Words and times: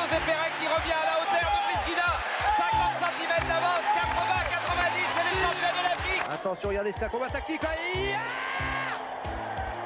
Marie-José 0.00 0.20
Pérez 0.24 0.52
qui 0.60 0.66
revient 0.66 0.92
à 0.92 1.04
la 1.04 1.14
hauteur 1.20 1.48
de 1.50 1.60
Prisguida. 1.68 2.08
50 2.56 2.92
cm 3.00 3.48
d'avance, 3.48 3.86
80, 3.94 4.44
90, 4.50 5.06
c'est 5.14 5.24
le 5.24 5.40
champion 5.42 5.70
de 5.76 5.82
l'Afrique. 5.88 6.22
Attention, 6.32 6.68
regardez 6.68 6.92
ça, 6.92 7.08
combat 7.08 7.28
tactique. 7.28 7.62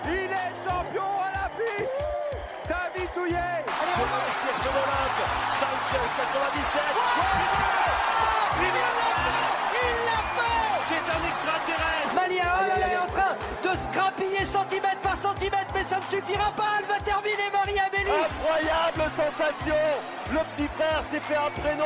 Il 0.07 0.31
est 0.31 0.53
champion 0.65 1.03
olympique 1.03 2.04
David 2.95 3.11
Douillet 3.15 3.37
Allez, 3.37 3.95
Romain 3.97 4.27
sur 4.63 4.73
l'Olympe 4.73 5.21
5, 5.51 5.67
97 6.17 6.83
Il 8.59 8.65
l'a 8.65 8.93
fait 9.03 9.43
Il 9.83 9.97
l'a 10.07 10.21
fait 10.35 10.79
C'est 10.89 11.07
un 11.11 11.23
extraterrestre 11.29 12.15
Malia, 12.15 12.45
là 12.45 12.79
là, 12.79 12.89
est 12.93 12.99
en 12.99 13.11
train 13.11 13.35
de 13.65 13.77
se 13.77 13.89
grappiller 13.89 14.45
centimètre 14.45 15.01
par 15.03 15.17
centimètre, 15.17 15.73
mais 15.75 15.83
ça 15.83 15.99
ne 15.99 16.05
suffira 16.05 16.51
pas. 16.57 16.79
Elle 16.79 16.87
va 16.87 17.01
terminer, 17.01 17.51
Maria 17.53 17.89
Belli. 17.91 18.11
Incroyable 18.11 19.11
sensation 19.11 19.83
Le 20.31 20.39
petit 20.55 20.69
frère 20.75 21.03
s'est 21.11 21.21
fait 21.21 21.37
un 21.37 21.51
prénom 21.61 21.85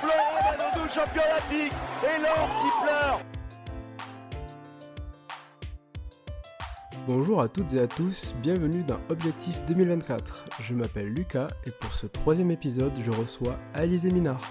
Florent 0.00 0.32
Manodou, 0.34 0.88
champion 0.88 1.22
olympique 1.22 1.74
Et 2.04 2.22
l'or 2.22 2.48
qui 2.62 2.84
pleure 2.84 3.27
Bonjour 7.08 7.40
à 7.40 7.48
toutes 7.48 7.72
et 7.72 7.80
à 7.80 7.86
tous, 7.86 8.34
bienvenue 8.42 8.84
dans 8.84 9.00
Objectif 9.08 9.64
2024. 9.64 10.44
Je 10.60 10.74
m'appelle 10.74 11.08
Lucas 11.08 11.48
et 11.64 11.70
pour 11.70 11.90
ce 11.90 12.06
troisième 12.06 12.50
épisode, 12.50 12.92
je 13.00 13.10
reçois 13.10 13.58
Alizé 13.72 14.10
Minard. 14.10 14.46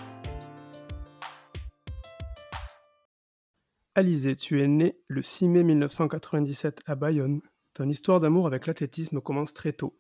Alizé, 3.94 4.36
tu 4.36 4.64
es 4.64 4.68
née 4.68 4.98
le 5.08 5.22
6 5.22 5.50
mai 5.50 5.64
1997 5.64 6.82
à 6.88 6.96
Bayonne. 6.96 7.42
Ton 7.76 7.88
histoire 7.90 8.20
d'amour 8.20 8.48
avec 8.48 8.66
l'athlétisme 8.66 9.22
commence 9.22 9.54
très 9.54 9.74
tôt. 9.74 9.96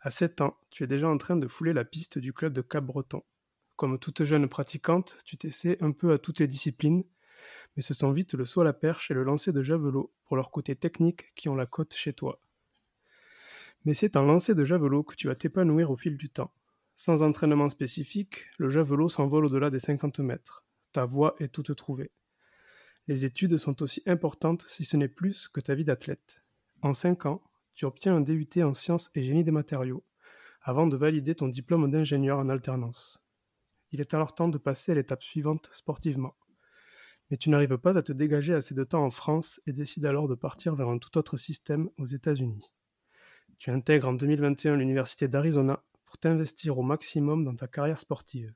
À 0.00 0.10
7 0.10 0.40
ans, 0.40 0.56
tu 0.72 0.82
es 0.82 0.88
déjà 0.88 1.08
en 1.08 1.18
train 1.18 1.36
de 1.36 1.46
fouler 1.46 1.72
la 1.72 1.84
piste 1.84 2.18
du 2.18 2.32
club 2.32 2.52
de 2.52 2.62
Cap-Breton. 2.62 3.22
Comme 3.76 4.00
toute 4.00 4.24
jeune 4.24 4.48
pratiquante, 4.48 5.18
tu 5.24 5.36
t'essaies 5.36 5.80
un 5.80 5.92
peu 5.92 6.10
à 6.10 6.18
toutes 6.18 6.40
les 6.40 6.48
disciplines, 6.48 7.04
mais 7.76 7.82
ce 7.82 7.94
sont 7.94 8.12
vite 8.12 8.34
le 8.34 8.44
saut 8.44 8.60
à 8.60 8.64
la 8.64 8.72
perche 8.72 9.10
et 9.10 9.14
le 9.14 9.22
lancer 9.22 9.52
de 9.52 9.62
javelot 9.62 10.12
pour 10.26 10.36
leur 10.36 10.50
côté 10.50 10.76
technique 10.76 11.34
qui 11.34 11.48
ont 11.48 11.54
la 11.54 11.66
cote 11.66 11.94
chez 11.94 12.12
toi. 12.12 12.40
Mais 13.84 13.94
c'est 13.94 14.16
en 14.16 14.22
lancer 14.22 14.54
de 14.54 14.64
javelot 14.64 15.02
que 15.02 15.16
tu 15.16 15.26
vas 15.26 15.34
t'épanouir 15.34 15.90
au 15.90 15.96
fil 15.96 16.16
du 16.16 16.30
temps. 16.30 16.52
Sans 16.94 17.22
entraînement 17.22 17.68
spécifique, 17.68 18.46
le 18.58 18.68
javelot 18.68 19.08
s'envole 19.08 19.46
au-delà 19.46 19.70
des 19.70 19.80
50 19.80 20.20
mètres. 20.20 20.64
Ta 20.92 21.04
voix 21.04 21.34
est 21.38 21.48
toute 21.48 21.74
trouvée. 21.74 22.12
Les 23.08 23.24
études 23.24 23.56
sont 23.56 23.82
aussi 23.82 24.02
importantes, 24.06 24.64
si 24.68 24.84
ce 24.84 24.96
n'est 24.96 25.08
plus, 25.08 25.48
que 25.48 25.60
ta 25.60 25.74
vie 25.74 25.84
d'athlète. 25.84 26.42
En 26.82 26.94
5 26.94 27.26
ans, 27.26 27.42
tu 27.74 27.86
obtiens 27.86 28.16
un 28.16 28.20
DUT 28.20 28.48
en 28.62 28.74
sciences 28.74 29.10
et 29.14 29.22
génie 29.22 29.42
des 29.42 29.50
matériaux, 29.50 30.04
avant 30.60 30.86
de 30.86 30.96
valider 30.96 31.34
ton 31.34 31.48
diplôme 31.48 31.90
d'ingénieur 31.90 32.38
en 32.38 32.48
alternance. 32.48 33.20
Il 33.90 34.00
est 34.00 34.14
alors 34.14 34.34
temps 34.34 34.48
de 34.48 34.58
passer 34.58 34.92
à 34.92 34.94
l'étape 34.94 35.22
suivante 35.22 35.70
sportivement 35.72 36.36
mais 37.32 37.38
tu 37.38 37.48
n'arrives 37.48 37.78
pas 37.78 37.96
à 37.96 38.02
te 38.02 38.12
dégager 38.12 38.52
assez 38.52 38.74
de 38.74 38.84
temps 38.84 39.02
en 39.02 39.10
France 39.10 39.58
et 39.66 39.72
décides 39.72 40.04
alors 40.04 40.28
de 40.28 40.34
partir 40.34 40.74
vers 40.74 40.90
un 40.90 40.98
tout 40.98 41.16
autre 41.16 41.38
système 41.38 41.88
aux 41.96 42.04
États-Unis. 42.04 42.70
Tu 43.56 43.70
intègres 43.70 44.10
en 44.10 44.12
2021 44.12 44.76
l'Université 44.76 45.28
d'Arizona 45.28 45.82
pour 46.04 46.18
t'investir 46.18 46.78
au 46.78 46.82
maximum 46.82 47.42
dans 47.42 47.56
ta 47.56 47.68
carrière 47.68 48.00
sportive. 48.00 48.52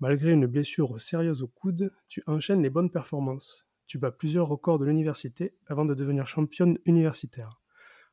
Malgré 0.00 0.32
une 0.32 0.46
blessure 0.46 0.98
sérieuse 0.98 1.42
au 1.42 1.48
coude, 1.48 1.92
tu 2.08 2.22
enchaînes 2.26 2.62
les 2.62 2.70
bonnes 2.70 2.90
performances. 2.90 3.68
Tu 3.86 3.98
bats 3.98 4.10
plusieurs 4.10 4.48
records 4.48 4.78
de 4.78 4.86
l'université 4.86 5.54
avant 5.66 5.84
de 5.84 5.92
devenir 5.92 6.26
championne 6.26 6.78
universitaire. 6.86 7.60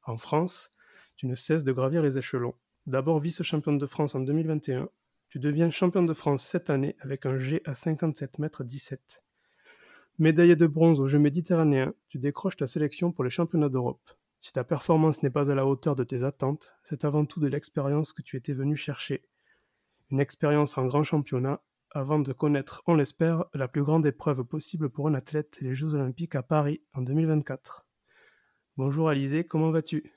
En 0.03 0.17
France, 0.17 0.71
tu 1.15 1.25
ne 1.25 1.35
cesses 1.35 1.63
de 1.63 1.71
gravir 1.71 2.01
les 2.01 2.17
échelons. 2.17 2.55
D'abord 2.85 3.21
vice-championne 3.21 3.77
de 3.77 3.85
France 3.85 4.13
en 4.13 4.19
2021, 4.19 4.89
tu 5.29 5.39
deviens 5.39 5.71
championne 5.71 6.05
de 6.05 6.13
France 6.13 6.43
cette 6.43 6.69
année 6.69 6.97
avec 6.99 7.25
un 7.25 7.37
G 7.37 7.61
à 7.63 7.75
57 7.75 8.39
mètres 8.39 8.65
17. 8.65 9.23
Médaillé 10.19 10.57
de 10.57 10.67
bronze 10.67 10.99
aux 10.99 11.07
Jeux 11.07 11.17
méditerranéens, 11.17 11.93
tu 12.09 12.17
décroches 12.17 12.57
ta 12.57 12.67
sélection 12.67 13.13
pour 13.13 13.23
les 13.23 13.29
championnats 13.29 13.69
d'Europe. 13.69 14.11
Si 14.41 14.51
ta 14.51 14.65
performance 14.65 15.23
n'est 15.23 15.29
pas 15.29 15.49
à 15.49 15.55
la 15.55 15.65
hauteur 15.65 15.95
de 15.95 16.03
tes 16.03 16.25
attentes, 16.25 16.75
c'est 16.83 17.05
avant 17.05 17.23
tout 17.23 17.39
de 17.39 17.47
l'expérience 17.47 18.11
que 18.11 18.21
tu 18.21 18.35
étais 18.35 18.51
venu 18.51 18.75
chercher. 18.75 19.23
Une 20.11 20.19
expérience 20.19 20.77
en 20.77 20.87
grand 20.87 21.05
championnat 21.05 21.61
avant 21.91 22.19
de 22.19 22.33
connaître, 22.33 22.83
on 22.85 22.95
l'espère, 22.95 23.45
la 23.53 23.69
plus 23.69 23.81
grande 23.81 24.05
épreuve 24.05 24.43
possible 24.43 24.89
pour 24.89 25.07
un 25.07 25.13
athlète, 25.13 25.59
les 25.61 25.73
Jeux 25.73 25.95
olympiques 25.95 26.35
à 26.35 26.43
Paris 26.43 26.81
en 26.93 27.01
2024. 27.01 27.87
Bonjour 28.75 29.07
Alizé, 29.07 29.45
comment 29.45 29.71
vas-tu? 29.71 30.11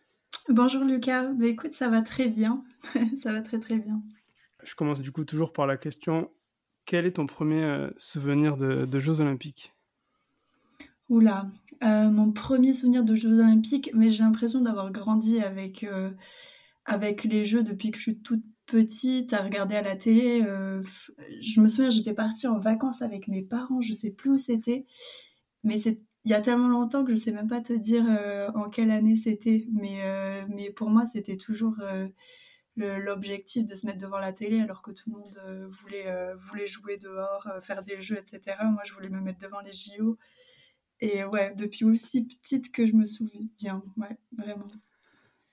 Bonjour 0.49 0.83
Lucas, 0.83 1.29
bah, 1.29 1.47
écoute, 1.47 1.75
ça 1.75 1.89
va 1.89 2.03
très 2.03 2.27
bien, 2.27 2.65
ça 3.23 3.33
va 3.33 3.41
très 3.41 3.61
très 3.61 3.79
bien. 3.79 4.03
Je 4.65 4.75
commence 4.75 4.99
du 4.99 5.13
coup 5.13 5.25
toujours 5.25 5.53
par 5.53 5.69
la 5.69 5.77
question, 5.77 6.29
quel 6.87 7.07
est 7.07 7.13
ton 7.13 7.27
premier 7.27 7.63
euh, 7.63 7.91
souvenir 7.97 8.57
de 8.57 8.99
Jeux 8.99 9.21
olympiques? 9.21 9.73
Oula, 11.13 11.47
euh, 11.85 12.09
mon 12.09 12.33
premier 12.33 12.73
souvenir 12.73 13.05
de 13.05 13.15
Jeux 13.15 13.39
olympiques, 13.39 13.91
mais 13.93 14.11
j'ai 14.13 14.23
l'impression 14.23 14.63
d'avoir 14.63 14.91
grandi 14.91 15.41
avec, 15.41 15.85
euh, 15.85 16.11
avec 16.87 17.25
les 17.25 17.45
Jeux 17.45 17.63
depuis 17.63 17.91
que 17.91 17.99
je 17.99 18.03
suis 18.03 18.19
toute 18.21 18.43
petite, 18.65 19.35
à 19.35 19.43
regarder 19.43 19.77
à 19.77 19.83
la 19.83 19.95
télé. 19.95 20.43
Euh, 20.43 20.83
je 21.43 21.61
me 21.61 21.69
souviens, 21.69 21.91
j'étais 21.91 22.15
partie 22.15 22.47
en 22.47 22.59
vacances 22.59 23.03
avec 23.03 23.29
mes 23.29 23.43
parents, 23.43 23.83
je 23.83 23.93
sais 23.93 24.11
plus 24.11 24.31
où 24.31 24.39
c'était, 24.39 24.87
mais 25.65 25.77
c'est 25.77 26.01
il 26.25 26.31
y 26.31 26.35
a 26.35 26.41
tellement 26.41 26.69
longtemps 26.69 27.05
que 27.05 27.11
je 27.11 27.17
sais 27.17 27.33
même 27.33 27.49
pas 27.49 27.61
te 27.61 27.75
dire 27.75 28.05
en 28.55 28.71
quelle 28.71 28.93
année 28.93 29.17
c'était, 29.17 29.67
mais, 29.75 30.71
pour 30.71 30.89
moi 30.89 31.05
c'était 31.05 31.37
toujours 31.37 31.75
l'objectif 32.77 33.67
de 33.67 33.75
se 33.75 33.87
mettre 33.87 33.99
devant 33.99 34.19
la 34.19 34.33
télé 34.33 34.61
alors 34.61 34.83
que 34.83 34.93
tout 34.93 35.11
le 35.11 35.19
monde 35.19 35.69
voulait, 35.81 36.07
voulait 36.37 36.69
jouer 36.69 36.97
dehors, 36.97 37.49
faire 37.61 37.83
des 37.83 38.01
jeux, 38.01 38.19
etc. 38.19 38.57
Moi 38.71 38.83
je 38.85 38.95
voulais 38.95 39.09
me 39.09 39.21
mettre 39.21 39.41
devant 39.41 39.61
les 39.63 39.73
JO. 39.73 40.17
Et 41.03 41.25
ouais, 41.25 41.53
depuis 41.57 41.85
aussi 41.85 42.25
petite 42.25 42.71
que 42.71 42.87
je 42.87 42.93
me 42.93 43.05
souviens, 43.05 43.83
ouais, 43.97 44.17
vraiment. 44.39 44.69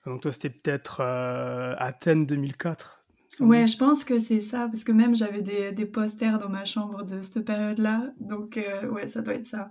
Donc 0.06 0.22
toi, 0.22 0.32
c'était 0.32 0.48
peut-être 0.48 1.00
euh, 1.00 1.74
Athènes 1.76 2.24
2004 2.24 3.04
Ouais, 3.40 3.66
je 3.66 3.76
pense 3.76 4.04
que 4.04 4.20
c'est 4.20 4.42
ça, 4.42 4.68
parce 4.68 4.84
que 4.84 4.92
même 4.92 5.16
j'avais 5.16 5.42
des, 5.42 5.72
des, 5.72 5.86
posters 5.86 6.38
dans 6.38 6.48
ma 6.48 6.64
chambre 6.64 7.04
de 7.04 7.20
cette 7.22 7.44
période-là, 7.44 8.12
donc 8.20 8.58
euh, 8.58 8.88
ouais, 8.90 9.08
ça 9.08 9.22
doit 9.22 9.34
être 9.34 9.46
ça. 9.46 9.70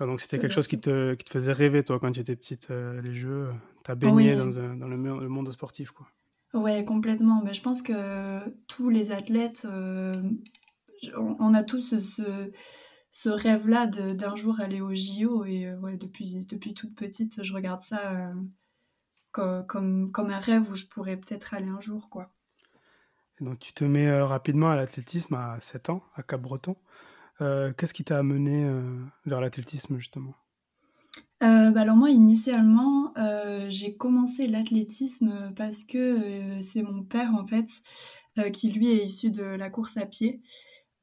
Ah, 0.00 0.06
donc 0.06 0.20
c'était 0.20 0.40
quelque 0.40 0.52
chose 0.52 0.66
qui 0.66 0.80
te, 0.80 1.14
qui 1.14 1.24
te, 1.24 1.30
faisait 1.30 1.52
rêver, 1.52 1.84
toi, 1.84 2.00
quand 2.00 2.10
tu 2.10 2.20
étais 2.20 2.36
petite, 2.36 2.70
euh, 2.72 3.00
les 3.02 3.14
jeux, 3.14 3.50
t'as 3.84 3.94
baigné 3.94 4.34
dans, 4.34 4.58
un, 4.58 4.74
dans 4.74 4.88
le, 4.88 4.96
le, 4.96 5.28
monde 5.28 5.52
sportif, 5.52 5.92
quoi. 5.92 6.08
Ouais, 6.52 6.84
complètement, 6.84 7.42
mais 7.44 7.54
je 7.54 7.62
pense 7.62 7.80
que 7.80 8.40
tous 8.66 8.90
les 8.90 9.12
athlètes, 9.12 9.66
on, 11.16 11.36
on, 11.38 11.54
a 11.54 11.62
tous 11.62 11.80
ce 11.80 12.00
ce 12.00 12.22
rêve-là 13.30 13.86
d'un 13.86 14.36
jour 14.36 14.60
aller 14.60 14.82
au 14.82 14.94
JO. 14.94 15.46
Et 15.46 15.66
euh, 15.66 15.78
ouais, 15.78 15.96
depuis, 15.96 16.44
depuis 16.44 16.74
toute 16.74 16.94
petite, 16.94 17.42
je 17.42 17.54
regarde 17.54 17.80
ça 17.80 18.30
euh, 19.38 19.62
comme, 19.62 20.12
comme, 20.12 20.30
un 20.30 20.38
rêve 20.38 20.70
où 20.70 20.74
je 20.74 20.84
pourrais 20.84 21.16
peut-être 21.16 21.54
aller 21.54 21.68
un 21.68 21.80
jour. 21.80 22.10
quoi. 22.10 22.30
Et 23.40 23.44
donc 23.44 23.58
tu 23.58 23.72
te 23.72 23.84
mets 23.84 24.06
euh, 24.06 24.26
rapidement 24.26 24.70
à 24.70 24.76
l'athlétisme 24.76 25.34
à 25.34 25.58
7 25.60 25.88
ans, 25.90 26.02
à 26.14 26.22
Cap-Breton. 26.22 26.76
Qu'est-ce 27.38 27.92
qui 27.92 28.02
t'a 28.02 28.18
amené 28.18 28.66
vers 29.26 29.42
l'athlétisme 29.42 29.98
justement? 29.98 30.32
Bah 31.42 31.82
alors 31.82 31.96
moi 31.96 32.08
initialement 32.08 33.12
j'ai 33.68 33.94
commencé 33.94 34.46
l'athlétisme 34.46 35.52
parce 35.54 35.84
que 35.84 36.62
c'est 36.62 36.82
mon 36.82 37.02
père 37.02 37.34
en 37.34 37.46
fait 37.46 37.68
qui 38.54 38.72
lui 38.72 38.90
est 38.90 39.04
issu 39.04 39.30
de 39.30 39.42
la 39.42 39.68
course 39.68 39.98
à 39.98 40.06
pied 40.06 40.40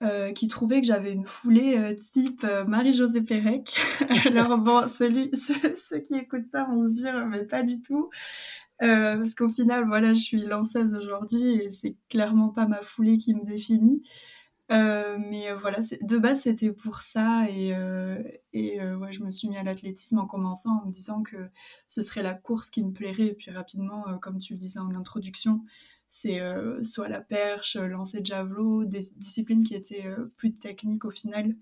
euh, 0.04 0.34
qui 0.34 0.50
trouvait 0.50 0.82
que 0.82 0.88
j'avais 0.88 1.14
une 1.14 1.26
foulée 1.26 1.78
euh, 1.78 1.96
type 2.12 2.44
euh, 2.44 2.66
Marie-Josée 2.66 3.22
Pérec. 3.22 3.74
Alors 4.26 4.58
bon, 4.58 4.86
ceux, 4.90 5.10
qui 6.00 6.16
écoutent 6.16 6.52
ça 6.52 6.66
vont 6.66 6.88
se 6.88 6.92
dire, 6.92 7.26
mais 7.28 7.46
pas 7.46 7.64
du 7.64 7.82
tout. 7.82 8.10
parce 8.80 9.34
qu'au 9.34 9.48
final, 9.50 9.86
voilà, 9.88 10.14
je 10.14 10.20
suis 10.20 10.42
lanceuse 10.42 10.94
aujourd'hui 10.94 11.56
et 11.62 11.72
c'est 11.72 11.96
clairement 12.10 12.50
pas 12.50 12.68
ma 12.68 12.82
foulée 12.82 13.18
qui 13.18 13.34
me 13.34 13.46
définit. 13.46 14.04
mais 14.70 15.54
voilà, 15.62 15.80
de 16.02 16.18
base, 16.18 16.42
c'était 16.42 16.74
pour 16.74 17.02
ça. 17.02 17.46
Et, 17.50 17.70
et 18.52 18.82
ouais, 18.82 19.14
je 19.14 19.24
me 19.24 19.32
suis 19.32 19.48
mis 19.48 19.58
à 19.58 19.64
l'athlétisme 19.64 20.20
en 20.20 20.26
commençant 20.26 20.82
en 20.82 20.88
me 20.88 20.92
disant 20.92 21.24
que 21.24 21.38
ce 21.88 22.02
serait 22.02 22.24
la 22.24 22.34
course 22.34 22.70
qui 22.70 22.84
me 22.84 22.92
plairait. 22.92 23.28
Et 23.28 23.36
puis 23.36 23.52
rapidement, 23.52 24.18
comme 24.22 24.40
tu 24.40 24.54
le 24.54 24.60
disais 24.60 24.80
en 24.80 24.94
introduction, 24.96 25.62
c'est 26.16 26.42
euh, 26.42 26.84
soit 26.84 27.10
la 27.10 27.22
perche, 27.22 27.76
euh, 27.76 27.88
lancer 27.88 28.22
de 28.22 28.28
javelot, 28.28 28.86
des 28.86 29.02
disciplines 29.16 29.64
qui 29.64 29.74
étaient 29.74 30.06
euh, 30.06 30.32
plus 30.38 30.54
techniques 30.54 31.06
au 31.06 31.10
final. 31.10 31.56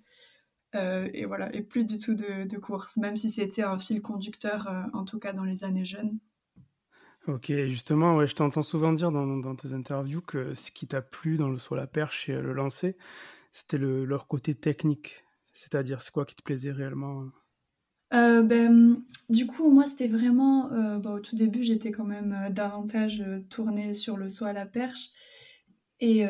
et 0.74 1.25
voilà, 1.25 1.53
et 1.56 1.62
plus 1.62 1.86
du 1.86 2.00
tout 2.00 2.15
de, 2.15 2.57
course, 2.57 2.98
même 2.98 3.15
si 3.15 3.30
c'était 3.30 3.63
un 3.63 3.80
fil 3.80 4.01
conducteur, 4.01 4.68
en 4.94 5.06
tout 5.06 5.19
cas 5.19 5.31
dans 5.33 5.44
les 5.45 5.63
années 5.63 5.86
jeunes. 5.86 6.18
Ok, 7.27 7.51
justement, 7.68 8.25
je 8.25 8.36
t'entends 8.36 8.62
souvent 8.62 8.94
dire 8.94 9.12
dans, 9.12 9.56
tes 9.56 9.74
interviews 9.74 10.21
que 10.21 10.54
ce 10.54 10.71
qui 10.71 10.88
t'a 10.88 11.01
plu 11.01 11.38
dans 11.38 11.50
le 11.50 11.57
soit 11.57 11.77
la 11.77 11.88
perche 11.88 12.30
et 12.30 12.33
le 12.33 12.54
lancer, 12.54 12.97
c'était 13.51 13.77
leur 13.77 14.27
côté 14.27 14.56
technique. 14.56 15.25
C'est-à-dire, 15.54 16.01
c'est 16.01 16.12
quoi 16.12 16.25
qui 16.25 16.36
te 16.36 16.42
plaisait 16.42 16.71
réellement 16.71 17.25
euh, 18.13 18.42
ben, 18.42 19.04
du 19.30 19.48
coup, 19.48 19.69
moi, 19.69 19.86
c'était 19.88 20.08
vraiment, 20.08 20.72
euh, 20.74 20.98
bah, 20.98 21.13
au 21.13 21.19
tout 21.19 21.36
début, 21.36 21.63
j'étais 21.63 21.92
quand 21.92 22.04
même 22.04 22.34
euh, 22.34 22.50
davantage 22.50 23.24
tournée 23.50 23.94
sur 23.94 24.18
le 24.18 24.30
saut 24.30 24.46
à 24.46 24.54
la 24.54 24.66
perche. 24.66 25.10
Et 26.04 26.25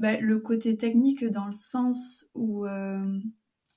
bah, 0.00 0.16
le 0.18 0.38
côté 0.40 0.76
technique 0.76 1.24
dans 1.24 1.46
le 1.46 1.52
sens 1.52 2.26
où 2.34 2.66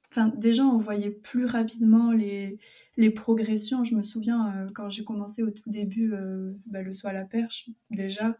Enfin, 0.09 0.29
déjà, 0.37 0.63
on 0.63 0.77
voyait 0.79 1.11
plus 1.11 1.45
rapidement 1.45 2.11
les, 2.11 2.57
les 2.97 3.11
progressions. 3.11 3.83
Je 3.83 3.95
me 3.95 4.01
souviens, 4.01 4.67
quand 4.73 4.89
j'ai 4.89 5.03
commencé 5.03 5.43
au 5.43 5.51
tout 5.51 5.69
début, 5.69 6.11
bah, 6.65 6.81
le 6.81 6.91
saut 6.91 7.07
à 7.07 7.13
la 7.13 7.25
perche, 7.25 7.69
déjà, 7.91 8.35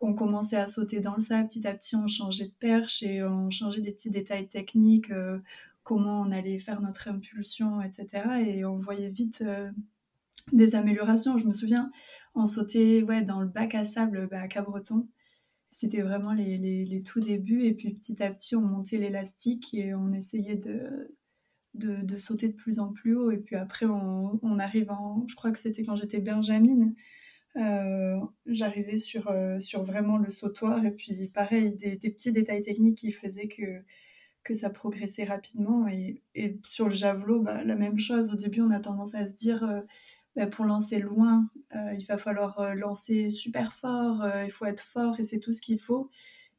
on 0.00 0.14
commençait 0.14 0.56
à 0.56 0.66
sauter 0.66 0.98
dans 0.98 1.14
le 1.14 1.20
sable. 1.20 1.46
Petit 1.46 1.64
à 1.68 1.74
petit, 1.74 1.94
on 1.94 2.08
changeait 2.08 2.46
de 2.46 2.54
perche 2.58 3.04
et 3.04 3.22
on 3.22 3.48
changeait 3.50 3.82
des 3.82 3.92
petits 3.92 4.10
détails 4.10 4.48
techniques, 4.48 5.12
comment 5.90 6.20
on 6.20 6.30
allait 6.30 6.60
faire 6.60 6.80
notre 6.80 7.08
impulsion, 7.08 7.82
etc. 7.82 8.46
Et 8.46 8.64
on 8.64 8.78
voyait 8.78 9.10
vite 9.10 9.42
des 10.52 10.76
améliorations. 10.76 11.36
Je 11.36 11.48
me 11.48 11.52
souviens, 11.52 11.90
on 12.36 12.46
sautait 12.46 13.02
ouais, 13.02 13.22
dans 13.22 13.40
le 13.40 13.48
bac 13.48 13.74
à 13.74 13.84
sable 13.84 14.28
bah, 14.30 14.40
à 14.40 14.46
Cabreton. 14.46 15.08
C'était 15.72 16.02
vraiment 16.02 16.32
les, 16.32 17.02
tout 17.04 17.18
débuts. 17.18 17.64
Et 17.64 17.74
puis 17.74 17.92
petit 17.92 18.22
à 18.22 18.30
petit, 18.30 18.54
on 18.54 18.62
montait 18.62 18.98
l'élastique 18.98 19.74
et 19.74 19.92
on 19.94 20.12
essayait 20.12 20.54
de, 20.54 21.12
de, 21.74 22.16
sauter 22.16 22.46
de 22.46 22.54
plus 22.54 22.78
en 22.78 22.92
plus 22.92 23.16
haut. 23.16 23.32
Et 23.32 23.38
puis 23.38 23.56
après, 23.56 23.86
on, 23.86 24.58
arrive 24.60 24.92
en. 24.92 25.26
Je 25.28 25.34
crois 25.34 25.50
que 25.50 25.58
c'était 25.58 25.84
quand 25.84 25.96
j'étais 25.96 26.20
Benjamine. 26.20 26.94
Euh, 27.56 28.16
j'arrivais 28.46 28.98
sur, 28.98 29.28
euh, 29.28 29.58
sur 29.58 29.82
vraiment 29.82 30.18
le 30.18 30.30
sautoir. 30.30 30.84
Et 30.84 30.92
puis 30.92 31.28
pareil, 31.34 31.76
des, 31.76 31.96
petits 31.98 32.30
détails 32.30 32.62
techniques 32.62 32.98
qui 32.98 33.10
faisaient 33.10 33.48
que, 33.48 33.82
que 34.44 34.54
ça 34.54 34.70
progressait 34.70 35.24
rapidement. 35.24 35.86
Et, 35.88 36.22
et 36.34 36.58
sur 36.66 36.88
le 36.88 36.94
javelot, 36.94 37.40
bah, 37.40 37.64
la 37.64 37.76
même 37.76 37.98
chose. 37.98 38.30
Au 38.30 38.36
début, 38.36 38.62
on 38.62 38.70
a 38.70 38.80
tendance 38.80 39.14
à 39.14 39.26
se 39.26 39.34
dire. 39.34 39.64
Euh, 39.64 39.80
bah, 40.36 40.46
pour 40.46 40.64
lancer 40.64 41.00
loin, 41.00 41.44
euh, 41.74 41.92
il 41.98 42.06
va 42.06 42.16
falloir 42.16 42.60
euh, 42.60 42.74
lancer 42.74 43.30
super 43.30 43.72
fort, 43.72 44.24
il 44.44 44.50
faut 44.52 44.64
être 44.64 44.80
fort 44.80 45.18
et 45.18 45.24
c'est 45.24 45.40
tout 45.40 45.52
ce 45.52 45.60
qu'il 45.60 45.80
faut. 45.80 46.08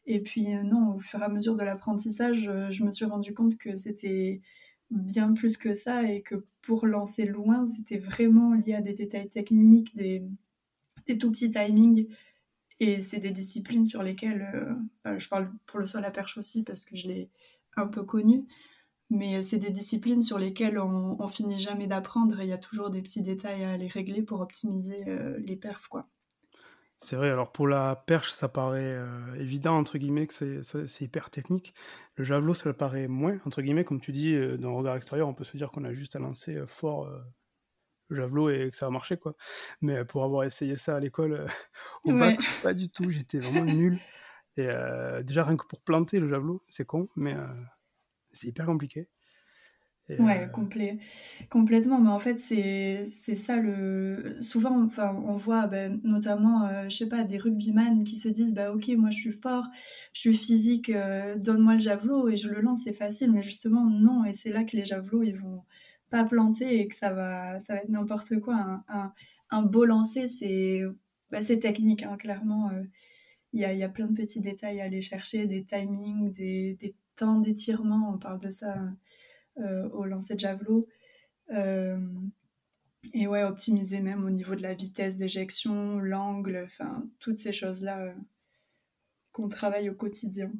Et 0.06 0.20
puis 0.20 0.48
non, 0.64 0.96
au 0.96 1.00
fur 1.00 1.22
et 1.22 1.24
à 1.24 1.30
mesure 1.30 1.56
de 1.56 1.64
l'apprentissage, 1.64 2.50
je 2.70 2.84
me 2.84 2.92
suis 2.92 3.06
rendu 3.06 3.34
compte 3.34 3.58
que 3.58 3.78
c'était 3.78 4.42
bien 4.90 5.34
plus 5.34 5.56
que 5.56 5.74
ça 5.74 6.04
et 6.04 6.22
que 6.22 6.46
pour 6.62 6.86
lancer 6.86 7.26
loin, 7.26 7.66
c'était 7.66 7.98
vraiment 8.00 8.54
lié 8.54 8.74
à 8.76 8.82
des 8.82 8.94
détails 8.94 9.30
techniques, 9.30 9.96
des, 9.96 10.28
tout 11.18 11.32
petits 11.32 11.52
timings. 11.52 12.08
Et 12.82 13.00
c'est 13.00 13.20
des 13.20 13.32
disciplines 13.32 13.86
sur 13.86 14.04
lesquelles, 14.04 14.76
bah, 15.06 15.18
je 15.18 15.30
parle 15.30 15.50
pour 15.66 15.80
le 15.80 15.88
sol 15.88 16.04
à 16.04 16.12
perche 16.12 16.38
aussi 16.38 16.64
parce 16.64 16.84
que 16.84 16.98
je 16.98 17.08
l'ai 17.08 17.30
un 17.78 17.88
peu 17.88 18.04
connu, 18.04 18.46
mais 19.12 19.44
c'est 19.44 19.58
des 19.58 19.70
disciplines 19.72 20.22
sur 20.22 20.40
lesquelles 20.40 20.80
on, 20.80 21.28
finit 21.28 21.60
jamais 21.60 21.86
d'apprendre 21.86 22.40
et 22.40 22.44
il 22.44 22.50
y 22.50 22.54
a 22.54 22.58
toujours 22.58 22.90
des 22.90 23.02
petits 23.02 23.22
détails 23.22 23.64
à 23.64 23.72
aller 23.72 23.88
régler 23.88 24.24
pour 24.24 24.40
optimiser 24.40 25.04
euh, 25.08 25.38
les 25.40 25.58
perfs, 25.58 25.88
quoi. 25.88 26.08
C'est 26.98 27.16
vrai, 27.16 27.30
alors 27.30 27.52
pour 27.52 27.68
la 27.68 27.96
perche, 27.96 28.32
ça 28.32 28.48
paraît 28.48 28.80
euh, 28.84 29.34
évident, 29.36 29.76
entre 29.76 29.98
guillemets, 29.98 30.28
que 30.28 30.62
c'est 30.62 31.04
hyper 31.04 31.30
technique. 31.30 31.74
Le 32.16 32.24
javelot, 32.24 32.54
ça 32.54 32.72
paraît 32.74 33.08
moins, 33.08 33.40
entre 33.46 33.62
guillemets, 33.62 33.84
comme 33.84 34.00
tu 34.00 34.12
dis, 34.12 34.34
euh, 34.34 34.56
dans 34.58 34.70
le 34.70 34.76
regard 34.78 34.96
extérieur, 34.96 35.28
on 35.28 35.34
peut 35.34 35.44
se 35.44 35.58
dire 35.58 35.72
qu'on 35.72 35.84
a 35.84 35.94
juste 35.94 36.16
à 36.16 36.20
lancer 36.20 36.62
fort 36.68 37.10
le 38.08 38.16
javelot 38.16 38.50
et 38.50 38.70
que 38.70 38.78
ça 38.78 38.86
va 38.86 38.92
marcher, 38.92 39.18
quoi. 39.18 39.36
Mais 39.82 40.06
pour 40.06 40.24
avoir 40.24 40.44
essayé 40.44 40.76
ça 40.76 40.96
à 40.96 41.00
l'école, 41.00 41.48
au 42.06 42.14
bac, 42.14 42.40
pas 42.62 42.74
du 42.74 42.90
tout, 42.90 43.10
j'étais 43.10 43.40
vraiment 43.40 43.66
nul. 43.66 44.00
Et 44.58 44.70
déjà, 45.24 45.44
rien 45.44 45.58
que 45.58 45.66
pour 45.66 45.82
planter 45.82 46.20
le 46.20 46.30
javelot, 46.30 46.64
c'est 46.70 46.86
con, 46.86 47.10
mais 47.16 47.36
c'est 48.34 48.48
hyper 48.48 48.66
compliqué. 48.66 49.08
ouais, 50.10 50.44
euh, 50.44 50.96
complètement. 51.50 52.00
Mais 52.00 52.10
en 52.10 52.20
fait, 52.20 52.40
c'est 52.40 53.08
ça 53.08 53.58
le. 53.58 54.38
Souvent, 54.42 54.84
enfin, 54.84 55.16
on 55.26 55.36
voit 55.36 55.68
ben, 55.68 56.00
notamment, 56.04 56.68
euh, 56.68 56.90
je 56.90 56.98
sais 56.98 57.08
pas, 57.08 57.24
des 57.24 57.38
rugbyman 57.38 58.04
qui 58.04 58.16
se 58.16 58.30
disent 58.30 58.54
bah, 58.54 58.72
Ok, 58.74 58.90
moi 58.90 59.10
je 59.10 59.18
suis 59.18 59.32
fort, 59.32 59.66
je 60.14 60.20
suis 60.20 60.38
physique, 60.38 60.90
euh, 60.90 61.36
donne-moi 61.38 61.76
le 61.76 61.80
javelot 61.80 62.30
et 62.30 62.38
je 62.38 62.50
le 62.50 62.62
lance, 62.62 62.84
c'est 62.84 62.94
facile. 62.94 63.32
Mais 63.32 63.44
justement, 63.44 63.86
non. 63.86 64.26
Et 64.26 64.34
c'est 64.34 64.52
là 64.52 64.64
que 64.64 64.76
les 64.76 64.86
javelots, 64.86 65.24
ils 65.24 65.38
vont 65.38 65.64
pas 66.10 66.24
planter 66.26 66.80
et 66.80 66.88
que 66.88 66.96
ça 66.96 67.12
va, 67.14 67.60
ça 67.62 67.76
va 67.76 67.82
être 67.82 67.90
n'importe 67.90 68.40
quoi. 68.40 68.56
Un, 68.88 69.14
un, 69.50 69.62
beau 69.64 69.86
lancer, 69.86 70.28
c'est 70.28 70.82
bah, 71.30 71.42
technique, 71.44 72.04
hein, 72.04 72.18
clairement. 72.18 72.70
Il 73.54 73.60
y, 73.60 73.66
a, 73.66 73.74
y, 73.74 73.84
a, 73.84 73.90
plein 73.90 74.08
de 74.08 74.16
petits 74.16 74.40
détails 74.40 74.80
à 74.80 74.86
aller 74.86 75.02
chercher, 75.02 75.46
des 75.46 75.64
timings, 75.64 76.32
des, 76.32 76.76
des 76.76 76.96
temps 77.16 77.40
d'étirement, 77.40 78.12
on 78.14 78.18
parle 78.18 78.40
de 78.40 78.50
ça 78.50 78.76
euh, 79.58 79.88
au 79.90 80.06
lancer 80.06 80.36
de 80.36 80.40
javelot. 80.40 80.88
Euh, 81.52 82.00
et 83.14 83.28
ouais, 83.28 83.44
optimiser 83.44 84.00
même 84.00 84.24
au 84.24 84.30
niveau 84.30 84.56
de 84.56 84.62
la 84.62 84.74
vitesse 84.74 85.18
d'éjection, 85.18 86.00
l'angle, 86.00 86.64
enfin, 86.66 87.04
toutes 87.20 87.40
ces 87.40 87.52
choses-là 87.52 88.00
euh, 88.02 88.14
qu'on 89.32 89.50
travaille 89.50 89.90
au 89.90 89.94
quotidien. 89.94 90.52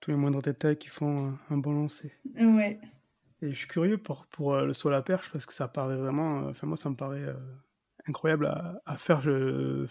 Tous 0.00 0.10
les 0.10 0.16
moindres 0.16 0.40
détails 0.40 0.78
qui 0.78 0.88
font 0.88 1.34
un, 1.50 1.56
bon 1.58 1.74
lancer. 1.74 2.12
Ouais. 2.36 2.80
Et 3.42 3.50
je 3.50 3.58
suis 3.58 3.68
curieux 3.68 3.98
pour, 3.98 4.26
pour 4.26 4.56
le 4.56 4.72
saut 4.72 4.88
à 4.88 4.92
la 4.92 5.02
perche 5.02 5.30
parce 5.30 5.46
que 5.46 5.52
ça 5.52 5.68
paraît 5.68 5.96
vraiment. 5.96 6.46
Enfin, 6.48 6.66
moi, 6.66 6.76
ça 6.76 6.88
me 6.90 6.96
paraît 6.96 7.34
incroyable 8.06 8.46
à, 8.46 8.80
à 8.86 8.96
faire. 8.96 9.20
Je, 9.20 9.84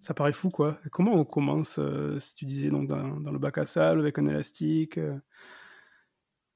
ça 0.00 0.14
paraît 0.14 0.32
fou, 0.32 0.48
quoi. 0.50 0.78
comment 0.90 1.14
on 1.14 1.24
commence, 1.24 1.78
euh, 1.78 2.18
si 2.18 2.34
tu 2.34 2.46
disais, 2.46 2.70
donc 2.70 2.88
dans, 2.88 3.20
dans, 3.20 3.32
le 3.32 3.38
bac 3.38 3.58
à 3.58 3.66
sable 3.66 4.00
avec 4.00 4.18
un 4.18 4.26
élastique 4.26 4.98
euh, 4.98 5.16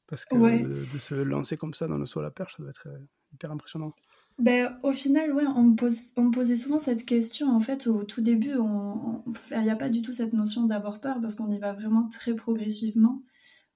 Parce 0.07 0.25
que 0.25 0.37
de, 0.37 0.99
se 0.99 1.15
lancer 1.15 1.57
comme 1.57 1.75
ça 1.75 1.87
dans 1.87 1.99
le 1.99 2.07
saut 2.07 2.21
à 2.21 2.25
la 2.25 2.31
perche, 2.31 2.57
ça 2.57 2.63
doit 2.63 2.71
être 2.71 2.89
euh, 2.89 2.99
hyper 3.33 3.51
impressionnant. 3.51 3.93
Ben, 4.39 4.79
au 4.83 4.93
final, 4.93 5.33
ouais, 5.33 5.47
on 5.47 5.63
me, 5.63 5.75
pose, 5.75 6.13
on 6.17 6.25
me 6.25 6.31
posait 6.31 6.57
souvent 6.57 6.79
cette 6.79 7.05
question. 7.05 7.49
En 7.51 7.61
fait, 7.61 7.87
au 7.87 8.05
tout 8.05 8.23
début, 8.23 8.55
il 8.55 9.63
n'y 9.63 9.71
a 9.71 9.77
pas 9.77 9.91
du 9.91 10.01
tout 10.01 10.13
cette 10.13 10.33
notion 10.33 10.65
d'avoir 10.65 11.01
peur 11.01 11.21
parce 11.21 11.35
qu'on 11.35 11.51
y 11.51 11.59
va 11.59 11.75
vraiment 11.75 12.09
très 12.09 12.35
progressivement. 12.35 13.23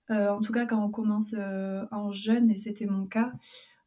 en 0.08 0.40
tout 0.40 0.52
cas, 0.52 0.64
quand 0.64 0.82
on 0.82 0.90
commence 0.90 1.34
en 1.34 2.12
jeune, 2.12 2.50
et 2.50 2.56
c'était 2.56 2.86
mon 2.86 3.04
cas, 3.04 3.32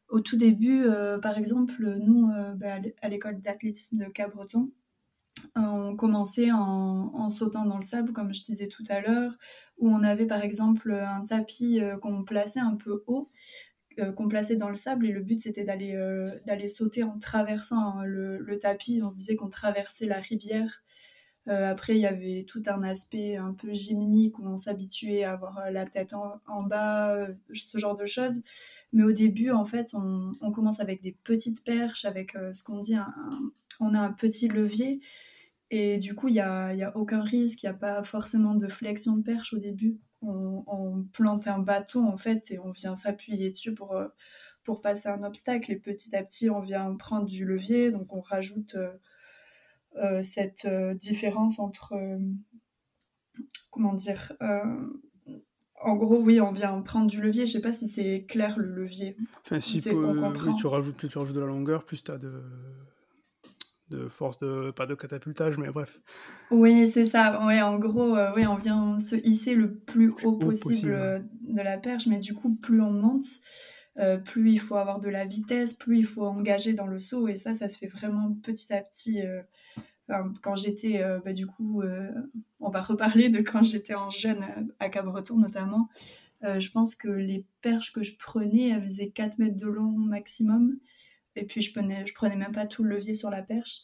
au 0.08 0.20
tout 0.20 0.36
début, 0.36 0.86
par 1.20 1.36
exemple, 1.36 1.96
nous, 2.00 2.30
ben, 2.54 2.84
à 3.02 3.08
l'école 3.08 3.40
d'athlétisme 3.40 3.98
de 3.98 4.04
Cabreton, 4.04 4.70
on 5.56 5.96
commençait 5.96 6.50
en, 6.52 7.28
sautant 7.28 7.64
dans 7.64 7.76
le 7.76 7.82
sable, 7.82 8.12
comme 8.12 8.32
je 8.32 8.42
disais 8.42 8.68
tout 8.68 8.84
à 8.88 9.00
l'heure, 9.00 9.32
où 9.78 9.88
on 9.90 10.02
avait 10.02 10.26
par 10.26 10.42
exemple 10.42 10.92
un 10.92 11.24
tapis 11.24 11.80
euh, 11.80 11.96
qu'on 11.98 12.24
plaçait 12.24 12.60
un 12.60 12.76
peu 12.76 13.04
haut, 13.06 13.30
euh, 13.98 14.12
qu'on 14.12 14.28
plaçait 14.28 14.56
dans 14.56 14.70
le 14.70 14.76
sable, 14.76 15.06
et 15.06 15.12
le 15.12 15.20
but 15.20 15.40
c'était 15.40 15.64
d'aller 15.64 15.94
euh, 15.94 16.30
d'aller 16.46 16.68
sauter 16.68 17.02
en 17.02 17.18
traversant 17.18 17.98
hein, 17.98 18.04
le, 18.04 18.58
tapis. 18.58 19.00
On 19.02 19.10
se 19.10 19.16
disait 19.16 19.36
qu'on 19.36 19.50
traversait 19.50 20.06
la 20.06 20.20
rivière. 20.20 20.82
après, 21.46 21.94
il 21.96 22.00
y 22.00 22.06
avait 22.06 22.44
tout 22.46 22.62
un 22.66 22.82
aspect 22.82 23.36
un 23.36 23.54
peu 23.54 23.72
gymnique 23.72 24.38
où 24.38 24.46
on 24.46 24.58
s'habituait 24.58 25.24
à 25.24 25.32
avoir 25.32 25.70
la 25.70 25.86
tête 25.86 26.12
en, 26.14 26.62
bas, 26.62 27.26
ce 27.52 27.78
genre 27.78 27.96
de 27.96 28.06
choses. 28.06 28.42
Mais 28.92 29.02
au 29.04 29.12
début, 29.12 29.50
en 29.50 29.64
fait, 29.64 29.94
on, 29.94 30.52
commence 30.52 30.80
avec 30.80 31.02
des 31.02 31.16
petites 31.24 31.64
perches, 31.64 32.04
avec 32.04 32.32
ce 32.52 32.62
qu'on 32.62 32.80
dit, 32.80 32.96
on 33.80 33.94
a 33.94 34.00
un 34.00 34.12
petit 34.12 34.48
levier 34.48 35.00
et 35.70 35.98
du 35.98 36.14
coup, 36.14 36.28
il 36.28 36.34
n'y 36.34 36.40
a, 36.40 36.72
y 36.74 36.82
a, 36.82 36.96
aucun 36.96 37.22
risque, 37.22 37.62
il 37.62 37.66
n'y 37.66 37.70
a 37.70 37.74
pas 37.74 38.02
forcément 38.02 38.54
de 38.54 38.68
flexion 38.68 39.16
de 39.16 39.22
perche 39.22 39.52
au 39.52 39.58
début. 39.58 39.98
On, 40.22 41.04
plante 41.12 41.46
un 41.46 41.58
bâton 41.58 42.08
en 42.08 42.16
fait 42.16 42.50
et 42.50 42.58
on 42.58 42.72
vient 42.72 42.96
s'appuyer 42.96 43.50
dessus 43.50 43.72
pour, 43.72 43.94
euh, 43.94 44.08
pour 44.64 44.80
passer 44.80 45.08
un 45.08 45.22
obstacle. 45.22 45.70
Et 45.70 45.76
petit 45.76 46.16
à 46.16 46.22
petit, 46.24 46.50
on 46.50 46.60
vient 46.60 46.94
prendre 46.96 47.26
du 47.26 47.44
levier, 47.44 47.92
donc 47.92 48.12
on 48.12 48.20
rajoute 48.20 48.74
euh, 48.74 48.92
euh, 49.96 50.22
cette 50.22 50.66
différence 50.96 51.58
entre. 51.58 51.94
comment 53.70 53.94
dire 53.94 54.32
en 55.80 55.94
gros, 55.94 56.18
oui, 56.18 56.40
on 56.40 56.50
vient 56.50 56.80
prendre 56.82 57.08
du 57.08 57.20
levier. 57.20 57.46
Je 57.46 57.52
sais 57.52 57.60
pas 57.60 57.72
si 57.72 57.86
c'est 57.86 58.24
clair 58.24 58.58
le 58.58 58.66
levier. 58.66 59.16
Enfin, 59.44 59.60
si, 59.60 59.80
tu 59.80 59.90
rajoutes, 60.66 60.96
plus 60.96 61.08
tu 61.08 61.18
rajoutes 61.18 61.36
de 61.36 61.40
la 61.40 61.46
longueur, 61.46 61.84
plus 61.84 62.02
tu 62.02 62.10
as 62.10 62.18
de 62.18 62.42
de 63.90 64.08
force 64.08 64.38
de 64.38 64.70
pas 64.70 64.86
de 64.86 64.94
catapultage 64.94 65.58
mais 65.58 65.68
bref. 65.68 66.00
Oui 66.50 66.86
c'est 66.86 67.04
ça. 67.04 67.44
Ouais 67.46 67.60
en 67.62 67.78
gros 67.78 68.16
euh, 68.16 68.30
oui 68.36 68.46
on 68.46 68.56
vient 68.56 68.98
se 68.98 69.16
hisser 69.16 69.54
le 69.54 69.74
plus 69.74 70.12
haut, 70.22 70.32
possible, 70.32 70.90
euh, 70.92 71.18
de 71.42 71.60
la 71.60 71.78
perche 71.78 72.06
mais 72.06 72.18
du 72.18 72.34
coup 72.34 72.54
plus 72.54 72.80
on 72.80 72.90
monte 72.90 73.24
euh, 73.98 74.18
plus 74.18 74.52
il 74.52 74.60
faut 74.60 74.76
avoir 74.76 75.00
de 75.00 75.08
la 75.08 75.24
vitesse 75.24 75.72
plus 75.72 75.98
il 75.98 76.06
faut 76.06 76.24
engager 76.26 76.72
dans 76.72 76.86
le 76.86 76.98
saut 76.98 77.28
et 77.28 77.36
ça 77.36 77.54
ça 77.54 77.68
se 77.68 77.78
fait 77.78 77.88
vraiment 77.88 78.32
petit 78.42 78.72
à 78.72 78.82
petit 78.82 79.22
quand 80.42 80.56
j'étais 80.56 81.02
bah, 81.24 81.32
du 81.32 81.46
coup 81.46 81.82
on 82.60 82.70
va 82.70 82.82
reparler 82.82 83.28
de 83.28 83.40
quand 83.40 83.62
j'étais 83.62 83.94
en 83.94 84.10
jeune 84.10 84.40
à 84.80 84.88
Cabreton 84.88 85.36
notamment. 85.36 85.88
Je 86.42 86.70
pense 86.70 86.94
que 86.94 87.08
les 87.08 87.44
perches 87.62 87.92
que 87.92 88.02
je 88.02 88.16
prenais 88.16 88.68
elles 88.68 88.82
faisaient 88.82 89.10
4 89.10 89.38
mètres 89.38 89.56
de 89.56 89.66
long 89.66 89.90
maximum 89.90 90.78
et 91.38 91.44
puis, 91.44 91.62
je 91.62 91.72
prenais, 91.72 92.06
je 92.06 92.14
prenais 92.14 92.36
même 92.36 92.52
pas 92.52 92.66
tout 92.66 92.82
le 92.82 92.96
levier 92.96 93.14
sur 93.14 93.30
la 93.30 93.42
perche. 93.42 93.80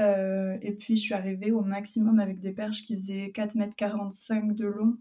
Euh, 0.00 0.58
et 0.62 0.72
puis, 0.72 0.96
je 0.96 1.02
suis 1.02 1.14
arrivée 1.14 1.52
au 1.52 1.62
maximum 1.62 2.18
avec 2.20 2.40
des 2.40 2.52
perches 2.52 2.82
qui 2.84 2.94
faisaient 2.94 3.32
4,45 3.34 4.38
m 4.38 4.54
de 4.54 4.66
long. 4.66 4.98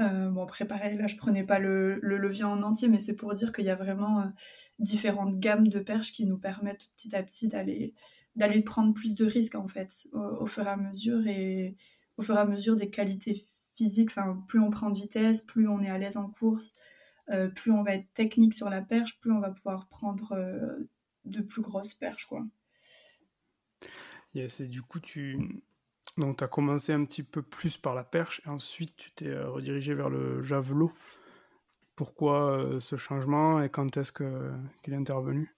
Euh, 0.00 0.30
bon, 0.30 0.42
après, 0.42 0.66
pareil, 0.66 0.96
là, 0.96 1.06
je 1.06 1.16
prenais 1.16 1.44
pas 1.44 1.58
le, 1.58 1.98
levier 2.00 2.44
en 2.44 2.62
entier, 2.62 2.88
mais 2.88 2.98
c'est 2.98 3.16
pour 3.16 3.34
dire 3.34 3.52
qu'il 3.52 3.64
y 3.64 3.70
a 3.70 3.76
vraiment 3.76 4.20
euh, 4.20 4.26
différentes 4.78 5.38
gammes 5.38 5.68
de 5.68 5.80
perches 5.80 6.12
qui 6.12 6.26
nous 6.26 6.38
permettent 6.38 6.88
petit 6.96 7.14
à 7.14 7.22
petit 7.22 7.48
d'aller 7.48 8.62
prendre 8.62 8.94
plus 8.94 9.14
de 9.14 9.26
risques, 9.26 9.56
en 9.56 9.68
fait, 9.68 10.08
au, 10.12 10.46
fur 10.46 10.64
et 10.66 10.70
à 10.70 10.76
mesure. 10.76 11.26
Et 11.26 11.76
au 12.16 12.22
fur 12.22 12.34
et 12.36 12.40
à 12.40 12.46
mesure 12.46 12.76
des 12.76 12.90
qualités 12.90 13.46
physiques. 13.76 14.10
Enfin, 14.10 14.42
plus 14.48 14.60
on 14.60 14.70
prend 14.70 14.90
de 14.90 14.98
vitesse, 14.98 15.42
plus 15.42 15.68
on 15.68 15.80
est 15.80 15.90
à 15.90 15.98
l'aise 15.98 16.16
en 16.16 16.28
course, 16.30 16.74
plus 17.54 17.72
on 17.72 17.82
va 17.82 17.94
être 17.94 18.12
technique 18.14 18.54
sur 18.54 18.70
la 18.70 18.82
perche, 18.82 19.18
plus 19.20 19.32
on 19.32 19.40
va 19.40 19.50
pouvoir 19.50 19.88
prendre 19.88 20.34
de 21.24 21.42
plus 21.42 21.62
grosses 21.62 21.94
perches, 21.94 22.26
quoi. 22.26 22.44
Yes, 24.34 24.60
et 24.60 24.68
du 24.68 24.82
coup, 24.82 25.00
tu 25.00 25.62
donc 26.16 26.42
as 26.42 26.48
commencé 26.48 26.92
un 26.92 27.04
petit 27.04 27.22
peu 27.22 27.42
plus 27.42 27.76
par 27.76 27.94
la 27.94 28.04
perche, 28.04 28.40
et 28.46 28.48
ensuite 28.48 28.96
tu 28.96 29.10
t'es 29.12 29.36
redirigé 29.36 29.94
vers 29.94 30.10
le 30.10 30.42
javelot. 30.42 30.92
Pourquoi 31.96 32.78
ce 32.78 32.96
changement 32.96 33.62
et 33.62 33.70
quand 33.70 33.96
est-ce 33.96 34.12
qu'il 34.12 34.92
est 34.92 34.96
intervenu? 34.96 35.56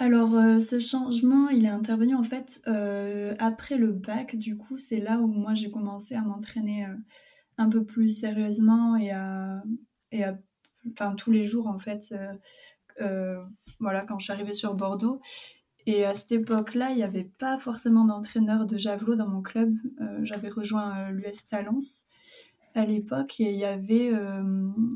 Alors, 0.00 0.36
euh, 0.36 0.60
ce 0.60 0.78
changement, 0.78 1.48
il 1.48 1.64
est 1.64 1.70
intervenu 1.70 2.14
en 2.14 2.22
fait 2.22 2.62
euh, 2.68 3.34
après 3.40 3.76
le 3.76 3.92
bac. 3.92 4.36
Du 4.36 4.56
coup, 4.56 4.78
c'est 4.78 5.00
là 5.00 5.18
où 5.18 5.26
moi 5.26 5.54
j'ai 5.54 5.72
commencé 5.72 6.14
à 6.14 6.22
m'entraîner 6.22 6.86
euh, 6.86 6.94
un 7.56 7.68
peu 7.68 7.84
plus 7.84 8.10
sérieusement 8.10 8.96
et 8.96 9.10
à, 9.10 9.62
et 10.12 10.22
à, 10.22 10.38
enfin, 10.92 11.14
tous 11.14 11.30
les 11.32 11.42
jours 11.42 11.66
en 11.66 11.78
fait. 11.78 12.14
voilà, 13.80 14.04
quand 14.04 14.18
je 14.18 14.24
suis 14.24 14.32
arrivée 14.32 14.52
sur 14.52 14.74
Bordeaux. 14.74 15.20
Et 15.86 16.04
à 16.04 16.14
cette 16.14 16.32
époque-là, 16.32 16.90
il 16.90 16.96
n'y 16.96 17.02
avait 17.02 17.30
pas 17.38 17.56
forcément 17.58 18.04
d'entraîneur 18.04 18.66
de 18.66 18.76
javelot 18.76 19.16
dans 19.16 19.28
mon 19.28 19.40
club. 19.40 19.74
J'avais 20.22 20.50
rejoint 20.50 21.10
l'US 21.10 21.48
Talence 21.48 22.04
à 22.74 22.84
l'époque 22.84 23.40
et 23.40 23.50
il 23.50 23.56
y 23.56 23.64
avait 23.64 24.12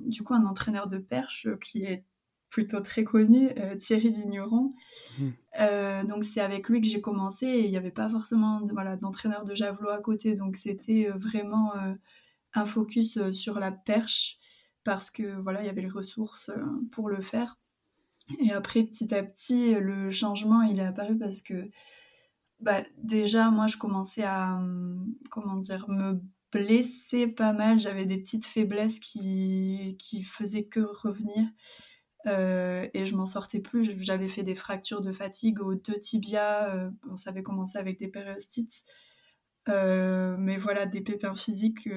du 0.07 0.23
coup 0.23 0.35
un 0.35 0.45
entraîneur 0.45 0.89
de 0.89 0.99
perche 0.99 1.49
qui 1.61 1.85
est 1.85 2.05
plutôt 2.53 2.81
très 2.81 3.03
connu, 3.03 3.51
euh, 3.59 3.77
Thierry 3.77 4.11
Vigneron. 4.11 4.75
Mmh. 5.19 5.29
Euh, 5.61 6.05
donc 6.05 6.25
c'est 6.25 6.41
avec 6.41 6.69
lui 6.69 6.81
que 6.81 6.87
j'ai 6.87 7.01
commencé 7.01 7.47
et 7.47 7.65
il 7.65 7.71
n'y 7.71 7.79
avait 7.79 7.91
pas 7.91 8.09
forcément 8.09 8.61
d'entraîneur 8.61 9.45
de 9.45 9.55
javelot 9.55 9.89
à 9.89 9.99
côté. 9.99 10.37
Donc 10.37 10.57
c'était 10.57 11.09
euh, 11.09 11.15
vraiment 11.17 11.73
un 12.55 12.67
focus 12.67 13.31
sur 13.31 13.59
la 13.59 13.73
perche 13.73 14.39
parce 14.85 15.11
que 15.11 15.41
voilà, 15.41 15.63
il 15.63 15.67
y 15.67 15.71
avait 15.71 15.83
les 15.83 15.89
ressources 15.89 16.51
pour 16.91 17.09
le 17.09 17.23
faire. 17.23 17.59
Et 18.41 18.53
après, 18.53 18.83
petit 18.85 19.15
à 19.15 19.23
petit, 19.23 19.75
le 19.75 20.11
changement, 20.11 20.63
il 20.63 20.79
est 20.79 20.87
apparu 20.87 21.19
parce 21.19 21.43
que 21.43 21.71
bah, 22.61 22.83
déjà, 22.99 23.51
moi, 23.51 23.67
je 23.67 23.77
commençais 23.77 24.23
à, 24.23 24.57
hum, 24.57 25.15
comment 25.31 25.57
dire, 25.57 25.89
me 25.89 26.21
blesser 26.53 27.27
pas 27.27 27.53
mal. 27.53 27.81
J'avais 27.81 28.07
des 28.07 28.19
petites 28.19 28.47
faiblesses 28.47 29.01
qui, 29.01 29.97
qui 29.99 30.23
faisaient 30.23 30.65
que 30.65 30.81
revenir. 30.81 31.49
Euh, 32.27 32.89
et 32.95 33.07
je 33.07 33.17
m'en 33.17 33.27
sortais 33.27 33.61
plus. 33.61 33.97
J'avais 34.01 34.29
fait 34.29 34.45
des 34.45 34.55
fractures 34.55 35.01
de 35.01 35.13
fatigue 35.13 35.61
aux 35.61 35.75
deux 35.75 35.99
tibias. 35.99 36.75
Euh, 36.75 36.91
on 37.11 37.17
savait 37.17 37.43
commencer 37.43 37.79
avec 37.79 37.99
des 37.99 38.09
périostites. 38.09 38.85
Euh, 39.69 40.37
mais 40.39 40.57
voilà, 40.57 40.87
des 40.87 41.01
pépins 41.01 41.37
physiques 41.37 41.89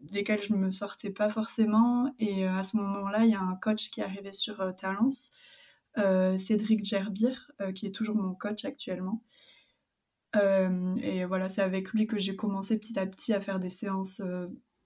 desquels 0.00 0.42
je 0.42 0.52
ne 0.52 0.58
me 0.58 0.70
sortais 0.70 1.10
pas 1.10 1.28
forcément. 1.30 2.14
Et 2.18 2.46
à 2.46 2.62
ce 2.62 2.76
moment-là, 2.76 3.24
il 3.24 3.30
y 3.30 3.34
a 3.34 3.40
un 3.40 3.56
coach 3.56 3.90
qui 3.90 4.00
est 4.00 4.04
arrivé 4.04 4.32
sur 4.32 4.74
Talence, 4.76 5.32
Cédric 5.96 6.84
Gerbir, 6.84 7.50
qui 7.74 7.86
est 7.86 7.94
toujours 7.94 8.16
mon 8.16 8.34
coach 8.34 8.64
actuellement. 8.64 9.22
et 10.34 11.24
voilà, 11.24 11.48
c'est 11.48 11.62
avec 11.62 11.90
lui 11.92 12.06
que 12.06 12.18
j'ai 12.18 12.36
commencé 12.36 12.78
petit 12.78 12.98
à 12.98 13.06
petit 13.06 13.32
à 13.34 13.40
faire 13.40 13.58
des 13.60 13.70
séances. 13.70 14.22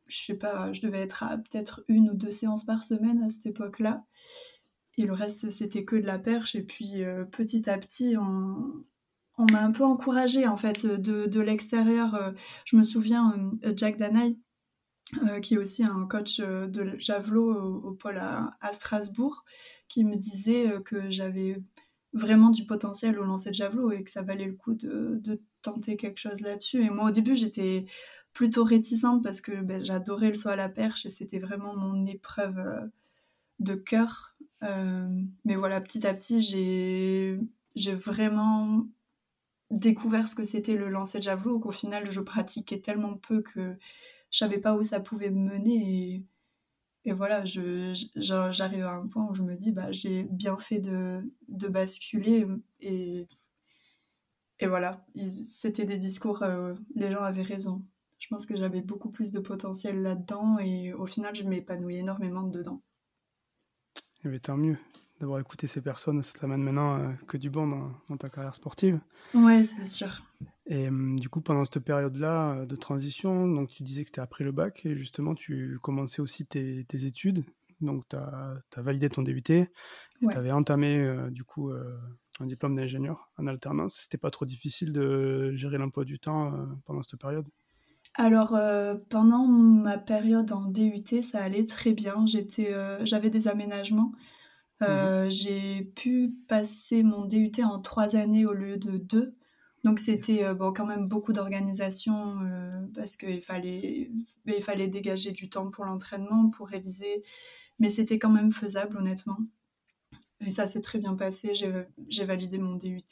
je 0.06 0.24
sais 0.24 0.34
pas, 0.34 0.72
je 0.72 0.80
devais 0.80 1.00
être 1.00 1.22
à 1.22 1.36
peut-être 1.38 1.84
une 1.88 2.10
ou 2.10 2.14
deux 2.14 2.32
séances 2.32 2.64
par 2.64 2.82
semaine 2.82 3.22
à 3.22 3.28
cette 3.28 3.46
époque-là. 3.46 4.04
Et 4.98 5.04
le 5.04 5.12
reste, 5.14 5.50
c'était 5.50 5.84
que 5.84 5.96
de 5.96 6.06
la 6.06 6.18
perche. 6.18 6.54
Et 6.54 6.62
puis, 6.62 7.02
euh, 7.02 7.24
petit 7.24 7.68
à 7.68 7.78
petit, 7.78 8.16
on, 8.18 8.84
m'a 9.38 9.62
un 9.62 9.72
peu 9.72 9.84
encouragée, 9.84 10.46
en 10.46 10.56
fait, 10.56 10.86
de, 10.86 11.40
l'extérieur. 11.40 12.14
Euh, 12.14 12.32
je 12.64 12.76
me 12.76 12.82
souviens, 12.82 13.50
euh, 13.64 13.72
Jack 13.76 13.98
Danay, 13.98 14.36
qui 15.42 15.54
est 15.54 15.58
aussi 15.58 15.84
un 15.84 16.06
coach 16.06 16.40
de 16.40 16.96
javelot 16.98 17.82
au, 17.84 17.92
pôle 17.92 18.16
à, 18.16 18.56
Strasbourg, 18.72 19.44
qui 19.88 20.04
me 20.04 20.16
disait 20.16 20.72
que 20.86 21.10
j'avais 21.10 21.62
vraiment 22.14 22.48
du 22.48 22.64
potentiel 22.64 23.18
au 23.18 23.24
lancer 23.24 23.50
de 23.50 23.54
javelot 23.54 23.90
et 23.90 24.04
que 24.04 24.10
ça 24.10 24.22
valait 24.22 24.46
le 24.46 24.54
coup 24.54 24.72
de, 24.72 25.42
tenter 25.60 25.96
quelque 25.98 26.18
chose 26.18 26.40
là-dessus. 26.40 26.82
Et 26.82 26.88
moi, 26.88 27.10
au 27.10 27.12
début, 27.12 27.36
j'étais 27.36 27.84
plutôt 28.32 28.64
réticente 28.64 29.22
parce 29.22 29.42
que 29.42 29.52
ben, 29.60 29.84
j'adorais 29.84 30.28
le 30.30 30.34
saut 30.34 30.48
à 30.48 30.56
la 30.56 30.70
perche 30.70 31.04
et 31.04 31.10
c'était 31.10 31.38
vraiment 31.38 31.76
mon 31.76 32.06
épreuve 32.06 32.58
de 33.62 33.74
cœur. 33.74 34.34
Euh, 34.62 35.08
mais 35.44 35.56
voilà, 35.56 35.80
petit 35.80 36.06
à 36.06 36.14
petit, 36.14 36.42
j'ai 36.42 37.94
vraiment 37.94 38.86
découvert 39.72 40.28
ce 40.28 40.34
que 40.34 40.44
c'était 40.44 40.76
le 40.76 40.88
lancer 40.88 41.18
de 41.18 41.24
javelot, 41.24 41.58
qu'au 41.58 41.72
final, 41.72 42.10
je 42.10 42.20
pratiquais 42.20 42.80
tellement 42.80 43.14
peu 43.14 43.42
que 43.42 43.76
je 44.30 44.38
savais 44.38 44.58
pas 44.58 44.74
où 44.74 44.84
ça 44.84 45.00
pouvait 45.00 45.30
me 45.30 45.54
mener. 45.54 46.24
Et, 47.04 47.12
voilà, 47.12 47.44
j'arrive 47.44 48.84
à 48.84 48.92
un 48.92 49.06
point 49.08 49.26
où 49.28 49.34
je 49.34 49.42
me 49.42 49.56
dis, 49.56 49.72
bah, 49.72 49.90
j'ai 49.90 50.24
bien 50.24 50.56
fait 50.58 50.78
de, 50.78 51.22
basculer. 51.48 52.46
Et, 52.80 53.26
et 54.60 54.66
voilà, 54.66 55.04
c'était 55.48 55.86
des 55.86 55.98
discours, 55.98 56.42
euh, 56.42 56.74
les 56.94 57.10
gens 57.10 57.22
avaient 57.22 57.42
raison. 57.42 57.82
Je 58.18 58.28
pense 58.28 58.46
que 58.46 58.56
j'avais 58.56 58.82
beaucoup 58.82 59.10
plus 59.10 59.32
de 59.32 59.40
potentiel 59.40 60.00
là-dedans 60.02 60.58
et 60.60 60.92
au 60.92 61.06
final, 61.06 61.34
je 61.34 61.42
m'épanouis 61.42 61.96
énormément 61.96 62.44
dedans. 62.44 62.80
Eh 64.24 64.28
bien, 64.28 64.38
tant 64.38 64.56
mieux 64.56 64.78
d'avoir 65.22 65.40
écouté 65.40 65.66
ces 65.66 65.80
personnes. 65.80 66.20
Ça 66.22 66.38
t'amène 66.38 66.62
maintenant 66.62 66.98
euh, 66.98 67.12
que 67.26 67.36
du 67.36 67.48
bon 67.48 67.66
dans, 68.08 68.16
ta 68.16 68.28
carrière 68.28 68.54
sportive. 68.54 69.00
Ouais, 69.34 69.64
c'est 69.64 69.86
sûr. 69.86 70.22
Et 70.66 70.88
hum, 70.88 71.18
du 71.18 71.28
coup, 71.28 71.40
pendant 71.40 71.64
cette 71.64 71.80
période-là 71.80 72.52
euh, 72.52 72.66
de 72.66 72.76
transition, 72.76 73.48
donc 73.48 73.70
tu 73.70 73.82
disais 73.82 74.02
que 74.02 74.08
c'était 74.08 74.20
après 74.20 74.44
le 74.44 74.52
bac, 74.52 74.84
et 74.84 74.94
justement, 74.96 75.34
tu 75.34 75.78
commençais 75.80 76.20
aussi 76.20 76.44
tes, 76.44 76.84
études. 76.92 77.44
Donc, 77.80 78.04
tu 78.08 78.16
as, 78.16 78.62
validé 78.76 79.08
ton 79.08 79.22
DUT, 79.22 79.42
et 79.50 79.68
tu 80.20 80.36
avais 80.36 80.52
entamé, 80.52 80.98
euh, 80.98 81.30
du 81.30 81.42
coup, 81.42 81.72
un 82.40 82.46
diplôme 82.46 82.76
d'ingénieur 82.76 83.30
en 83.38 83.46
alternance. 83.46 83.98
C'était 84.02 84.18
pas 84.18 84.30
trop 84.30 84.44
difficile 84.44 84.92
de 84.92 85.52
gérer 85.54 85.78
l'emploi 85.78 86.04
du 86.04 86.18
temps 86.18 86.52
pendant 86.84 87.02
cette 87.02 87.18
période? 87.20 87.48
Alors, 88.14 88.54
euh, 88.54 88.94
pendant 89.08 89.46
ma 89.46 89.96
période 89.96 90.52
en 90.52 90.66
DUT, 90.66 91.22
ça 91.22 91.42
allait 91.42 91.64
très 91.64 91.92
bien. 91.92 92.26
J'étais, 92.26 92.74
euh, 92.74 93.04
j'avais 93.06 93.30
des 93.30 93.48
aménagements. 93.48 94.12
Euh, 94.82 95.26
mmh 95.26 95.30
j'ai 95.30 95.82
pu 95.96 96.34
passer 96.48 97.02
mon 97.02 97.24
DUT 97.24 97.52
en 97.62 97.80
trois 97.80 98.16
années 98.16 98.44
au 98.44 98.52
lieu 98.52 98.76
de 98.76 98.98
deux. 98.98 99.34
Donc 99.84 99.98
c'était 99.98 100.52
bon, 100.54 100.72
quand 100.72 100.86
même 100.86 101.08
beaucoup 101.08 101.32
d'organisation 101.32 102.38
parce 102.94 103.16
qu'il 103.16 103.42
fallait, 103.42 104.10
il 104.46 104.62
fallait 104.62 104.88
dégager 104.88 105.32
du 105.32 105.48
temps 105.48 105.70
pour 105.70 105.84
l'entraînement, 105.84 106.50
pour 106.50 106.68
réviser. 106.68 107.24
Mais 107.78 107.88
c'était 107.88 108.18
quand 108.18 108.30
même 108.30 108.52
faisable, 108.52 108.96
honnêtement. 108.98 109.38
Et 110.40 110.50
ça 110.50 110.66
s'est 110.66 110.82
très 110.82 110.98
bien 110.98 111.14
passé. 111.14 111.52
J'ai 111.54 112.24
validé 112.24 112.58
mon 112.58 112.76
DUT 112.76 113.02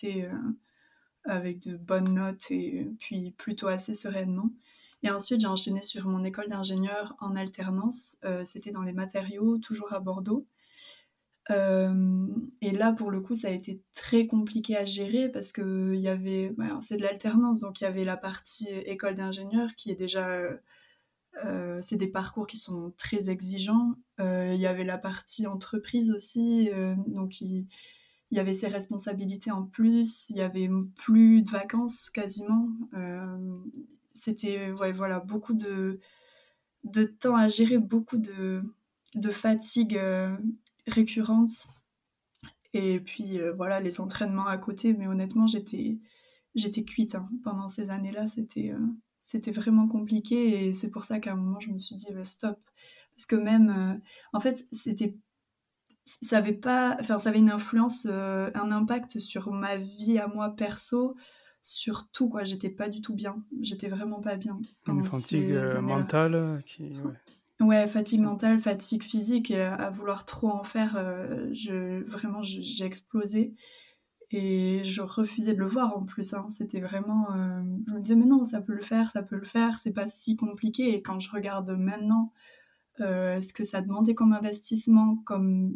avec 1.25 1.61
de 1.61 1.77
bonnes 1.77 2.15
notes 2.15 2.51
et 2.51 2.91
puis 2.99 3.33
plutôt 3.33 3.69
assez 3.69 3.95
sereinement. 3.95 4.51
Et 5.03 5.11
ensuite, 5.11 5.41
j'ai 5.41 5.47
enchaîné 5.47 5.83
sur 5.83 6.07
mon 6.07 6.25
école 6.25 6.49
d'ingénieur 6.49 7.17
en 7.21 7.37
alternance. 7.37 8.19
Euh, 8.25 8.45
c'était 8.45 8.71
dans 8.71 8.83
les 8.83 8.93
matériaux, 8.93 9.59
toujours 9.59 9.93
à 9.93 10.01
Bordeaux. 10.01 10.47
Euh, 11.51 12.27
et 12.61 12.71
là, 12.71 12.93
pour 12.93 13.11
le 13.11 13.21
coup, 13.21 13.35
ça 13.35 13.49
a 13.49 13.51
été 13.51 13.83
très 13.95 14.27
compliqué 14.27 14.77
à 14.77 14.85
gérer 14.85 15.29
parce 15.29 15.53
que 15.53 15.95
y 15.95 16.09
avait, 16.09 16.55
c'est 16.81 16.97
de 16.97 17.03
l'alternance, 17.03 17.61
donc 17.61 17.81
il 17.81 17.85
y 17.85 17.87
avait 17.87 18.05
la 18.05 18.17
partie 18.17 18.69
école 18.69 19.17
d'ingénieur 19.17 19.75
qui 19.77 19.91
est 19.91 19.97
déjà, 19.97 20.41
euh, 21.45 21.79
c'est 21.81 21.97
des 21.97 22.09
parcours 22.09 22.47
qui 22.47 22.57
sont 22.57 22.93
très 22.97 23.29
exigeants. 23.31 23.95
il 24.19 24.61
y 24.61 24.67
avait 24.67 24.85
la 24.85 24.99
partie 24.99 25.47
entreprise 25.47 26.11
aussi, 26.11 26.71
donc 27.07 27.41
il, 27.41 27.67
il, 28.31 28.37
y 28.37 28.41
avait 28.41 28.55
ses 28.55 28.69
responsabilités 28.69 29.51
en 29.51 29.65
plus. 29.65 30.29
Il 30.31 30.37
y 30.37 30.43
avait 30.43 30.69
plus 30.97 31.43
de 31.43 31.51
vacances 31.51 32.11
quasiment 32.11 32.69
c'était 34.13 34.71
voilà, 34.71 35.21
beaucoup 35.21 35.55
de, 35.55 35.99
temps 37.21 37.37
à 37.37 37.49
gérer, 37.49 37.79
beaucoup 37.79 38.19
de 38.19 39.31
fatigue 39.33 39.99
euh, 40.89 40.93
récurrente. 40.93 41.69
Et 42.73 43.01
puis 43.01 43.41
euh, 43.41 43.53
voilà, 43.53 43.81
les 43.81 44.01
entraînements 44.01 44.47
à 44.47 44.59
côté. 44.59 44.93
Mais 44.93 45.07
honnêtement, 45.07 45.47
j'étais, 45.47 45.99
j'étais 46.55 46.85
cuite 46.85 47.15
hein. 47.15 47.29
pendant 47.45 47.69
ces 47.69 47.91
années-là. 47.91 48.29
C'était, 48.29 48.71
euh, 48.71 48.87
c'était 49.23 49.53
vraiment 49.53 49.89
compliqué. 49.89 50.67
Et 50.67 50.73
c'est 50.73 50.91
pour 50.91 51.05
ça 51.05 51.21
qu'à 51.21 51.33
un 51.33 51.37
moment, 51.37 51.61
je 51.61 51.71
me 51.71 51.79
suis 51.79 51.97
dit, 51.97 52.09
bah, 52.13 52.25
stop. 52.25 52.59
Parce 53.17 53.27
que 53.27 53.37
même, 53.37 54.01
en 54.33 54.41
fait, 54.41 54.67
c'était 54.73 55.15
ça 56.07 56.39
avait 56.39 56.55
pas 56.55 56.97
enfin 56.99 57.19
ça 57.19 57.29
avait 57.29 57.39
une 57.39 57.51
influence 57.51 58.07
un 58.07 58.73
impact 58.73 59.21
sur 59.21 59.53
ma 59.53 59.77
vie 59.77 60.19
à 60.19 60.27
moi 60.27 60.49
perso 60.57 61.15
surtout 61.63 62.29
quoi 62.29 62.45
j'étais 62.45 62.71
pas 62.71 62.89
du 62.89 63.01
tout 63.01 63.15
bien 63.15 63.45
j'étais 63.61 63.89
vraiment 63.89 64.21
pas 64.21 64.37
bien 64.37 64.59
une 64.87 65.05
fatigue 65.05 65.53
euh, 65.53 65.81
mentale 65.81 66.35
euh, 66.35 66.61
qui 66.63 66.83
ouais. 66.83 67.15
Fatigue 67.89 68.21
mentale 68.21 68.61
fatigue 68.61 69.03
physique 69.03 69.51
à 69.51 69.91
vouloir 69.91 70.25
trop 70.25 70.49
en 70.49 70.65
faire 70.65 70.97
euh, 70.97 71.49
je 71.53 72.03
vraiment 72.05 72.43
j'ai 72.43 72.85
explosé 72.85 73.55
Et 74.31 74.83
je 74.85 75.03
refusais 75.03 75.55
de 75.55 75.59
le 75.59 75.67
voir 75.67 75.97
en 75.97 76.05
plus. 76.05 76.35
Hein. 76.35 76.49
C'était 76.51 76.81
vraiment. 76.81 77.27
je 77.89 77.93
me 77.95 78.01
disais, 78.01 78.15
mais 78.15 78.27
non, 78.27 78.45
ça 78.45 78.61
peut 78.61 78.75
le 78.75 78.83
faire, 78.83 79.11
ça 79.11 79.23
peut 79.23 79.37
le 79.37 79.45
faire, 79.45 79.79
c'est 79.79 79.93
pas 79.93 80.09
si 80.09 80.37
compliqué. 80.37 80.95
Et 80.95 81.03
quand 81.03 81.19
je 81.19 81.31
regarde 81.31 81.71
maintenant 81.71 82.33
ce 82.99 83.53
que 83.53 83.65
ça 83.65 83.83
demandait 83.83 84.15
comme 84.15 84.33
investissement, 84.33 85.17
comme 85.25 85.73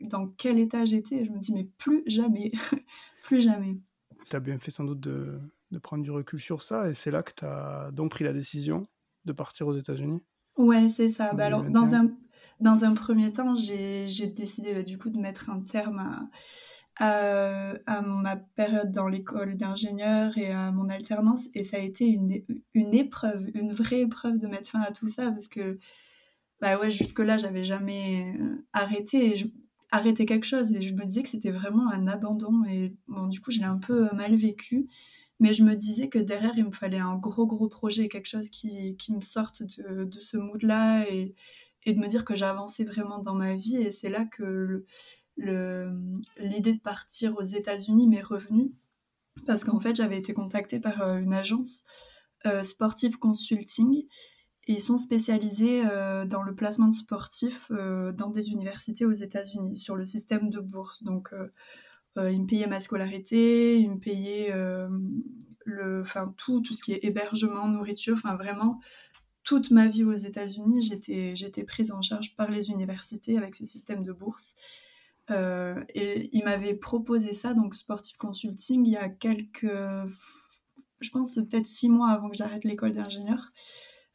dans 0.00 0.26
quel 0.26 0.58
état 0.58 0.84
j'étais, 0.84 1.24
je 1.24 1.30
me 1.30 1.38
dis, 1.38 1.54
mais 1.54 1.68
plus 1.78 2.02
jamais, 2.06 2.52
plus 3.22 3.40
jamais. 3.40 3.78
Ça 4.24 4.38
a 4.38 4.40
bien 4.40 4.58
fait 4.58 4.70
sans 4.70 4.84
doute 4.84 5.00
de, 5.00 5.40
de 5.70 5.78
prendre 5.78 6.02
du 6.02 6.10
recul 6.10 6.40
sur 6.40 6.62
ça, 6.62 6.88
et 6.88 6.94
c'est 6.94 7.10
là 7.10 7.22
que 7.22 7.32
tu 7.32 7.44
as 7.44 7.90
donc 7.92 8.10
pris 8.10 8.24
la 8.24 8.32
décision 8.32 8.82
de 9.24 9.32
partir 9.32 9.66
aux 9.66 9.74
États-Unis? 9.74 10.20
Ouais, 10.56 10.88
c'est 10.88 11.08
ça. 11.08 11.32
Bah 11.32 11.46
alors, 11.46 11.64
dans 11.64 11.94
un, 11.94 12.10
dans 12.60 12.84
un 12.84 12.94
premier 12.94 13.32
temps, 13.32 13.54
j'ai 13.54 14.26
décidé 14.36 14.74
bah, 14.74 14.82
du 14.82 14.98
coup 14.98 15.10
de 15.10 15.18
mettre 15.18 15.50
un 15.50 15.60
terme 15.60 16.30
à, 16.98 17.74
à, 17.86 18.00
ma 18.02 18.36
période 18.36 18.92
dans 18.92 19.08
l'école 19.08 19.56
d'ingénieur 19.56 20.36
et 20.36 20.50
à 20.50 20.70
mon 20.70 20.88
alternance. 20.88 21.48
Et 21.54 21.64
ça 21.64 21.78
a 21.78 21.80
été 21.80 22.06
une, 22.06 22.42
une 22.74 22.94
épreuve, 22.94 23.48
une 23.54 23.72
vraie 23.72 24.00
épreuve 24.00 24.38
de 24.38 24.46
mettre 24.46 24.70
fin 24.70 24.80
à 24.80 24.92
tout 24.92 25.08
ça 25.08 25.30
parce 25.30 25.48
que 25.48 25.78
bah 26.60 26.78
ouais, 26.78 26.90
jusque-là, 26.90 27.38
j'avais 27.38 27.64
jamais 27.64 28.36
euh, 28.38 28.64
arrêté. 28.72 29.34
Je, 29.34 29.46
arrêté 29.92 30.24
quelque 30.24 30.46
chose 30.46 30.72
et 30.72 30.82
je 30.82 30.94
me 30.94 31.04
disais 31.04 31.22
que 31.22 31.28
c'était 31.28 31.50
vraiment 31.50 31.88
un 31.90 32.08
abandon 32.08 32.64
et 32.64 32.96
bon 33.08 33.26
du 33.26 33.40
coup 33.40 33.50
je 33.50 33.58
l'ai 33.58 33.66
un 33.66 33.76
peu 33.76 34.08
mal 34.14 34.34
vécu 34.34 34.88
mais 35.42 35.52
je 35.52 35.64
me 35.64 35.74
disais 35.74 36.08
que 36.08 36.20
derrière, 36.20 36.52
il 36.56 36.66
me 36.66 36.70
fallait 36.70 37.00
un 37.00 37.16
gros, 37.16 37.46
gros 37.48 37.68
projet, 37.68 38.08
quelque 38.08 38.28
chose 38.28 38.48
qui, 38.48 38.96
qui 38.96 39.12
me 39.12 39.22
sorte 39.22 39.64
de, 39.64 40.04
de 40.04 40.20
ce 40.20 40.36
mood-là 40.36 41.04
et, 41.10 41.34
et, 41.84 41.92
de 41.92 41.98
me 41.98 42.06
dire 42.06 42.24
que 42.24 42.36
j'avançais 42.36 42.84
vraiment 42.84 43.18
dans 43.18 43.34
ma 43.34 43.56
vie. 43.56 43.76
Et 43.76 43.90
c'est 43.90 44.08
là 44.08 44.24
que 44.24 44.86
l'idée 45.36 46.74
de 46.74 46.80
partir 46.80 47.36
aux 47.36 47.42
États-Unis 47.42 48.06
m'est 48.06 48.22
revenue. 48.22 48.72
Parce 49.44 49.64
qu'en 49.64 49.80
fait, 49.80 49.96
j'avais 49.96 50.16
été 50.16 50.32
contactée 50.32 50.78
par 50.78 51.02
euh, 51.02 51.18
une 51.18 51.34
agence 51.34 51.86
euh, 52.46 52.62
Sportive 52.62 53.18
Consulting. 53.18 54.04
Et 54.68 54.74
ils 54.74 54.80
sont 54.80 54.96
spécialisés 54.96 55.82
euh, 55.84 56.24
dans 56.24 56.44
le 56.44 56.54
placement 56.54 56.86
de 56.86 56.94
sportifs 56.94 57.68
dans 57.68 58.30
des 58.30 58.50
universités 58.50 59.04
aux 59.04 59.10
États-Unis, 59.10 59.74
sur 59.74 59.96
le 59.96 60.04
système 60.04 60.50
de 60.50 60.60
bourse. 60.60 61.02
Donc, 61.02 61.34
il 62.16 62.42
me 62.42 62.46
payait 62.46 62.66
ma 62.66 62.80
scolarité, 62.80 63.78
il 63.78 63.90
me 63.90 63.98
payait 63.98 64.52
euh, 64.52 64.88
le, 65.64 66.02
enfin, 66.02 66.34
tout, 66.36 66.60
tout 66.60 66.74
ce 66.74 66.82
qui 66.82 66.92
est 66.92 67.04
hébergement, 67.04 67.66
nourriture, 67.68 68.14
enfin 68.14 68.36
vraiment 68.36 68.80
toute 69.44 69.70
ma 69.70 69.88
vie 69.88 70.04
aux 70.04 70.12
États-Unis, 70.12 70.82
j'étais, 70.82 71.34
j'étais 71.34 71.64
prise 71.64 71.90
en 71.90 72.00
charge 72.00 72.36
par 72.36 72.50
les 72.50 72.70
universités 72.70 73.38
avec 73.38 73.56
ce 73.56 73.64
système 73.64 74.04
de 74.04 74.12
bourse. 74.12 74.54
Euh, 75.30 75.82
et 75.94 76.28
il 76.32 76.44
m'avait 76.44 76.74
proposé 76.74 77.32
ça, 77.32 77.54
donc 77.54 77.74
Sportive 77.74 78.16
Consulting, 78.18 78.86
il 78.86 78.92
y 78.92 78.96
a 78.96 79.08
quelques, 79.08 79.66
je 81.00 81.10
pense 81.10 81.34
peut-être 81.34 81.66
six 81.66 81.88
mois 81.88 82.10
avant 82.10 82.30
que 82.30 82.36
j'arrête 82.36 82.64
l'école 82.64 82.92
d'ingénieur. 82.92 83.52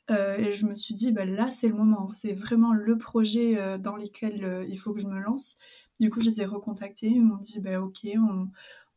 et 0.10 0.54
je 0.54 0.66
me 0.66 0.76
suis 0.76 0.96
dit, 0.96 1.12
bah, 1.12 1.26
là, 1.26 1.52
c'est 1.52 1.68
le 1.68 1.76
moment. 1.76 2.10
C'est 2.14 2.34
vraiment 2.34 2.72
le 2.72 2.98
projet 2.98 3.78
dans 3.80 3.98
lequel 3.98 4.66
il 4.70 4.78
faut 4.80 4.94
que 4.94 5.02
je 5.02 5.08
me 5.08 5.20
lance. 5.20 5.58
Du 6.00 6.10
coup, 6.10 6.22
je 6.22 6.30
les 6.30 6.42
ai 6.42 6.46
recontactés. 6.46 7.08
Ils 7.08 7.24
m'ont 7.24 7.38
dit, 7.38 7.60
bah, 7.60 7.82
ok, 7.82 8.08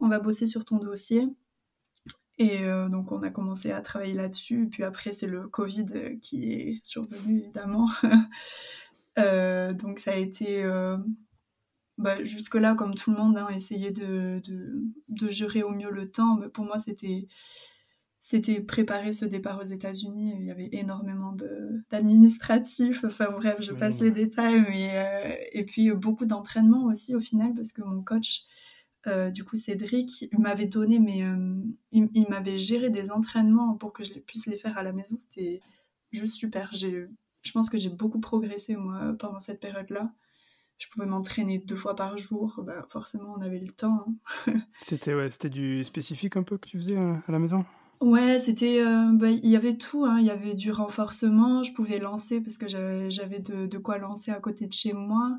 on, 0.01 0.09
va 0.09 0.19
bosser 0.21 0.47
sur 0.47 0.65
ton 0.65 0.79
dossier. 0.79 1.29
Et 2.39 2.65
euh, 2.65 2.89
donc, 2.89 3.13
on 3.13 3.23
a 3.23 3.31
commencé 3.31 3.71
à 3.71 3.81
travailler 3.81 4.15
là-dessus. 4.15 4.69
Puis 4.71 4.83
après, 4.85 5.13
c'est 5.13 5.27
le 5.27 5.49
Covid 5.49 6.19
qui 6.23 6.53
est 6.53 6.81
survenu, 6.85 7.41
évidemment. 7.41 7.89
Euh, 9.19 9.73
donc, 9.75 9.99
ça 9.99 10.13
a 10.13 10.15
été, 10.15 10.63
euh, 10.63 10.97
bah, 11.99 12.25
jusque-là, 12.25 12.75
comme 12.75 12.95
tout 12.95 13.11
le 13.11 13.19
monde, 13.19 13.37
hein, 13.37 13.49
essayer 13.49 13.91
de, 13.91 14.41
de, 15.09 15.31
gérer 15.31 15.63
au 15.63 15.71
mieux 15.71 15.91
le 15.91 16.11
temps. 16.11 16.37
Mais 16.37 16.49
pour 16.49 16.65
moi, 16.65 16.79
c'était 16.79 17.27
c'était 18.21 18.61
préparer 18.61 19.15
ce 19.15 19.25
départ 19.25 19.59
aux 19.61 19.67
États-Unis. 19.67 20.35
Il 20.39 20.45
y 20.45 20.51
avait 20.51 20.69
énormément 20.73 21.35
d'administratifs. 21.91 23.03
Enfin 23.05 23.31
bref, 23.31 23.57
je 23.61 23.73
passe 23.73 23.99
les 24.01 24.11
détails. 24.11 24.61
Mais, 24.61 24.91
euh, 24.95 25.35
et 25.53 25.65
puis 25.65 25.91
beaucoup 25.93 26.27
d'entraînement 26.27 26.85
aussi 26.85 27.17
au 27.17 27.21
final, 27.21 27.55
parce 27.55 27.73
que 27.73 27.83
mon 27.83 28.03
coach, 28.03 28.43
euh, 29.07 29.31
du 29.31 29.43
coup 29.43 29.57
Cédric, 29.57 30.29
il 30.33 30.39
m'avait 30.39 30.67
donné, 30.67 30.99
mais 30.99 31.25
euh, 31.25 31.63
il, 31.93 32.29
m'avait 32.29 32.59
géré 32.59 32.91
des 32.91 33.11
entraînements 33.11 33.75
pour 33.75 33.95
que 33.95 34.05
je 34.05 34.13
puisse 34.13 34.47
les 34.47 34.59
faire 34.59 34.77
à 34.77 34.83
la 34.83 34.93
maison. 34.93 35.17
C'était 35.19 35.63
juste 36.13 36.35
super. 36.35 36.71
Je 36.75 37.53
pense 37.53 37.71
que 37.71 37.79
j'ai 37.79 37.89
beaucoup 37.89 38.21
progressé 38.21 38.77
moi 38.77 39.15
pendant 39.19 39.41
cette 39.41 39.61
période-là. 39.61 40.13
Je 40.77 40.89
pouvais 40.89 41.07
m'entraîner 41.07 41.59
deux 41.59 41.77
fois 41.77 41.97
par 41.97 42.19
jour. 42.19 42.61
Bah, 42.67 42.87
forcément, 42.91 43.35
on 43.37 43.41
avait 43.41 43.61
le 43.61 43.73
temps. 43.73 44.05
Hein. 44.47 44.61
c'était 44.83 45.15
ouais, 45.15 45.31
c'était 45.31 45.51
du 45.51 45.85
spécifique 45.85 46.37
un 46.37 46.43
peu 46.43 46.59
que 46.59 46.69
tu 46.69 46.77
faisais 46.77 46.99
à 46.99 47.23
la 47.29 47.39
maison? 47.39 47.65
Ouais, 48.01 48.39
c'était, 48.39 48.81
euh, 48.81 49.11
bah, 49.13 49.29
il 49.31 49.47
y 49.47 49.57
avait 49.57 49.77
tout, 49.77 50.07
hein. 50.07 50.19
Il 50.21 50.25
y 50.27 50.31
avait 50.31 50.55
du 50.55 50.73
renforcement, 50.73 51.63
je 51.63 51.73
pouvais 51.75 51.99
lancer 51.99 52.41
parce 52.41 52.57
que 52.57 52.67
j'avais 52.67 53.41
de, 53.41 53.67
de 53.67 53.79
quoi 53.79 53.99
lancer 53.99 54.31
à 54.31 54.41
côté 54.41 54.67
de 54.67 54.73
chez 54.73 54.95
moi. 54.95 55.39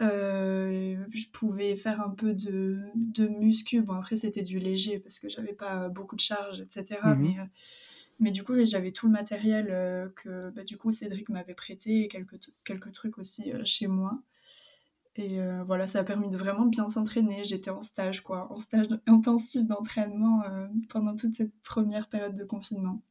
Euh, 0.00 0.96
je 1.12 1.26
pouvais 1.32 1.76
faire 1.76 2.00
un 2.02 2.10
peu 2.10 2.34
de, 2.34 2.80
de 2.94 3.28
muscu. 3.28 3.82
Bon, 3.82 3.94
après, 3.94 4.16
c'était 4.16 4.42
du 4.44 4.60
léger 4.60 5.00
parce 5.00 5.20
que 5.20 5.28
j'avais 5.28 5.52
pas 5.54 5.88
beaucoup 5.88 6.16
de 6.16 6.20
charge, 6.20 6.60
etc. 6.60 7.16
Mmh 7.16 7.20
mais, 7.20 7.38
euh, 7.40 7.44
mais 8.20 8.30
du 8.32 8.44
coup, 8.44 8.54
j'avais 8.64 8.92
tout 8.92 9.06
le 9.06 9.12
matériel 9.12 9.66
que 10.16 10.50
bah, 10.50 10.64
du 10.64 10.76
coup 10.78 10.92
Cédric 10.92 11.28
m'avait 11.30 11.54
prêté 11.54 12.04
et 12.04 12.08
quelques, 12.08 12.38
quelques 12.64 12.92
trucs 12.92 13.18
aussi 13.18 13.52
chez 13.64 13.86
moi. 13.88 14.20
Et 15.20 15.38
euh, 15.38 15.62
voilà, 15.64 15.86
ça 15.86 16.00
a 16.00 16.04
permis 16.04 16.30
de 16.30 16.36
vraiment 16.38 16.64
bien 16.64 16.88
s'entraîner. 16.88 17.44
J'étais 17.44 17.68
en 17.70 17.82
stage, 17.82 18.22
quoi, 18.22 18.50
en 18.50 18.58
stage 18.58 18.86
intensif 19.06 19.66
d'entraînement 19.66 20.42
euh, 20.44 20.66
pendant 20.88 21.14
toute 21.14 21.36
cette 21.36 21.52
première 21.62 22.08
période 22.08 22.34
de 22.36 22.44
confinement. 22.44 23.02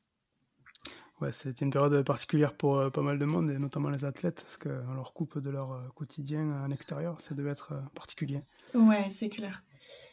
Ouais, 1.21 1.31
c'était 1.31 1.63
une 1.63 1.69
période 1.69 2.03
particulière 2.03 2.55
pour 2.55 2.77
euh, 2.77 2.89
pas 2.89 3.03
mal 3.03 3.19
de 3.19 3.25
monde, 3.25 3.51
et 3.51 3.59
notamment 3.59 3.89
les 3.89 4.05
athlètes, 4.05 4.41
parce 4.41 4.57
qu'on 4.57 4.93
leur 4.95 5.13
coupe 5.13 5.37
de 5.37 5.51
leur 5.51 5.93
quotidien 5.93 6.63
en 6.63 6.71
extérieur. 6.71 7.21
Ça 7.21 7.35
devait 7.35 7.51
être 7.51 7.73
particulier. 7.93 8.41
Ouais, 8.73 9.07
c'est 9.11 9.29
clair. 9.29 9.63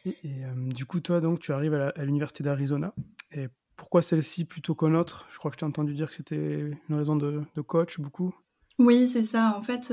Et, 0.05 0.43
du 0.55 0.85
coup, 0.85 1.01
toi, 1.01 1.21
donc, 1.21 1.41
tu 1.41 1.53
arrives 1.53 1.75
à 1.75 2.05
l'université 2.05 2.45
d'Arizona. 2.45 2.93
Et 3.33 3.49
pourquoi 3.75 4.03
celle-ci 4.03 4.45
plutôt 4.45 4.75
qu'une 4.75 4.97
autre? 4.97 5.27
Je 5.31 5.39
crois 5.39 5.51
que 5.51 5.55
je 5.55 5.61
t'ai 5.61 5.67
entendu 5.67 5.95
dire 5.95 6.11
que 6.11 6.17
c'était 6.17 6.61
une 6.89 6.95
raison 6.95 7.17
de, 7.17 7.43
de 7.55 7.61
coach, 7.63 8.01
beaucoup. 8.01 8.35
Oui, 8.79 9.07
c'est 9.09 9.23
ça. 9.23 9.55
En 9.57 9.63
fait, 9.63 9.93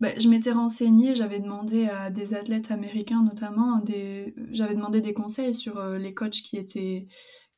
bah, 0.00 0.18
je 0.18 0.28
m'étais 0.28 0.52
renseignée, 0.52 1.14
j'avais 1.14 1.40
demandé 1.40 1.88
à 1.88 2.10
des 2.10 2.34
athlètes 2.34 2.70
américains 2.70 3.22
notamment, 3.22 3.80
des... 3.80 4.34
j'avais 4.52 4.74
demandé 4.74 5.00
des 5.02 5.12
conseils 5.14 5.54
sur 5.54 5.78
euh, 5.78 5.98
les 5.98 6.14
coachs 6.14 6.32
qui 6.42 6.56
étaient, 6.56 7.06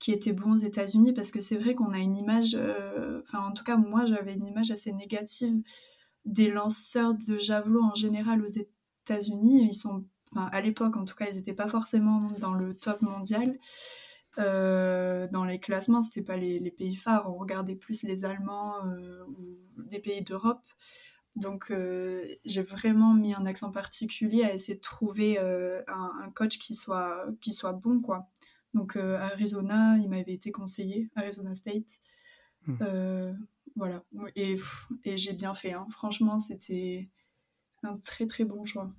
qui 0.00 0.12
étaient 0.12 0.32
bons 0.32 0.54
aux 0.54 0.56
États-Unis 0.56 1.12
parce 1.12 1.30
que 1.30 1.40
c'est 1.40 1.56
vrai 1.56 1.74
qu'on 1.76 1.92
a 1.92 1.98
une 1.98 2.16
image, 2.16 2.56
euh, 2.56 3.22
enfin 3.28 3.46
en 3.48 3.52
tout 3.52 3.62
cas 3.64 3.76
moi 3.76 4.06
j'avais 4.06 4.34
une 4.34 4.46
image 4.46 4.72
assez 4.72 4.92
négative 4.92 5.62
des 6.24 6.50
lanceurs 6.50 7.14
de 7.14 7.38
javelot 7.38 7.82
en 7.84 7.94
général 7.94 8.42
aux 8.42 8.48
États-Unis. 8.48 9.66
Ils 9.70 9.74
sont, 9.74 10.04
à 10.36 10.60
l'époque 10.60 10.96
en 10.96 11.04
tout 11.04 11.16
cas, 11.16 11.26
ils 11.30 11.36
n'étaient 11.36 11.54
pas 11.54 11.68
forcément 11.68 12.20
dans 12.40 12.54
le 12.54 12.74
top 12.74 13.02
mondial. 13.02 13.58
Euh, 14.38 15.28
dans 15.28 15.44
les 15.44 15.60
classements, 15.60 16.02
c'était 16.02 16.22
pas 16.22 16.36
les, 16.36 16.58
les, 16.58 16.70
pays 16.70 16.96
phares, 16.96 17.30
on 17.30 17.36
regardait 17.36 17.76
plus 17.76 18.02
les 18.02 18.24
Allemands 18.24 18.76
ou 19.28 19.58
des 19.76 19.98
pays 19.98 20.22
d'Europe. 20.22 20.62
Donc 21.36 21.70
euh, 21.70 22.26
j'ai 22.44 22.62
vraiment 22.62 23.14
mis 23.14 23.34
un 23.34 23.46
accent 23.46 23.70
particulier 23.70 24.44
à 24.44 24.52
essayer 24.52 24.74
de 24.74 24.82
trouver 24.82 25.38
euh, 25.38 25.82
un, 25.88 26.30
coach 26.34 26.58
qui 26.58 26.74
soit, 26.74 27.24
qui 27.40 27.52
soit 27.52 27.72
bon. 27.72 28.00
quoi. 28.00 28.28
Donc 28.74 28.96
euh, 28.96 29.18
Arizona, 29.18 29.96
il 29.98 30.10
m'avait 30.10 30.32
été 30.32 30.52
conseillé, 30.52 31.10
Arizona 31.14 31.54
State. 31.54 32.00
Hmm. 32.66 33.34
voilà, 33.74 34.04
et, 34.36 34.56
et 35.04 35.18
j'ai 35.18 35.32
bien 35.32 35.52
fait. 35.52 35.72
Hein. 35.72 35.88
Franchement, 35.90 36.38
c'était 36.38 37.08
un 37.82 37.96
très 37.96 38.26
très 38.26 38.44
bon 38.44 38.64
choix. 38.66 38.92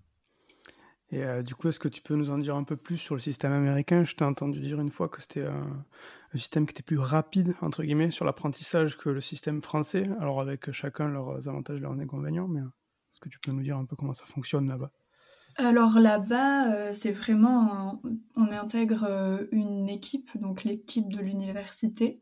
Et 1.14 1.24
euh, 1.24 1.44
du 1.44 1.54
coup, 1.54 1.68
est-ce 1.68 1.80
que 1.80 1.88
tu 1.88 2.02
peux 2.02 2.16
nous 2.16 2.32
en 2.32 2.40
dire 2.40 2.56
un 2.56 2.64
peu 2.64 2.76
plus 2.76 2.98
sur 2.98 3.14
le 3.14 3.22
système 3.22 3.52
américain? 3.52 4.04
Je 4.04 4.16
t'ai 4.16 4.26
entendu 4.26 4.60
dire 4.60 4.82
une 4.82 4.90
fois 4.90 5.10
que 5.10 5.22
c'était 5.22 5.46
un, 5.46 5.86
système 6.34 6.66
qui 6.66 6.72
était 6.72 6.82
plus 6.82 6.98
rapide, 6.98 7.54
entre 7.62 7.84
guillemets, 7.84 8.10
sur 8.10 8.26
l'apprentissage 8.26 8.98
que 8.98 9.10
le 9.10 9.22
système 9.22 9.62
français, 9.62 10.10
alors 10.20 10.42
avec 10.42 10.72
chacun 10.72 11.08
leurs 11.08 11.48
avantages 11.48 11.78
et 11.78 11.82
leurs 11.82 12.00
inconvénients, 12.00 12.48
mais 12.48 12.62
est-ce 12.62 13.20
que 13.20 13.30
tu 13.30 13.38
peux 13.38 13.52
nous 13.52 13.62
dire 13.62 13.78
un 13.78 13.86
peu 13.86 13.96
comment 13.96 14.16
ça 14.16 14.26
fonctionne 14.26 14.68
là-bas? 14.68 14.90
Alors 15.58 16.00
là-bas, 16.00 16.74
euh, 16.74 16.92
c'est 16.92 17.12
vraiment, 17.12 18.02
on 18.36 18.52
intègre 18.52 19.06
euh, 19.08 19.46
une 19.52 19.88
équipe, 19.90 20.32
donc 20.40 20.64
l'équipe 20.64 21.14
de 21.14 21.20
l'université, 21.20 22.22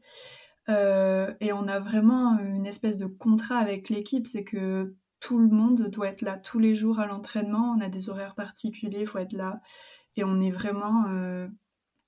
et 0.68 1.52
on 1.52 1.68
a 1.68 1.80
vraiment 1.80 2.40
une 2.40 2.66
espèce 2.66 2.98
de 2.98 3.06
contrat 3.06 3.58
avec 3.58 3.90
l'équipe, 3.90 4.26
c'est 4.26 4.46
que 4.46 4.96
tout 5.22 5.38
le 5.38 5.48
monde 5.48 5.90
doit 5.90 6.10
être 6.10 6.24
là 6.24 6.38
tous 6.38 6.60
les 6.60 6.76
jours 6.76 7.00
à 7.00 7.06
l'entraînement. 7.06 7.76
On 7.78 7.80
a 7.80 7.90
des 7.90 8.10
horaires 8.10 8.36
particuliers, 8.36 9.02
il 9.02 9.08
faut 9.08 9.20
être 9.20 9.34
là. 9.34 9.62
Et 10.18 10.24
on 10.24 10.42
est 10.42 10.52
vraiment 10.52 11.06
euh, 11.08 11.48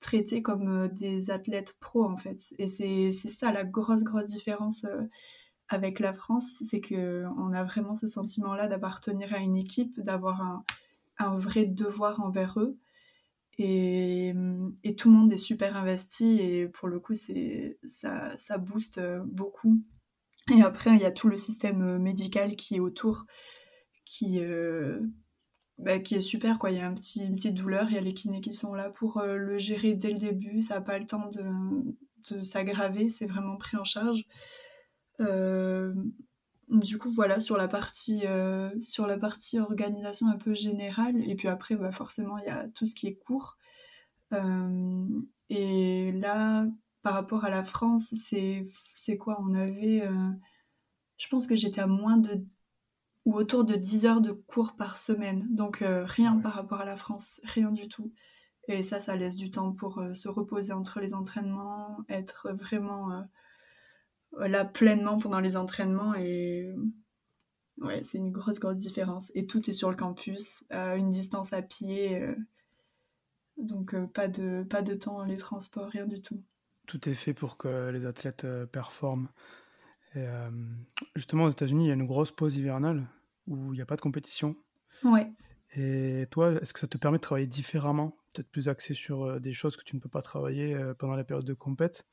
traité 0.00 0.42
comme 0.42 0.68
euh, 0.68 0.88
des 0.88 1.30
athlètes 1.30 1.74
pros, 1.80 2.04
en 2.04 2.16
fait. 2.16 2.52
Et 2.58 2.68
c'est 2.68 3.12
ça 3.12 3.52
la 3.52 3.64
grosse, 3.64 4.02
grosse 4.02 4.26
différence 4.26 4.84
euh, 4.84 5.02
avec 5.68 6.00
la 6.00 6.12
France, 6.12 6.58
c'est 6.62 6.80
qu'on 6.80 7.52
a 7.52 7.64
vraiment 7.64 7.94
ce 7.94 8.06
sentiment-là 8.06 8.68
d'appartenir 8.68 9.32
à 9.32 9.38
une 9.38 9.56
équipe, 9.56 10.00
d'avoir 10.00 10.42
un, 10.42 10.64
un, 11.18 11.38
vrai 11.38 11.66
devoir 11.66 12.20
envers 12.20 12.60
eux. 12.60 12.76
Et, 13.58 14.34
et, 14.82 14.96
tout 14.96 15.10
le 15.10 15.16
monde 15.16 15.32
est 15.32 15.36
super 15.38 15.76
investi 15.76 16.40
et 16.40 16.68
pour 16.68 16.88
le 16.88 16.98
coup, 16.98 17.14
ça, 17.14 18.36
ça 18.36 18.58
booste 18.58 19.00
beaucoup. 19.24 19.80
Et 20.52 20.62
après, 20.62 20.90
il 20.94 21.00
y 21.00 21.06
a 21.06 21.10
tout 21.12 21.28
le 21.28 21.36
système 21.36 21.98
médical 21.98 22.56
qui 22.56 22.76
est 22.76 22.80
autour, 22.80 23.24
qui, 24.04 24.40
bah, 25.78 25.98
qui 26.00 26.16
est 26.16 26.20
super. 26.20 26.58
Quoi. 26.58 26.70
Il 26.70 26.78
y 26.78 26.80
a 26.80 26.86
un 26.86 26.94
petit, 26.94 27.24
une 27.24 27.36
petite 27.36 27.54
douleur, 27.54 27.86
il 27.88 27.94
y 27.94 27.98
a 27.98 28.02
les 28.02 28.14
kinés 28.14 28.40
qui 28.40 28.52
sont 28.52 28.74
là 28.74 28.90
pour 28.90 29.22
le 29.22 29.58
gérer 29.58 29.94
dès 29.94 30.10
le 30.10 30.18
début. 30.18 30.60
Ça 30.60 30.74
n'a 30.74 30.80
pas 30.82 30.98
le 30.98 31.06
temps 31.06 31.30
de, 31.30 32.42
s'aggraver, 32.42 33.10
c'est 33.10 33.26
vraiment 33.26 33.56
pris 33.56 33.76
en 33.76 33.84
charge. 33.84 34.24
Euh, 35.20 35.94
du 36.68 36.98
coup, 36.98 37.10
voilà, 37.10 37.40
sur 37.40 37.56
la 37.56 37.68
partie, 37.68 38.22
euh, 38.26 38.70
sur 38.80 39.06
la 39.06 39.18
partie 39.18 39.58
organisation 39.58 40.28
un 40.28 40.36
peu 40.36 40.54
générale, 40.54 41.16
et 41.28 41.34
puis 41.34 41.48
après, 41.48 41.76
bah, 41.76 41.92
forcément, 41.92 42.38
il 42.38 42.44
y 42.46 42.48
a 42.48 42.66
tout 42.74 42.86
ce 42.86 42.94
qui 42.94 43.06
est 43.06 43.16
court. 43.16 43.56
Euh, 44.32 45.06
et 45.50 46.12
là, 46.12 46.66
par 47.04 47.14
rapport 47.14 47.44
à 47.44 47.50
la 47.50 47.64
France, 47.64 48.14
c'est, 48.18 49.18
quoi? 49.18 49.38
On 49.40 49.54
avait, 49.54 50.02
je 51.18 51.28
pense 51.28 51.46
que 51.46 51.54
j'étais 51.54 51.80
à 51.80 51.86
moins 51.86 52.16
de, 52.16 52.44
ou 53.24 53.34
autour 53.34 53.64
de 53.64 53.76
10 53.76 54.06
heures 54.06 54.20
de 54.20 54.32
cours 54.32 54.74
par 54.76 54.96
semaine, 54.96 55.46
donc 55.54 55.84
rien 55.84 56.38
par 56.38 56.54
rapport 56.54 56.80
à 56.80 56.84
la 56.84 56.96
France, 56.96 57.40
rien 57.44 57.70
du 57.70 57.88
tout. 57.88 58.12
Et 58.68 58.82
ça, 58.82 58.98
ça 59.00 59.14
laisse 59.16 59.36
du 59.36 59.50
temps 59.50 59.72
pour 59.72 60.02
se 60.14 60.28
reposer 60.28 60.72
entre 60.72 61.00
les 61.00 61.14
entraînements, 61.14 61.98
être 62.08 62.48
vraiment 62.52 63.24
là 64.38 64.64
pleinement 64.64 65.18
pendant 65.18 65.40
les 65.40 65.56
entraînements 65.56 66.14
et 66.14 66.74
ouais, 67.78 68.02
c'est 68.02 68.18
une 68.18 68.32
grosse, 68.32 68.58
grosse 68.58 68.76
différence. 68.76 69.30
Et 69.34 69.46
tout 69.46 69.68
est 69.68 69.72
sur 69.72 69.90
le 69.90 69.96
campus, 69.96 70.64
une 70.70 71.10
distance 71.10 71.52
à 71.52 71.62
pied, 71.62 72.20
euh, 72.20 72.34
donc 73.56 73.94
euh, 73.94 74.06
pas, 74.06 74.28
de, 74.28 74.64
pas 74.68 74.82
de 74.82 74.94
temps 74.94 75.24
les 75.24 75.36
transports, 75.36 75.88
rien 75.88 76.06
du 76.06 76.20
tout. 76.20 76.42
Tout 76.86 77.08
est 77.08 77.14
fait 77.14 77.34
pour 77.34 77.56
que 77.56 77.90
les 77.90 78.06
athlètes 78.06 78.44
euh, 78.44 78.66
performent. 78.66 79.28
Et, 80.16 80.26
justement, 81.16 81.44
aux 81.44 81.50
États-Unis, 81.50 81.86
il 81.86 81.88
y 81.88 81.90
a 81.90 81.94
une 81.94 82.06
grosse 82.06 82.30
pause 82.30 82.56
hivernale 82.56 83.04
où 83.48 83.72
il 83.72 83.76
n'y 83.76 83.82
a 83.82 83.86
pas 83.86 83.96
de 83.96 84.00
compétition. 84.00 84.54
Ouais. 85.02 85.32
Et 85.74 86.28
toi, 86.30 86.52
est-ce 86.52 86.72
que 86.72 86.78
ça 86.78 86.86
te 86.86 86.96
permet 86.98 87.18
de 87.18 87.22
travailler 87.22 87.48
différemment, 87.48 88.16
peut-être 88.32 88.48
plus 88.48 88.68
axé 88.68 88.94
sur 88.94 89.40
des 89.40 89.52
choses 89.52 89.76
que 89.76 89.82
tu 89.82 89.96
ne 89.96 90.00
peux 90.00 90.08
pas 90.08 90.22
travailler 90.22 90.78
pendant 91.00 91.16
la 91.16 91.24
période 91.24 91.44
de 91.44 91.52
compète? 91.52 92.06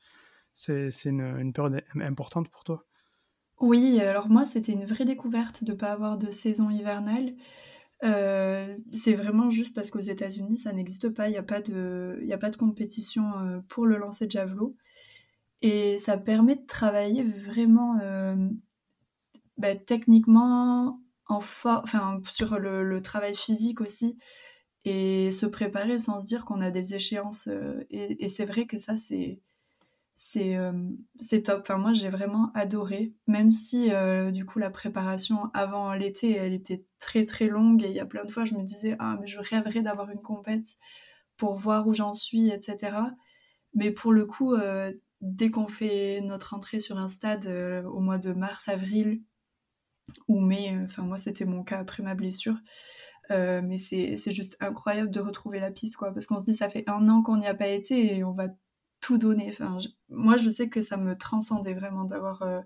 C'est 0.52 0.90
une, 1.04 1.52
période 1.52 1.80
importante 1.94 2.48
pour 2.48 2.64
toi? 2.64 2.84
Oui, 3.60 4.00
alors 4.00 4.28
moi, 4.28 4.44
c'était 4.44 4.72
une 4.72 4.84
vraie 4.84 5.04
découverte 5.04 5.62
de 5.62 5.70
ne 5.70 5.76
pas 5.76 5.92
avoir 5.92 6.18
de 6.18 6.32
saison 6.32 6.70
hivernale. 6.70 7.34
Euh, 8.04 8.76
c'est 8.92 9.14
vraiment 9.14 9.50
juste 9.50 9.74
parce 9.74 9.90
qu'aux 9.90 10.00
États-Unis, 10.00 10.56
ça 10.56 10.72
n'existe 10.72 11.08
pas. 11.10 11.28
Il 11.28 11.32
n'y 11.32 11.38
a, 11.38 11.42
pas 11.42 11.60
de, 11.60 12.24
a 12.30 12.38
pas 12.38 12.50
de 12.50 12.56
compétition 12.56 13.24
euh, 13.38 13.60
pour 13.68 13.86
le 13.86 13.96
lancer 13.96 14.26
de 14.26 14.32
javelot. 14.32 14.76
Et 15.62 15.98
ça 15.98 16.18
permet 16.18 16.56
de 16.56 16.66
travailler 16.66 17.22
vraiment 17.22 17.98
euh, 18.00 18.34
bah, 19.58 19.76
techniquement, 19.76 21.00
en 21.28 21.36
enfin, 21.36 22.20
sur 22.30 22.58
le, 22.58 23.00
travail 23.02 23.36
physique 23.36 23.80
aussi, 23.80 24.18
et 24.84 25.30
se 25.32 25.46
préparer 25.46 25.98
sans 26.00 26.20
se 26.20 26.26
dire 26.26 26.44
qu'on 26.44 26.60
a 26.60 26.70
des 26.72 26.94
échéances. 26.94 27.48
et 27.90 28.28
c'est 28.28 28.46
vrai 28.46 28.66
que 28.66 28.78
ça, 28.78 28.96
c'est 28.96 29.40
euh, 30.36 30.72
c'est 31.20 31.42
top. 31.42 31.60
Enfin, 31.62 31.78
moi, 31.78 31.92
j'ai 31.92 32.08
vraiment 32.08 32.50
adoré, 32.54 33.14
même 33.26 33.52
si 33.52 33.92
euh, 33.92 34.30
du 34.30 34.44
coup 34.44 34.58
la 34.58 34.70
préparation 34.70 35.50
avant 35.54 35.92
l'été, 35.94 36.32
elle 36.32 36.52
était 36.52 36.84
très 36.98 37.26
très 37.26 37.48
longue 37.48 37.82
et 37.84 37.88
il 37.88 37.94
y 37.94 38.00
a 38.00 38.06
plein 38.06 38.24
de 38.24 38.30
fois, 38.30 38.44
je 38.44 38.54
me 38.54 38.62
disais 38.62 38.96
ah 38.98 39.16
mais 39.20 39.26
je 39.26 39.40
rêverais 39.40 39.82
d'avoir 39.82 40.10
une 40.10 40.22
compète 40.22 40.66
pour 41.36 41.56
voir 41.56 41.86
où 41.88 41.94
j'en 41.94 42.12
suis, 42.12 42.50
etc. 42.50 42.96
Mais 43.74 43.90
pour 43.90 44.12
le 44.12 44.26
coup, 44.26 44.54
euh, 44.54 44.92
dès 45.20 45.50
qu'on 45.50 45.68
fait 45.68 46.20
notre 46.22 46.54
entrée 46.54 46.80
sur 46.80 46.98
un 46.98 47.08
stade 47.08 47.46
au 47.86 48.00
mois 48.00 48.18
de 48.18 48.32
mars, 48.32 48.68
avril 48.68 49.22
ou 50.28 50.40
mai, 50.40 50.76
enfin 50.84 51.02
moi 51.02 51.18
c'était 51.18 51.44
mon 51.44 51.62
cas 51.64 51.78
après 51.78 52.02
ma 52.02 52.14
blessure. 52.14 52.56
mais 53.30 53.78
c'est 53.78 54.34
juste 54.34 54.56
incroyable 54.60 55.10
de 55.10 55.20
retrouver 55.20 55.60
la 55.60 55.70
piste, 55.70 55.96
quoi, 55.96 56.12
parce 56.12 56.26
qu'on 56.26 56.40
se 56.40 56.44
dit 56.46 56.56
ça 56.56 56.68
fait 56.70 56.84
un 56.88 57.08
an 57.08 57.22
qu'on 57.22 57.38
n'y 57.38 57.46
a 57.46 57.54
pas 57.54 57.68
été 57.68 58.16
et 58.16 58.24
on 58.24 58.32
va 58.32 58.48
tout 59.02 59.18
donner. 59.18 59.50
Enfin, 59.50 59.76
moi, 60.08 60.38
je 60.38 60.48
sais 60.48 60.70
que 60.70 60.80
ça 60.80 60.96
me 60.96 61.18
transcendait 61.18 61.74
vraiment 61.74 62.04
d'avoir 62.04 62.40
euh, 62.42 62.60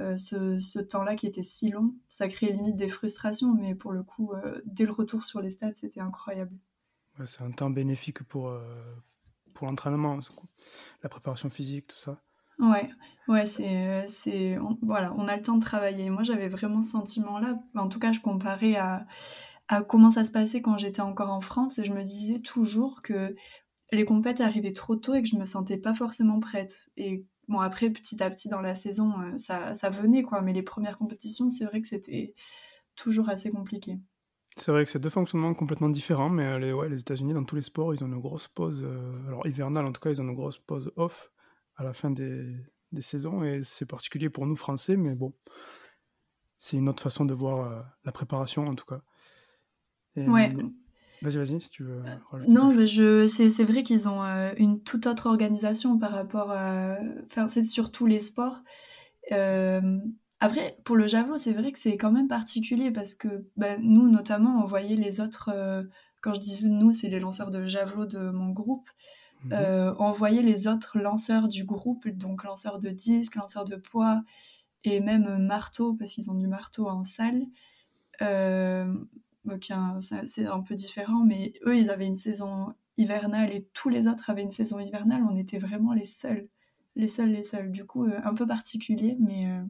euh, 0.00 0.16
ce, 0.16 0.80
temps-là 0.80 1.14
qui 1.14 1.28
était 1.28 1.44
si 1.44 1.70
long. 1.70 1.94
Ça 2.08 2.26
créait 2.26 2.50
limite 2.50 2.76
des 2.76 2.88
frustrations, 2.88 3.54
mais 3.54 3.76
pour 3.76 3.92
le 3.92 4.02
coup, 4.02 4.32
euh, 4.32 4.60
dès 4.64 4.86
le 4.86 4.92
retour 4.92 5.24
sur 5.24 5.40
les 5.40 5.50
stades, 5.50 5.76
c'était 5.76 6.00
incroyable. 6.00 6.56
c'est 7.24 7.42
un 7.42 7.50
temps 7.52 7.70
bénéfique 7.70 8.24
pour, 8.24 8.52
pour 9.54 9.68
l'entraînement, 9.68 10.18
la 11.04 11.08
préparation 11.08 11.50
physique, 11.50 11.86
tout 11.88 11.98
ça. 11.98 12.20
Ouais, 12.58 12.90
ouais, 13.28 13.46
c'est, 13.46 14.06
c'est, 14.08 14.58
voilà, 14.82 15.14
on 15.16 15.28
a 15.28 15.36
le 15.36 15.42
temps 15.42 15.56
de 15.56 15.62
travailler. 15.62 16.10
Moi, 16.10 16.24
j'avais 16.24 16.48
vraiment 16.48 16.82
ce 16.82 16.90
sentiment-là. 16.90 17.58
En 17.74 17.88
tout 17.88 17.98
cas, 17.98 18.12
je 18.12 18.20
comparais 18.20 18.76
à, 18.76 19.06
à 19.68 19.82
comment 19.82 20.10
ça 20.10 20.24
se 20.24 20.30
passait 20.30 20.60
quand 20.62 20.76
j'étais 20.76 21.00
encore 21.00 21.30
en 21.30 21.40
France 21.40 21.78
et 21.78 21.84
je 21.84 21.92
me 21.92 22.02
disais 22.02 22.40
toujours 22.40 23.02
que 23.02 23.36
les 23.92 24.04
compètes 24.04 24.40
arrivaient 24.40 24.72
trop 24.72 24.96
tôt 24.96 25.14
et 25.14 25.22
que 25.22 25.28
je 25.28 25.36
me 25.36 25.46
sentais 25.46 25.78
pas 25.78 25.94
forcément 25.94 26.40
prête. 26.40 26.78
Et 26.96 27.24
bon, 27.48 27.60
après, 27.60 27.90
petit 27.90 28.22
à 28.22 28.30
petit 28.30 28.48
dans 28.48 28.60
la 28.60 28.74
saison, 28.74 29.12
euh, 29.20 29.36
ça, 29.36 29.74
ça 29.74 29.90
venait, 29.90 30.22
quoi. 30.22 30.40
Mais 30.42 30.52
les 30.52 30.62
premières 30.62 30.96
compétitions, 30.96 31.50
c'est 31.50 31.64
vrai 31.64 31.80
que 31.80 31.88
c'était 31.88 32.34
toujours 32.94 33.28
assez 33.28 33.50
compliqué. 33.50 33.98
C'est 34.56 34.72
vrai 34.72 34.84
que 34.84 34.90
c'est 34.90 34.98
deux 34.98 35.10
fonctionnements 35.10 35.54
complètement 35.54 35.88
différents, 35.88 36.28
mais 36.28 36.44
euh, 36.44 36.58
les, 36.58 36.72
ouais, 36.72 36.88
les 36.88 37.00
États-Unis, 37.00 37.34
dans 37.34 37.44
tous 37.44 37.56
les 37.56 37.62
sports, 37.62 37.94
ils 37.94 38.02
ont 38.02 38.08
une 38.08 38.20
grosse 38.20 38.48
pause, 38.48 38.82
euh, 38.84 39.26
alors 39.28 39.46
hivernale 39.46 39.86
en 39.86 39.92
tout 39.92 40.00
cas, 40.00 40.10
ils 40.10 40.20
ont 40.20 40.24
une 40.28 40.34
grosse 40.34 40.58
pause 40.58 40.92
off 40.96 41.30
à 41.76 41.84
la 41.84 41.92
fin 41.92 42.10
des, 42.10 42.56
des 42.90 43.02
saisons, 43.02 43.44
et 43.44 43.62
c'est 43.62 43.86
particulier 43.86 44.28
pour 44.28 44.46
nous 44.46 44.56
Français, 44.56 44.96
mais 44.96 45.14
bon, 45.14 45.32
c'est 46.58 46.76
une 46.76 46.88
autre 46.88 47.02
façon 47.02 47.24
de 47.24 47.32
voir 47.32 47.86
la 48.04 48.12
préparation 48.12 48.64
en 48.64 48.74
tout 48.74 48.84
cas. 48.84 49.00
ouais. 50.16 50.52
Vas-y, 51.22 51.36
vas-y, 51.36 51.60
si 51.60 51.70
tu 51.70 51.82
veux. 51.84 52.02
Euh, 52.06 52.44
non, 52.48 52.72
je, 52.72 53.28
c'est, 53.28 53.64
vrai 53.64 53.82
qu'ils 53.82 54.08
ont 54.08 54.22
euh, 54.22 54.52
une 54.56 54.82
toute 54.82 55.06
autre 55.06 55.26
organisation 55.26 55.98
par 55.98 56.12
rapport 56.12 56.50
à. 56.50 56.96
Enfin, 57.30 57.46
c'est 57.48 57.64
sur 57.64 57.92
tous 57.92 58.06
les 58.06 58.20
sports. 58.20 58.62
Euh, 59.32 59.98
après, 60.40 60.78
pour 60.84 60.96
le 60.96 61.06
javelot, 61.06 61.36
c'est 61.36 61.52
vrai 61.52 61.72
que 61.72 61.78
c'est 61.78 61.98
quand 61.98 62.10
même 62.10 62.28
particulier 62.28 62.90
parce 62.90 63.14
que 63.14 63.46
bah, 63.56 63.76
nous, 63.78 64.08
notamment, 64.08 64.62
on 64.62 64.66
voyait 64.66 64.96
les 64.96 65.20
autres. 65.20 65.50
quand 66.22 66.34
je 66.34 66.40
dis 66.40 66.66
nous, 66.66 66.92
c'est 66.92 67.08
les 67.08 67.20
lanceurs 67.20 67.50
de 67.50 67.66
javelot 67.66 68.06
de 68.06 68.30
mon 68.30 68.50
groupe. 68.50 68.88
Mhm. 69.44 69.94
on 69.98 70.12
voyait 70.12 70.42
les 70.42 70.68
autres 70.68 70.98
lanceurs 70.98 71.48
du 71.48 71.64
groupe, 71.64 72.06
donc 72.08 72.44
lanceurs 72.44 72.78
de 72.78 72.90
disques, 72.90 73.36
lanceurs 73.36 73.64
de 73.64 73.76
poids 73.76 74.22
et 74.84 75.00
même 75.00 75.38
marteau, 75.38 75.94
parce 75.94 76.12
qu'ils 76.12 76.30
ont 76.30 76.34
du 76.34 76.46
marteau 76.46 76.88
en 76.88 77.04
salle 77.04 77.46
c'est 80.00 80.46
un 80.46 80.60
peu 80.60 80.74
différent, 80.74 81.24
mais 81.24 81.54
eux, 81.66 81.76
ils 81.76 81.90
avaient 81.90 82.06
une 82.06 82.16
saison 82.16 82.74
hivernale 82.96 83.52
et 83.52 83.66
tous 83.72 83.88
les 83.88 84.06
autres 84.06 84.30
avaient 84.30 84.42
une 84.42 84.52
saison 84.52 84.78
hivernale. 84.78 85.22
On 85.28 85.36
était 85.36 85.58
vraiment 85.58 85.92
les 85.92 86.04
seuls, 86.04 86.48
les 86.96 87.08
seuls, 87.08 87.30
les 87.30 87.44
seuls. 87.44 87.70
Du 87.70 87.84
coup, 87.84 88.06
euh, 88.06 88.20
un 88.24 88.34
peu 88.34 88.46
particulier, 88.46 89.16
mais, 89.18 89.50
euh, 89.50 89.64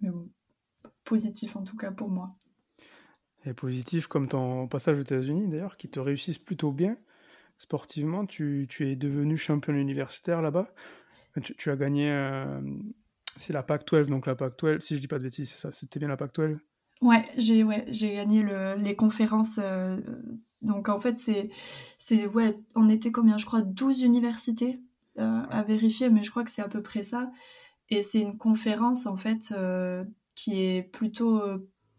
mais 0.00 0.10
positif 1.04 1.56
en 1.56 1.62
tout 1.62 1.76
cas 1.76 1.90
pour 1.90 2.08
moi. 2.08 2.34
Et 3.44 3.54
positif 3.54 4.06
comme 4.08 4.28
ton 4.28 4.66
passage 4.66 4.98
aux 4.98 5.02
États-Unis 5.02 5.48
d'ailleurs, 5.48 5.76
qui 5.76 5.88
te 5.88 6.00
réussissent 6.00 6.38
plutôt 6.38 6.72
bien. 6.72 6.96
Sportivement, 7.58 8.26
tu, 8.26 8.66
tu 8.68 8.88
es 8.88 8.96
devenu 8.96 9.36
champion 9.36 9.74
universitaire 9.74 10.42
là-bas. 10.42 10.74
Tu, 11.42 11.54
tu, 11.54 11.70
as 11.70 11.76
gagné, 11.76 12.10
euh, 12.10 12.60
c'est 13.38 13.52
la 13.52 13.62
PAC 13.62 13.86
12, 13.86 14.08
donc 14.08 14.26
la 14.26 14.34
PAC 14.34 14.58
12, 14.58 14.80
si 14.80 14.96
je 14.96 15.00
dis 15.00 15.06
pas 15.06 15.18
de 15.18 15.24
bêtises, 15.24 15.50
c'est 15.50 15.58
ça, 15.58 15.70
c'était 15.70 15.98
bien 15.98 16.08
la 16.08 16.16
PAC 16.16 16.34
12 16.34 16.58
Ouais, 17.02 17.28
j'ai 17.36 17.62
ouais, 17.62 17.84
j'ai 17.88 18.14
gagné 18.14 18.42
le, 18.42 18.74
les 18.76 18.96
conférences. 18.96 19.58
Euh, 19.58 19.98
donc 20.62 20.88
en 20.88 21.00
fait, 21.00 21.18
c'est, 21.18 21.50
c'est 21.98 22.26
ouais, 22.26 22.58
on 22.74 22.88
était 22.88 23.12
combien? 23.12 23.38
Je 23.38 23.46
crois 23.46 23.62
12 23.62 24.02
universités 24.02 24.80
euh, 25.18 25.42
à 25.50 25.62
vérifier, 25.62 26.10
mais 26.10 26.24
je 26.24 26.30
crois 26.30 26.44
que 26.44 26.50
c'est 26.50 26.62
à 26.62 26.68
peu 26.68 26.82
près 26.82 27.02
ça. 27.02 27.30
Et 27.90 28.02
c'est 28.02 28.20
une 28.20 28.38
conférence 28.38 29.06
en 29.06 29.16
fait 29.16 29.52
euh, 29.52 30.04
qui 30.34 30.62
est 30.62 30.82
plutôt 30.82 31.42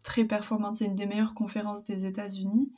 très 0.02 0.24
performante. 0.24 0.76
C'est 0.76 0.86
une 0.86 0.96
des 0.96 1.06
meilleures 1.06 1.34
conférences 1.34 1.84
des 1.84 2.04
États-Unis. 2.04 2.72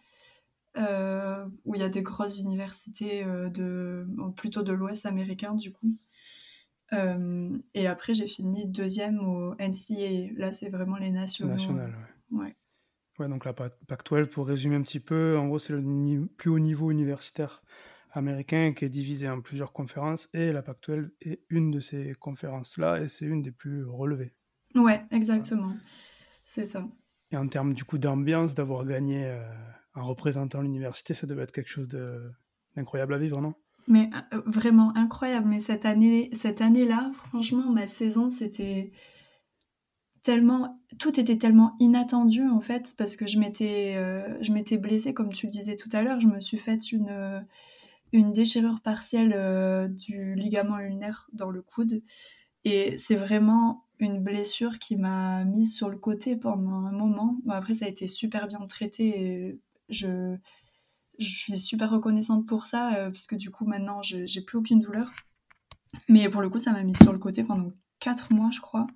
où 0.76 1.74
il 1.74 1.80
y 1.80 1.82
a 1.82 1.88
des 1.88 2.02
grosses 2.02 2.38
universités 2.38 3.24
de 3.24 4.06
plutôt 4.36 4.62
de 4.62 4.72
l'Ouest 4.72 5.06
américain 5.06 5.54
du 5.54 5.72
coup. 5.72 5.96
Euh, 6.92 7.56
et 7.74 7.86
après, 7.86 8.14
j'ai 8.14 8.26
fini 8.26 8.66
deuxième 8.66 9.20
au 9.20 9.54
NCAA. 9.58 10.32
Là, 10.36 10.52
c'est 10.52 10.68
vraiment 10.68 10.96
les 10.96 11.10
nationaux. 11.10 11.52
National, 11.52 11.90
ouais. 11.90 12.09
Ouais. 12.30 12.56
Ouais, 13.18 13.28
donc 13.28 13.44
la 13.44 13.52
Pac-12, 13.52 14.26
pour 14.26 14.46
résumer 14.46 14.76
un 14.76 14.82
petit 14.82 15.00
peu, 15.00 15.36
en 15.36 15.46
gros, 15.46 15.58
c'est 15.58 15.74
le 15.74 16.26
plus 16.26 16.50
haut 16.50 16.58
niveau 16.58 16.90
universitaire 16.90 17.62
américain 18.12 18.72
qui 18.72 18.84
est 18.84 18.88
divisé 18.88 19.28
en 19.28 19.40
plusieurs 19.40 19.72
conférences 19.72 20.28
et 20.32 20.52
la 20.52 20.62
Pac-12 20.62 21.10
est 21.20 21.42
une 21.48 21.70
de 21.70 21.80
ces 21.80 22.14
conférences-là 22.14 23.00
et 23.00 23.08
c'est 23.08 23.26
une 23.26 23.42
des 23.42 23.52
plus 23.52 23.84
relevées. 23.84 24.32
Ouais, 24.74 25.04
exactement. 25.10 25.74
C'est 26.44 26.66
ça. 26.66 26.88
Et 27.30 27.36
en 27.36 27.46
termes 27.46 27.74
du 27.74 27.84
coup 27.84 27.98
d'ambiance, 27.98 28.54
d'avoir 28.54 28.84
gagné 28.84 29.26
euh, 29.26 29.42
en 29.94 30.02
représentant 30.02 30.62
l'université, 30.62 31.14
ça 31.14 31.26
devait 31.26 31.42
être 31.42 31.52
quelque 31.52 31.70
chose 31.70 31.88
d'incroyable 31.88 33.14
à 33.14 33.18
vivre, 33.18 33.40
non? 33.40 33.54
Mais 33.86 34.10
vraiment 34.46 34.92
incroyable. 34.96 35.48
Mais 35.48 35.60
cette 35.60 35.84
année, 35.84 36.30
cette 36.32 36.60
année-là, 36.60 37.10
franchement, 37.28 37.70
ma 37.70 37.86
saison, 37.86 38.30
c'était 38.30 38.92
tellement, 40.22 40.80
tout 40.98 41.18
était 41.18 41.38
tellement 41.38 41.76
inattendu 41.80 42.46
en 42.46 42.60
fait, 42.60 42.94
parce 42.96 43.16
que 43.16 43.26
je 43.26 43.38
m'étais, 43.38 43.94
je 44.40 44.52
m'étais 44.52 44.76
blessée, 44.76 45.14
comme 45.14 45.32
tu 45.32 45.46
le 45.46 45.52
disais 45.52 45.76
tout 45.76 45.90
à 45.92 46.02
l'heure, 46.02 46.20
je 46.20 46.26
me 46.26 46.40
suis 46.40 46.58
faite 46.58 46.92
une 46.92 47.44
une 48.12 48.32
déchirure 48.32 48.80
partielle 48.80 49.32
euh, 49.34 49.88
du 49.88 50.34
ligament 50.34 50.78
ulnaire 50.80 51.28
dans 51.32 51.50
le 51.50 51.62
coude. 51.62 52.02
Et 52.64 52.96
c'est 52.98 53.14
vraiment 53.14 53.84
une 53.98 54.22
blessure 54.22 54.78
qui 54.78 54.96
m'a 54.96 55.44
mise 55.44 55.74
sur 55.74 55.88
le 55.88 55.98
côté 55.98 56.36
pendant 56.36 56.86
un 56.86 56.92
moment. 56.92 57.38
après, 57.48 57.74
ça 57.74 57.86
a 57.86 57.88
été 57.88 58.08
super 58.08 58.48
bien 58.48 58.66
traité 58.66 59.20
et 59.20 59.60
je, 59.88 60.36
je 61.18 61.28
suis 61.28 61.58
super 61.58 61.90
reconnaissante 61.90 62.46
pour 62.46 62.66
ça, 62.66 62.94
euh, 62.94 63.10
puisque 63.10 63.36
du 63.36 63.50
coup, 63.50 63.64
maintenant, 63.64 64.02
j'ai 64.02 64.40
plus 64.42 64.58
aucune 64.58 64.80
douleur. 64.80 65.10
Mais 66.08 66.28
pour 66.28 66.40
le 66.40 66.48
coup, 66.50 66.58
ça 66.58 66.72
m'a 66.72 66.82
mise 66.82 66.98
sur 66.98 67.12
le 67.12 67.18
côté 67.18 67.44
pendant 67.44 67.72
4 68.00 68.32
mois, 68.32 68.50
je 68.52 68.60
crois. 68.60 68.86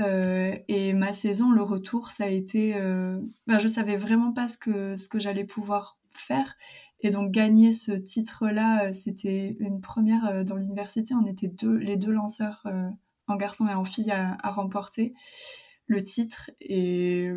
Euh, 0.00 0.56
et 0.68 0.92
ma 0.92 1.12
saison, 1.12 1.50
le 1.52 1.62
retour, 1.62 2.12
ça 2.12 2.24
a 2.24 2.28
été. 2.28 2.74
Euh, 2.76 3.20
bah, 3.46 3.58
je 3.58 3.68
savais 3.68 3.96
vraiment 3.96 4.32
pas 4.32 4.48
ce 4.48 4.58
que, 4.58 4.96
ce 4.96 5.08
que 5.08 5.20
j'allais 5.20 5.44
pouvoir 5.44 5.98
faire. 6.14 6.56
Et 7.04 7.10
donc 7.10 7.32
gagner 7.32 7.72
ce 7.72 7.92
titre-là, 7.92 8.86
euh, 8.86 8.92
c'était 8.94 9.56
une 9.60 9.82
première 9.82 10.24
euh, 10.24 10.42
dans 10.42 10.56
l'université. 10.56 11.14
On 11.14 11.26
était 11.26 11.48
deux, 11.48 11.76
les 11.76 11.98
deux 11.98 12.12
lanceurs 12.12 12.62
euh, 12.64 12.88
en 13.26 13.36
garçon 13.36 13.68
et 13.68 13.74
en 13.74 13.84
fille 13.84 14.10
à, 14.10 14.38
remporter 14.50 15.12
le 15.86 16.02
titre. 16.02 16.50
Et 16.62 17.30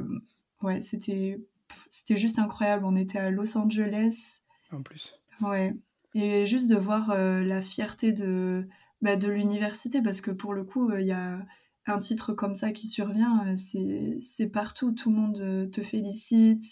ouais, 0.62 0.82
c'était 0.82 1.41
c'était 1.89 2.15
juste 2.15 2.39
incroyable. 2.39 2.86
On 2.86 2.96
était 2.96 3.20
à 3.20 3.30
Los 3.30 3.58
Angeles. 3.58 4.39
En 4.72 4.82
plus. 4.82 5.13
Ouais. 5.41 5.76
Et 6.13 6.46
juste 6.46 6.70
de 6.70 6.78
voir 6.78 7.10
la 7.17 7.62
fierté 7.62 8.13
de, 8.13 8.67
bah, 9.02 9.17
de 9.17 9.28
l'université, 9.28 10.02
parce 10.02 10.22
que 10.22 10.32
pour 10.32 10.54
le 10.54 10.63
coup, 10.63 10.91
il 10.93 11.06
y 11.06 11.12
a 11.12 11.46
un 11.89 12.00
titre 12.00 12.34
comme 12.34 12.56
ça 12.56 12.71
qui 12.71 12.88
survient, 12.88 13.56
c'est 13.58 14.50
partout. 14.52 14.91
Tout 14.91 15.10
le 15.10 15.15
monde 15.15 15.71
te 15.71 15.82
félicite. 15.82 16.63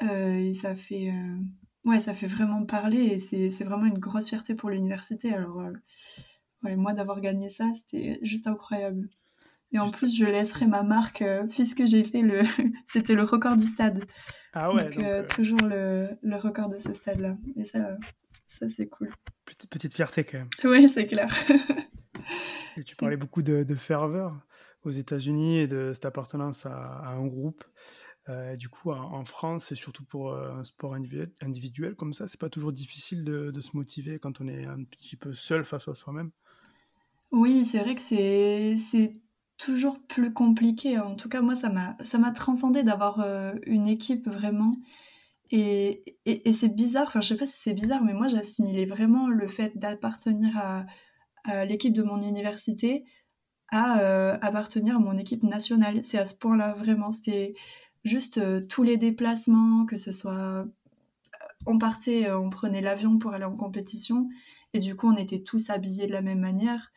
et 0.00 0.54
ça 0.54 0.74
fait 0.74 1.12
ouais, 1.84 2.00
ça 2.00 2.14
fait 2.14 2.26
vraiment 2.26 2.64
parler 2.64 2.98
et 2.98 3.18
c'est 3.50 3.64
vraiment 3.64 3.86
une 3.86 3.98
grosse 3.98 4.28
fierté 4.28 4.54
pour 4.54 4.70
l'université. 4.70 5.32
Alors, 5.32 5.60
euh, 5.60 5.72
ouais, 6.62 6.76
moi, 6.76 6.92
d'avoir 6.92 7.20
gagné 7.20 7.48
ça, 7.48 7.64
c'était 7.74 8.18
juste 8.22 8.46
incroyable. 8.46 9.08
Et 9.72 9.78
en 9.78 9.88
plus, 9.90 10.16
je 10.16 10.24
laisserai 10.24 10.66
ma 10.66 10.82
marque 10.82 11.22
euh, 11.22 11.44
puisque 11.46 11.86
j'ai 11.86 12.04
fait 12.04 12.22
le. 12.22 12.42
c'était 12.86 13.14
le 13.14 13.22
record 13.22 13.56
du 13.56 13.64
stade. 13.64 14.04
Ah 14.52 14.74
ouais, 14.74 14.84
donc, 14.90 14.98
euh, 14.98 15.24
toujours 15.26 15.60
le, 15.60 16.08
le, 16.22 16.36
record 16.36 16.68
de 16.68 16.76
ce 16.76 16.92
stade-là. 16.92 17.36
Et 17.56 17.64
ça, 17.64 17.96
ça 18.48 18.68
c'est 18.68 18.88
cool. 18.88 19.12
Petite, 19.44 19.70
petite 19.70 19.94
fierté 19.94 20.24
quand 20.24 20.38
même. 20.38 20.48
Oui, 20.64 20.88
c'est 20.88 21.06
clair. 21.06 21.32
et 22.76 22.84
tu 22.84 22.96
parlais 22.96 23.16
beaucoup 23.16 23.42
de, 23.42 23.62
de 23.62 23.74
ferveur 23.74 24.36
aux 24.84 24.90
États-Unis 24.90 25.58
et 25.58 25.66
de 25.66 25.92
cette 25.92 26.06
appartenance 26.06 26.66
à, 26.66 26.72
à 26.72 27.10
un 27.10 27.26
groupe. 27.26 27.64
Euh, 28.28 28.54
du 28.54 28.68
coup, 28.68 28.92
en, 28.92 29.24
France, 29.24 29.72
et 29.72 29.74
surtout 29.74 30.04
pour 30.04 30.32
euh, 30.32 30.52
un 30.52 30.62
sport 30.62 30.94
individuel, 30.94 31.94
comme 31.94 32.12
ça, 32.12 32.28
c'est 32.28 32.38
pas 32.38 32.50
toujours 32.50 32.70
difficile 32.70 33.24
de, 33.24 33.60
se 33.60 33.76
motiver 33.76 34.18
quand 34.18 34.40
on 34.40 34.46
est 34.46 34.66
un 34.66 34.84
petit 34.84 35.16
peu 35.16 35.32
seul 35.32 35.64
face 35.64 35.88
à 35.88 35.94
soi-même. 35.94 36.30
Oui, 37.32 37.64
c'est 37.64 37.78
vrai 37.78 37.94
que 37.94 38.02
c'est 38.02 39.16
toujours 39.56 40.00
plus 40.06 40.32
compliqué. 40.32 40.98
En 40.98 41.16
tout 41.16 41.28
cas, 41.28 41.40
moi, 41.40 41.54
ça 41.54 41.68
m'a 41.70 42.30
transcendé 42.32 42.82
d'avoir 42.82 43.20
euh, 43.20 43.54
une 43.64 43.88
équipe 43.88 44.28
vraiment. 44.28 44.76
Et, 45.50 46.16
et, 46.26 46.52
c'est 46.52 46.68
bizarre, 46.68 47.08
enfin, 47.08 47.20
je 47.20 47.28
sais 47.28 47.36
pas 47.36 47.46
si 47.46 47.58
c'est 47.58 47.74
bizarre, 47.74 48.04
mais 48.04 48.14
moi, 48.14 48.28
j'assimilais 48.28 48.86
vraiment 48.86 49.28
le 49.28 49.48
fait 49.48 49.76
d'appartenir 49.76 50.56
à 50.56 50.86
l'équipe 51.66 51.92
de 51.92 52.02
mon 52.02 52.22
université 52.22 53.04
à 53.72 54.34
appartenir 54.44 54.96
à 54.96 54.98
mon 54.98 55.16
équipe 55.18 55.42
nationale. 55.42 56.00
C'est 56.04 56.18
à 56.18 56.24
ce 56.24 56.34
point-là, 56.34 56.74
vraiment. 56.74 57.12
C'était 57.12 57.54
juste 58.04 58.38
euh, 58.38 58.60
tous 58.60 58.82
les 58.82 58.96
déplacements, 58.96 59.86
que 59.86 59.96
ce 59.96 60.12
soit 60.12 60.38
euh, 60.38 60.64
on 61.66 61.78
partait, 61.78 62.26
euh, 62.28 62.38
on 62.38 62.50
prenait 62.50 62.80
l'avion 62.80 63.18
pour 63.18 63.32
aller 63.32 63.44
en 63.44 63.56
compétition 63.56 64.28
et 64.72 64.78
du 64.80 64.96
coup 64.96 65.08
on 65.08 65.16
était 65.16 65.42
tous 65.42 65.70
habillés 65.70 66.06
de 66.06 66.12
la 66.12 66.22
même 66.22 66.40
manière. 66.40 66.92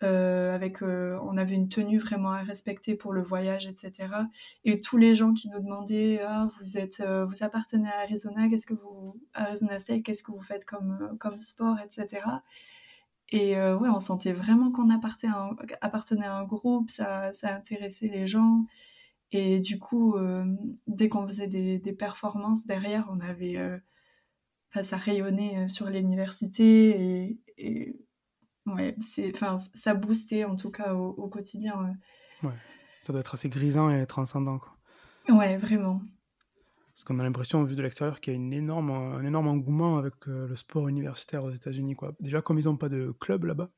avec, 0.00 0.82
on 0.82 1.36
avait 1.38 1.54
une 1.54 1.68
tenue 1.68 1.98
vraiment 1.98 2.32
à 2.32 2.42
respecter 2.42 2.96
pour 2.96 3.12
le 3.12 3.22
voyage, 3.22 3.66
etc. 3.66 4.08
Et 4.64 4.80
tous 4.80 4.98
les 4.98 5.14
gens 5.16 5.32
qui 5.34 5.48
nous 5.50 5.60
demandaient, 5.60 6.20
ah, 6.22 6.48
vous 6.60 6.78
êtes, 6.78 7.02
vous 7.02 7.42
appartenez 7.42 7.88
à 7.88 8.00
Arizona, 8.02 8.48
qu'est-ce 8.48 8.66
que 8.66 8.74
vous, 8.74 9.18
Arizona 9.34 9.80
State, 9.80 10.02
qu'est-ce 10.04 10.22
que 10.22 10.32
vous 10.32 10.42
faites 10.42 10.64
comme, 10.66 11.16
comme 11.18 11.40
sport, 11.40 11.78
etc. 11.80 12.22
Et 13.30 13.56
ouais, 13.56 13.88
on 13.88 13.98
sentait 13.98 14.32
vraiment 14.32 14.70
qu'on 14.70 14.88
appartenait, 14.88 16.26
à 16.26 16.36
un 16.36 16.44
groupe, 16.44 16.90
ça, 16.90 17.32
ça 17.32 17.54
intéressait 17.54 18.06
les 18.08 18.28
gens. 18.28 18.66
Et 19.32 19.58
du 19.60 19.78
coup, 19.78 20.16
euh, 20.16 20.44
dès 20.86 21.08
qu'on 21.08 21.26
faisait 21.26 21.48
des, 21.48 21.92
performances 21.92 22.66
derrière, 22.66 23.06
on 23.10 23.20
avait, 23.20 23.56
euh, 23.56 23.78
ça 24.82 24.96
rayonnait 24.96 25.64
euh, 25.64 25.68
sur 25.68 25.86
l'université 25.86 27.38
et, 27.58 27.96
ouais, 28.66 28.96
c'est, 29.00 29.32
enfin, 29.34 29.58
ça 29.58 29.94
boostait 29.94 30.44
en 30.44 30.56
tout 30.56 30.70
cas 30.70 30.94
au, 30.94 31.28
quotidien. 31.28 31.96
Ouais, 32.42 32.54
ça 33.02 33.12
doit 33.12 33.20
être 33.20 33.34
assez 33.34 33.48
grisant 33.48 33.90
et 33.90 34.06
transcendant. 34.06 34.58
Quoi. 34.58 35.36
Ouais, 35.36 35.56
vraiment. 35.56 36.02
Parce 36.96 37.04
qu'on 37.04 37.18
a 37.18 37.22
l'impression, 37.22 37.62
vu 37.62 37.76
de 37.76 37.82
l'extérieur, 37.82 38.20
qu'il 38.20 38.32
y 38.32 38.36
a 38.36 38.38
une 38.38 38.54
énorme, 38.54 38.90
un 38.90 39.22
énorme 39.22 39.48
engouement 39.48 39.98
avec 39.98 40.14
le 40.24 40.56
sport 40.56 40.88
universitaire 40.88 41.44
aux 41.44 41.50
États-Unis. 41.50 41.94
Déjà, 42.20 42.40
comme 42.40 42.58
ils 42.58 42.64
n'ont 42.64 42.78
pas 42.78 42.88
de 42.88 43.12
club 43.20 43.44
là-bas, 43.44 43.68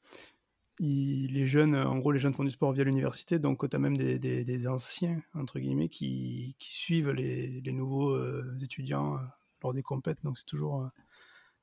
les 0.81 1.47
jeunes, 1.47 1.75
en 1.75 1.99
gros, 1.99 2.13
les 2.13 2.19
jeunes 2.19 2.35
font 2.35 2.45
du 2.45 2.51
sport 2.51 2.73
via 2.73 2.85
l'université, 2.85 3.39
donc 3.39 3.69
tu 3.69 3.75
as 3.75 3.79
même 3.79 3.97
des, 3.97 4.69
anciens, 4.69 5.21
entre 5.35 5.59
guillemets, 5.59 5.89
qui, 5.89 6.55
suivent 6.61 7.11
les, 7.11 7.61
nouveaux 7.73 8.11
euh, 8.11 8.57
étudiants 8.63 9.15
euh, 9.15 9.19
lors 9.63 9.75
des 9.75 9.83
compètes, 9.83 10.19
donc 10.23 10.39
c'est 10.39 10.47
toujours 10.47 10.83
euh, 10.83 10.89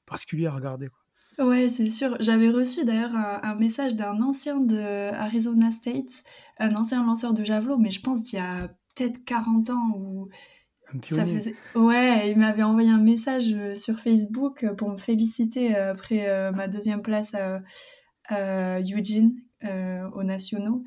particulier 0.06 0.48
à 0.48 0.52
regarder. 0.52 0.90
Quoi. 0.90 1.48
Ouais, 1.48 1.70
c'est 1.70 1.90
sûr. 1.90 2.16
J'avais 2.20 2.50
reçu 2.50 2.86
d'ailleurs 2.86 3.14
un, 3.14 3.56
message 3.56 3.96
d'un 3.96 4.22
ancien 4.22 4.60
de 4.60 5.12
Arizona 5.14 5.72
State, 5.72 6.24
un 6.60 6.76
ancien 6.76 7.06
lanceur 7.06 7.34
de 7.34 7.44
javelot, 7.44 7.78
mais 7.78 7.92
je 7.92 8.02
pense 8.02 8.24
d'il 8.24 8.40
y 8.40 8.42
a 8.42 8.68
peut-être 8.96 9.24
40 9.24 9.70
ans 9.70 9.92
ou. 9.96 10.30
Ça 11.10 11.26
faisait... 11.26 11.56
Ouais, 11.76 12.32
il 12.32 12.38
m'avait 12.38 12.64
envoyé 12.64 12.90
un 12.90 13.02
message 13.02 13.56
sur 13.76 14.00
Facebook 14.00 14.66
pour 14.78 14.90
me 14.90 14.98
féliciter 14.98 15.76
après 15.76 16.52
ma 16.52 16.68
deuxième 16.68 17.02
place 17.02 17.34
euh, 18.32 18.82
Eugene 18.82 19.36
euh, 19.64 20.10
aux 20.12 20.24
nationaux. 20.24 20.84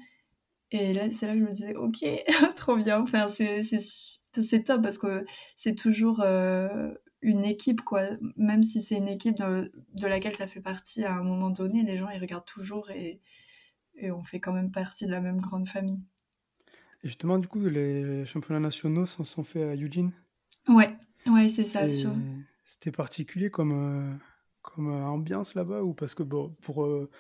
Et 0.71 0.93
là, 0.93 1.09
c'est 1.15 1.27
là 1.27 1.35
que 1.35 1.41
je 1.41 1.45
me 1.45 1.53
disais, 1.53 1.75
ok, 1.75 2.05
trop 2.57 2.77
bien. 2.77 3.01
Enfin, 3.01 3.29
c'est 3.31 4.65
top 4.65 4.83
parce 4.83 4.99
que 4.99 5.25
c'est 5.57 5.75
toujours 5.75 6.21
euh, 6.21 6.93
une 7.23 7.45
équipe, 7.45 7.83
quoi. 7.83 8.03
Même 8.37 8.63
si 8.63 8.81
c'est 8.83 8.97
une 8.97 9.09
équipe 9.09 9.37
de, 9.37 9.73
de 9.95 10.07
laquelle 10.07 10.37
tu 10.37 10.43
as 10.43 10.49
fait 10.49 10.61
partie 10.61 11.05
à 11.05 11.15
un 11.15 11.23
moment 11.23 11.51
donné, 11.51 11.83
les 11.83 11.97
gens, 11.97 12.09
ils 12.11 12.21
regardent 12.21 12.45
toujours 12.45 12.91
et, 12.91 13.21
et, 13.95 14.11
on 14.11 14.23
fait 14.25 14.41
quand 14.41 14.53
même 14.53 14.71
partie 14.71 15.07
de 15.07 15.11
la 15.13 15.21
même 15.21 15.41
grande 15.41 15.69
famille. 15.69 16.01
Et 17.05 17.09
justement, 17.09 17.39
du 17.39 17.49
coup, 17.49 17.61
les 17.61 18.27
championnats 18.27 18.61
nationaux 18.61 19.07
sont, 19.07 19.25
sont 19.25 19.45
faits 19.45 19.63
à 19.63 19.75
Eugene 19.75 20.13
Ouais, 20.69 20.97
ouais 21.27 21.49
c'est 21.49 21.63
ça. 21.63 21.87
C'était 22.65 22.93
particulier 22.93 23.51
comme, 23.51 24.19
comme 24.63 24.91
euh, 24.91 25.07
ambiance 25.07 25.55
là-bas 25.55 25.83
ou 25.83 25.95
parce 25.95 26.15
que 26.15 26.23
bon, 26.23 26.55
pour 26.61 26.85
euh, 26.85 27.11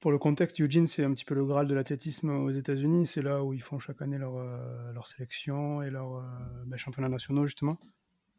pour 0.00 0.12
le 0.12 0.18
contexte, 0.18 0.60
Eugene, 0.60 0.86
c'est 0.86 1.04
un 1.04 1.12
petit 1.12 1.24
peu 1.24 1.34
le 1.34 1.44
Graal 1.44 1.66
de 1.66 1.74
l'athlétisme 1.74 2.30
aux 2.30 2.50
États-Unis. 2.50 3.06
C'est 3.08 3.22
là 3.22 3.42
où 3.42 3.52
ils 3.52 3.62
font 3.62 3.80
chaque 3.80 4.00
année 4.00 4.18
leur, 4.18 4.36
euh, 4.36 4.92
leur 4.92 5.08
sélection 5.08 5.82
et 5.82 5.90
leur 5.90 6.22
ben, 6.66 6.76
championnat 6.76 7.08
nationaux, 7.08 7.46
justement, 7.46 7.78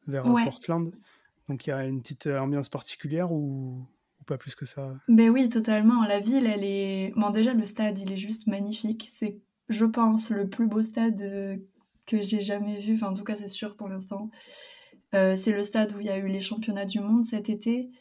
vers 0.08 0.24
Portland. 0.24 0.94
Donc 1.50 1.68
il 1.68 1.72
y 1.72 1.74
a 1.74 1.86
une 1.86 2.02
petite 2.02 2.28
ambiance 2.28 2.70
particulière 2.70 3.34
ou, 3.34 3.86
ou, 4.22 4.24
pas 4.24 4.38
plus 4.38 4.56
que 4.56 4.66
ça? 4.66 4.94
Ben 5.10 5.30
oui, 5.30 5.50
totalement. 5.50 6.06
La 6.06 6.20
ville, 6.20 6.46
elle 6.46 6.64
est. 6.64 7.12
Bon, 7.18 7.30
déjà, 7.30 7.54
le 7.54 7.66
stade, 7.66 8.00
il 8.00 8.12
est 8.12 8.18
juste 8.18 8.48
magnifique. 8.48 9.10
C'est, 9.12 9.42
je 9.70 9.86
pense, 9.86 10.30
le 10.30 10.50
plus 10.50 10.68
beau 10.68 10.84
stade 10.84 11.62
que 12.06 12.22
j'ai 12.22 12.42
jamais 12.42 12.80
vu. 12.80 12.96
Enfin, 12.96 13.08
en 13.10 13.14
tout 13.14 13.24
cas, 13.24 13.36
c'est 13.36 13.48
sûr 13.48 13.76
pour 13.76 13.88
l'instant. 13.90 14.30
c'est 15.14 15.52
le 15.52 15.64
stade 15.64 15.94
où 15.96 16.00
il 16.00 16.08
y 16.08 16.10
a 16.10 16.18
eu 16.18 16.28
les 16.28 16.42
championnats 16.42 16.86
du 16.86 17.00
monde 17.00 17.26
cet 17.26 17.50
été. 17.50 17.92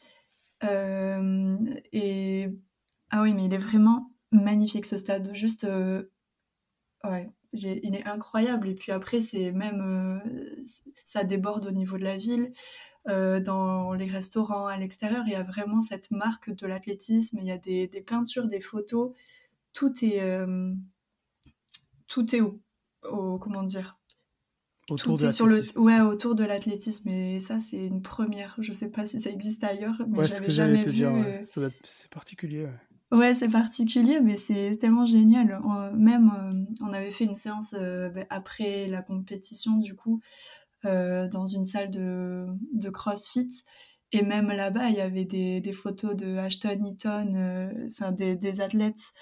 Euh, 0.64 1.56
et 1.92 2.48
ah 3.10 3.22
oui, 3.22 3.32
mais 3.34 3.46
il 3.46 3.54
est 3.54 3.58
vraiment 3.58 4.10
magnifique 4.32 4.86
ce 4.86 4.98
stade. 4.98 5.30
Juste, 5.34 5.64
euh, 5.64 6.10
ouais, 7.04 7.30
il 7.52 7.94
est 7.94 8.04
incroyable. 8.04 8.68
Et 8.68 8.74
puis 8.74 8.92
après, 8.92 9.20
c'est 9.20 9.52
même, 9.52 10.22
euh, 10.24 10.64
ça 11.06 11.24
déborde 11.24 11.66
au 11.66 11.70
niveau 11.72 11.98
de 11.98 12.04
la 12.04 12.16
ville. 12.16 12.52
dans 13.06 13.94
les 13.94 14.06
restaurants 14.06 14.66
à 14.66 14.76
l'extérieur, 14.76 15.24
il 15.26 15.32
y 15.32 15.36
a 15.36 15.42
vraiment 15.42 15.80
cette 15.80 16.10
marque 16.10 16.50
de 16.50 16.66
l'athlétisme. 16.66 17.38
Il 17.40 17.46
y 17.46 17.52
a 17.52 17.58
des, 17.58 17.88
peintures, 18.06 18.48
des 18.48 18.60
photos. 18.60 19.14
Tout 19.72 19.94
est, 20.04 20.20
tout 22.08 22.34
est 22.34 22.40
au, 22.40 23.38
comment 23.38 23.62
dire, 23.62 23.98
autour 24.90 25.16
de 25.18 25.30
sur 25.30 25.46
le 25.46 25.52
l'athlétisme. 25.56 25.80
ouais 25.80 26.00
autour 26.00 26.34
de 26.34 26.44
l'athlétisme 26.44 27.08
et 27.08 27.40
ça 27.40 27.58
c'est 27.58 27.86
une 27.86 28.02
première. 28.02 28.56
Je 28.58 28.72
sais 28.72 28.90
pas 28.90 29.04
si 29.06 29.20
ça 29.20 29.30
existe 29.30 29.62
ailleurs, 29.64 29.96
mais 30.08 30.18
Ouais, 30.18 30.24
j'avais 30.26 30.46
que 30.46 30.52
j'allais 30.52 30.72
jamais 30.74 30.84
te 30.84 30.90
vu. 30.90 30.96
dire. 30.96 31.10
euh, 31.14 31.22
ouais. 31.68 31.70
C'est 31.84 32.10
particulier. 32.10 32.64
ouais. 32.64 33.18
Ouais, 33.18 33.34
c'est 33.34 33.48
particulier, 33.48 34.20
mais 34.20 34.36
c'est 34.36 34.76
tellement 34.78 35.06
génial. 35.06 35.60
On- 35.64 35.92
même, 35.94 36.30
euh, 36.36 36.84
on 36.84 36.92
avait 36.92 37.10
fait 37.10 37.24
une 37.24 37.36
séance 37.36 37.74
euh, 37.78 38.10
bah, 38.10 38.24
après 38.28 38.86
la 38.86 39.00
compétition, 39.00 39.78
du 39.78 39.94
coup, 39.96 40.20
euh, 40.84 41.26
dans 41.28 41.46
une 41.46 41.64
salle 41.66 41.90
de, 41.90 42.46
de 42.74 42.90
CrossFit. 42.90 43.50
Et 44.12 44.22
même 44.22 44.48
là-bas, 44.48 44.88
il 44.90 44.96
y 44.96 45.00
avait 45.00 45.24
des, 45.24 45.60
des 45.60 45.72
photos 45.72 46.16
de 46.16 46.36
Ashton 46.36 46.82
Eaton, 46.84 47.70
enfin 47.88 48.12
des, 48.12 48.36
des 48.36 48.60
athlètes 48.60 49.12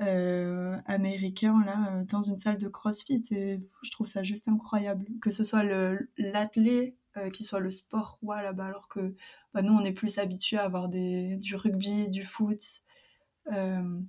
euh, 0.00 0.76
américains, 0.86 1.62
là, 1.64 1.92
euh, 1.92 2.04
dans 2.04 2.22
une 2.22 2.38
salle 2.38 2.58
de 2.58 2.68
CrossFit. 2.68 3.22
Et 3.30 3.60
je 3.82 3.90
trouve 3.90 4.06
ça 4.06 4.22
juste 4.22 4.48
incroyable. 4.48 5.06
Que 5.20 5.30
ce 5.30 5.44
soit 5.44 5.62
le- 5.64 6.10
l'athlète, 6.16 6.94
euh, 7.16 7.30
qui 7.30 7.44
soit 7.44 7.60
le 7.60 7.70
sport 7.70 8.18
roi 8.22 8.42
là-bas, 8.42 8.66
alors 8.66 8.88
que 8.88 9.14
bah, 9.54 9.62
nous, 9.62 9.72
on 9.72 9.84
est 9.84 9.92
plus 9.92 10.18
habitués 10.18 10.58
à 10.58 10.64
avoir 10.64 10.88
des, 10.88 11.36
du 11.36 11.56
rugby, 11.56 12.08
du 12.08 12.24
foot 12.24 12.62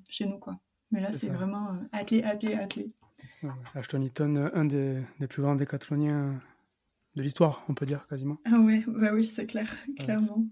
chez 0.10 0.25
nous, 0.25 0.38
quoi. 0.38 0.60
Mais 0.91 0.99
là, 0.99 1.13
C'est 1.13 1.30
vraiment 1.30 1.78
athlé, 1.91 2.23
athlé, 2.23 2.56
athlé. 2.56 2.91
Ouais, 3.43 3.49
Ashton 3.75 4.02
Eaton, 4.02 4.49
un 4.54 4.65
des, 4.65 5.02
des 5.19 5.28
plus 5.28 5.41
grands 5.41 5.56
décathloniens 5.56 6.41
de 7.15 7.21
l'histoire, 7.21 7.63
on 7.69 7.73
peut 7.73 7.86
dire 7.86 8.06
quasiment. 8.08 8.38
Ah 8.45 8.60
ouais, 8.60 8.84
bah 8.88 9.13
oui, 9.13 9.23
c'est 9.23 9.45
clair, 9.45 9.73
clairement. 9.97 10.45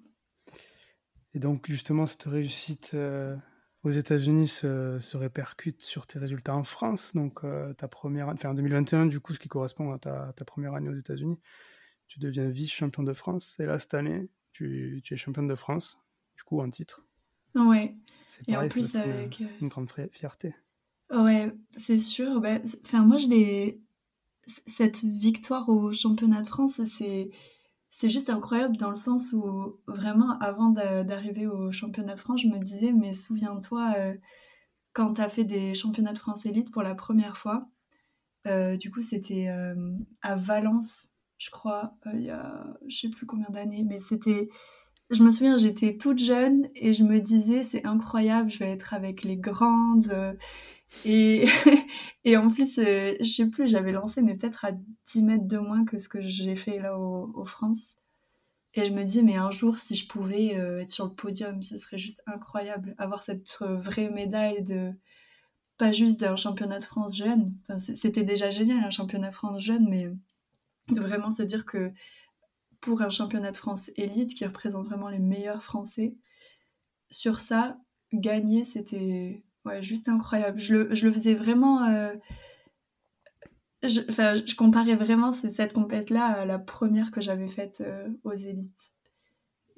Et 1.34 1.40
donc, 1.40 1.70
justement, 1.70 2.08
cette 2.08 2.24
réussite 2.24 2.92
euh, 2.94 3.36
aux 3.88 3.92
États-Unis 3.92 4.48
se, 4.48 5.00
se 5.00 5.18
répercute 5.18 5.82
sur 5.82 6.06
tes 6.08 6.20
résultats 6.20 6.56
en 6.56 6.64
France. 6.64 7.14
Donc, 7.16 7.44
euh, 7.44 7.74
ta 7.74 7.88
première, 7.88 8.28
enfin, 8.30 8.50
en 8.50 8.54
2021, 8.54 9.06
du 9.08 9.20
coup, 9.20 9.34
ce 9.34 9.40
qui 9.40 9.48
correspond 9.48 9.92
à 9.92 10.00
ta, 10.00 10.34
ta 10.36 10.46
première 10.46 10.74
année 10.76 10.90
aux 10.90 10.94
États-Unis, 10.96 11.40
tu 12.08 12.20
deviens 12.20 12.48
vice-champion 12.50 13.04
de 13.04 13.14
France. 13.14 13.56
Et 13.60 13.66
là, 13.66 13.80
cette 13.80 13.94
année, 13.94 14.30
tu, 14.52 15.02
tu 15.04 15.14
es 15.14 15.18
championne 15.18 15.48
de 15.48 15.56
France, 15.56 16.00
du 16.36 16.44
coup, 16.44 16.60
en 16.62 16.70
titre. 16.70 17.04
Ouais, 17.56 17.96
C'est 18.26 18.48
et 18.50 18.56
en 18.58 18.68
plus 18.68 18.94
une- 18.94 19.00
avec... 19.00 19.42
euh, 19.42 19.48
une 19.62 19.68
grande 19.70 19.90
fierté. 20.12 20.54
Ouais, 21.10 21.52
c'est 21.76 22.00
sûr. 22.00 22.40
Bah, 22.42 22.60
Enfin, 22.86 23.04
moi, 23.06 23.18
je 23.18 23.28
l'ai. 23.28 23.82
Cette 24.68 25.04
victoire 25.04 25.68
au 25.68 25.92
championnat 25.92 26.42
de 26.42 26.48
France, 26.48 26.80
c'est 26.86 27.32
c'est 27.98 28.12
juste 28.12 28.30
incroyable 28.30 28.78
dans 28.78 28.92
le 28.92 28.96
sens 28.96 29.34
où 29.34 29.80
vraiment, 29.88 30.38
avant 30.40 30.70
d'a- 30.70 31.04
d'arriver 31.04 31.48
au 31.48 31.72
championnat 31.72 32.14
de 32.14 32.20
France, 32.20 32.42
je 32.44 32.48
me 32.48 32.60
disais, 32.60 32.92
mais 32.92 33.16
souviens-toi, 33.16 33.94
euh, 33.98 34.14
quand 34.94 35.16
tu 35.16 35.22
as 35.22 35.30
fait 35.30 35.46
des 35.46 35.76
championnats 35.76 36.14
de 36.14 36.20
France 36.20 36.46
élite 36.46 36.72
pour 36.72 36.84
la 36.84 36.96
première 36.96 37.38
fois, 37.38 37.68
euh, 38.48 38.78
du 38.78 38.92
coup, 38.92 39.02
c'était 39.02 39.50
euh, 39.50 39.76
à 40.24 40.36
Valence, 40.36 41.10
je 41.40 41.52
crois, 41.52 41.96
il 42.14 42.24
y 42.24 42.30
a 42.32 42.66
je 42.88 42.98
sais 43.02 43.10
plus 43.10 43.26
combien 43.26 43.50
d'années, 43.50 43.84
mais 43.84 44.00
c'était. 44.00 44.50
Je 45.12 45.24
me 45.24 45.32
souviens, 45.32 45.58
j'étais 45.58 45.98
toute 45.98 46.20
jeune 46.20 46.70
et 46.76 46.94
je 46.94 47.04
me 47.04 47.20
disais, 47.22 47.64
c'est 47.66 47.86
incroyable, 47.86 48.52
je 48.52 48.60
vais 48.60 48.72
être 48.72 48.94
avec 48.94 49.24
les 49.24 49.38
grandes. 49.38 50.38
et, 51.06 52.38
en 52.38 52.50
plus, 52.50 52.78
euh, 52.80 53.16
je 53.20 53.26
sais 53.26 53.48
plus, 53.48 53.68
j'avais 53.68 53.92
lancé, 53.92 54.22
mais 54.22 54.36
peut-être 54.36 54.66
à 54.66 54.72
10 55.08 55.24
mètres 55.24 55.48
de 55.48 55.58
moins 55.58 55.86
que 55.86 56.00
ce 56.00 56.10
que 56.10 56.22
j'ai 56.22 56.56
fait 56.56 56.80
là 56.80 56.98
au, 56.98 57.46
France. 57.46 57.96
Et 58.74 58.86
je 58.86 58.94
me 58.94 59.04
dis, 59.04 59.24
mais 59.24 59.36
un 59.36 59.52
jour, 59.52 59.80
si 59.80 59.96
je 59.96 60.08
pouvais 60.08 60.56
euh, 60.58 60.82
être 60.82 60.92
sur 60.92 61.06
le 61.06 61.14
podium, 61.14 61.64
ce 61.64 61.78
serait 61.78 61.98
juste 61.98 62.22
incroyable. 62.28 62.96
Avoir 62.98 63.24
cette 63.24 63.58
euh, 63.62 63.76
vraie 63.76 64.10
médaille 64.10 64.64
de. 64.64 64.94
Pas 65.78 65.92
juste 65.92 66.20
d'un 66.20 66.36
championnat 66.36 66.80
de 66.80 66.86
France 66.86 67.16
jeune. 67.16 67.54
Enfin, 67.64 67.78
c'était 67.78 68.24
déjà 68.24 68.50
génial, 68.50 68.84
un 68.84 68.90
championnat 68.90 69.30
de 69.30 69.36
France 69.36 69.62
jeune, 69.62 69.88
mais 69.88 70.10
vraiment 70.90 71.30
se 71.30 71.44
dire 71.44 71.66
que 71.66 71.92
pour 72.82 73.04
un 73.04 73.12
championnat 73.12 73.52
de 73.52 73.58
France 73.58 73.92
élite 73.96 74.34
qui 74.34 74.46
représente 74.46 74.88
vraiment 74.88 75.10
les 75.10 75.20
meilleurs 75.20 75.64
Français, 75.64 76.16
sur 77.12 77.42
ça, 77.42 77.78
gagner, 78.12 78.64
c'était 78.66 79.44
ouais, 79.68 79.84
juste 79.84 80.10
incroyable. 80.10 80.60
Je 80.60 80.76
le, 80.76 80.96
je 80.96 81.08
le 81.08 81.14
faisais 81.14 81.36
vraiment. 81.36 81.84
euh, 81.86 82.14
je, 83.84 84.02
enfin, 84.10 84.42
je 84.46 84.56
comparais 84.56 84.96
vraiment 84.96 85.34
cette 85.34 85.74
compète-là 85.74 86.26
à 86.26 86.46
la 86.46 86.60
première 86.60 87.12
que 87.12 87.22
j'avais 87.22 87.50
faite 87.50 87.82
euh, 87.82 88.08
aux 88.24 88.34
élites. 88.34 88.94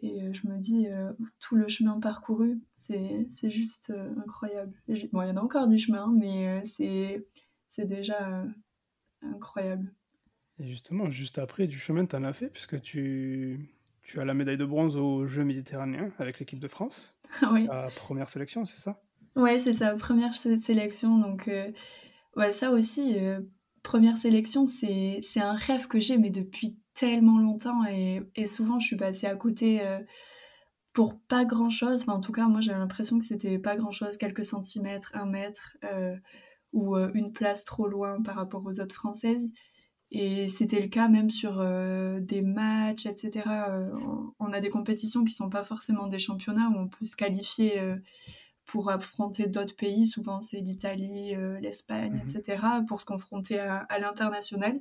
Et 0.01 0.23
euh, 0.23 0.31
je 0.33 0.47
me 0.47 0.57
dis, 0.57 0.87
euh, 0.87 1.11
tout 1.39 1.55
le 1.55 1.67
chemin 1.67 1.99
parcouru, 1.99 2.61
c'est 2.77 3.51
juste 3.51 3.93
incroyable. 4.17 4.73
Bon, 5.11 5.21
il 5.23 5.27
y 5.27 5.31
en 5.31 5.37
a 5.37 5.41
encore 5.41 5.67
du 5.67 5.77
chemin, 5.77 6.11
mais 6.17 6.63
c'est 6.65 7.27
c'est 7.71 7.85
déjà 7.85 8.45
incroyable. 9.21 9.93
Et 10.59 10.65
justement, 10.65 11.11
juste 11.11 11.37
après, 11.37 11.67
du 11.67 11.77
chemin, 11.77 12.05
tu 12.05 12.15
en 12.15 12.23
as 12.23 12.33
fait, 12.33 12.49
puisque 12.49 12.81
tu, 12.81 13.69
tu 14.03 14.19
as 14.19 14.25
la 14.25 14.33
médaille 14.33 14.57
de 14.57 14.65
bronze 14.65 14.97
aux 14.97 15.27
Jeux 15.27 15.45
méditerranéens 15.45 16.11
avec 16.17 16.39
l'équipe 16.39 16.59
de 16.59 16.67
France. 16.67 17.17
oui. 17.51 17.67
Ta 17.67 17.89
première 17.91 18.29
sélection, 18.29 18.65
c'est 18.65 18.81
ça? 18.81 19.01
Ouais, 19.35 19.59
c'est 19.59 19.73
sa 19.73 19.95
première 19.95 20.35
sé- 20.35 20.57
sélection. 20.57 21.17
Donc, 21.19 21.47
euh, 21.47 21.71
ça 22.53 22.71
aussi, 22.71 23.15
euh, 23.17 23.41
première 23.83 24.17
sélection, 24.17 24.67
c'est 24.67 25.21
un 25.37 25.53
rêve 25.53 25.87
que 25.87 25.99
j'ai, 25.99 26.17
mais 26.17 26.29
depuis 26.29 26.77
tellement 26.95 27.39
longtemps. 27.39 27.85
Et, 27.87 28.21
et 28.35 28.47
souvent, 28.47 28.79
je 28.79 28.87
suis 28.87 28.97
passée 28.97 29.27
à 29.27 29.35
côté 29.35 29.81
euh, 29.85 29.99
pour 30.93 31.19
pas 31.19 31.45
grand-chose. 31.45 32.01
Enfin, 32.03 32.13
en 32.15 32.21
tout 32.21 32.31
cas, 32.33 32.47
moi, 32.47 32.61
j'ai 32.61 32.71
l'impression 32.73 33.19
que 33.19 33.25
c'était 33.25 33.59
pas 33.59 33.77
grand-chose, 33.77 34.17
quelques 34.17 34.45
centimètres, 34.45 35.11
un 35.15 35.25
mètre, 35.25 35.77
euh, 35.85 36.15
ou 36.73 36.97
euh, 36.97 37.11
une 37.15 37.33
place 37.33 37.65
trop 37.65 37.87
loin 37.87 38.21
par 38.23 38.35
rapport 38.35 38.65
aux 38.65 38.79
autres 38.81 38.95
françaises. 38.95 39.49
Et 40.11 40.49
c'était 40.49 40.81
le 40.81 40.87
cas 40.89 41.07
même 41.09 41.31
sur 41.31 41.59
euh, 41.59 42.19
des 42.21 42.41
matchs, 42.41 43.05
etc. 43.07 43.71
Euh, 43.71 43.91
on- 44.39 44.53
a 44.53 44.61
des 44.61 44.69
compétitions 44.69 45.23
qui 45.25 45.33
sont 45.33 45.49
pas 45.49 45.63
forcément 45.63 46.07
des 46.07 46.19
championnats 46.19 46.69
où 46.69 46.77
on 46.79 46.87
peut 46.87 47.05
se 47.05 47.15
qualifier. 47.15 47.79
euh, 47.79 47.97
pour 48.71 48.89
affronter 48.91 49.47
d'autres 49.47 49.75
pays, 49.75 50.07
souvent 50.07 50.41
c'est 50.41 50.59
l'Italie, 50.61 51.35
euh, 51.35 51.59
l'Espagne, 51.59 52.15
Mhm. 52.15 52.21
etc., 52.27 52.81
pour 52.87 53.01
se 53.01 53.05
confronter 53.05 53.59
à, 53.59 53.77
à 53.89 53.99
l'international. 53.99 54.79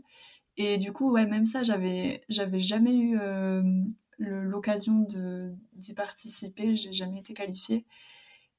Et 0.59 0.79
du 0.79 0.93
coup, 0.93 1.11
ouais, 1.13 1.27
même 1.27 1.47
ça, 1.47 1.63
j'avais, 1.63 2.23
j'avais 2.29 2.61
jamais 2.61 2.97
eu 2.97 3.19
euh, 3.21 3.63
l'occasion 4.19 5.07
d'y 5.75 5.95
participer, 5.95 6.77
j'ai 6.77 6.93
jamais 6.93 7.21
été 7.21 7.35
qualifiée. 7.35 7.87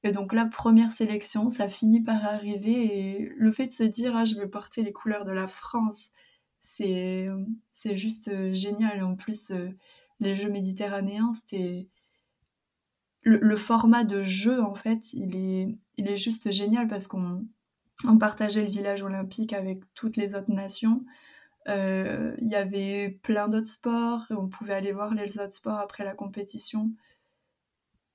Et 0.02 0.12
donc 0.12 0.32
la 0.32 0.46
première 0.46 0.92
sélection, 0.92 1.50
ça 1.50 1.68
finit 1.68 2.02
par 2.02 2.24
arriver, 2.24 3.16
et 3.18 3.32
le 3.36 3.52
fait 3.52 3.66
de 3.68 3.72
se 3.72 3.82
dire, 3.82 4.16
ah, 4.16 4.24
je 4.24 4.34
vais 4.36 4.48
porter 4.48 4.82
les 4.82 4.92
couleurs 4.92 5.24
de 5.26 5.32
la 5.32 5.46
France, 5.48 6.08
c'est, 6.62 7.28
c'est 7.74 7.98
juste 7.98 8.28
euh, 8.28 8.54
génial. 8.54 8.98
Et 8.98 9.02
en 9.02 9.16
plus, 9.16 9.50
euh, 9.50 9.70
les 10.20 10.36
Jeux 10.36 10.50
méditerranéens, 10.50 11.32
c'était 11.34 11.88
le, 13.22 13.38
le 13.38 13.56
format 13.56 14.04
de 14.04 14.22
jeu, 14.22 14.62
en 14.62 14.74
fait, 14.74 15.12
il 15.12 15.36
est, 15.36 15.78
il 15.96 16.08
est 16.08 16.16
juste 16.16 16.50
génial 16.50 16.88
parce 16.88 17.06
qu'on 17.06 17.46
on 18.04 18.16
partageait 18.18 18.64
le 18.64 18.70
village 18.70 19.02
olympique 19.02 19.52
avec 19.52 19.82
toutes 19.94 20.16
les 20.16 20.34
autres 20.34 20.50
nations. 20.52 21.04
Euh, 21.68 22.34
Il 22.40 22.48
y 22.48 22.54
avait 22.54 23.18
plein 23.22 23.48
d'autres 23.48 23.66
sports 23.68 24.26
et 24.30 24.34
on 24.34 24.48
pouvait 24.48 24.74
aller 24.74 24.92
voir 24.92 25.14
les 25.14 25.38
autres 25.38 25.52
sports 25.52 25.78
après 25.78 26.04
la 26.04 26.14
compétition. 26.14 26.90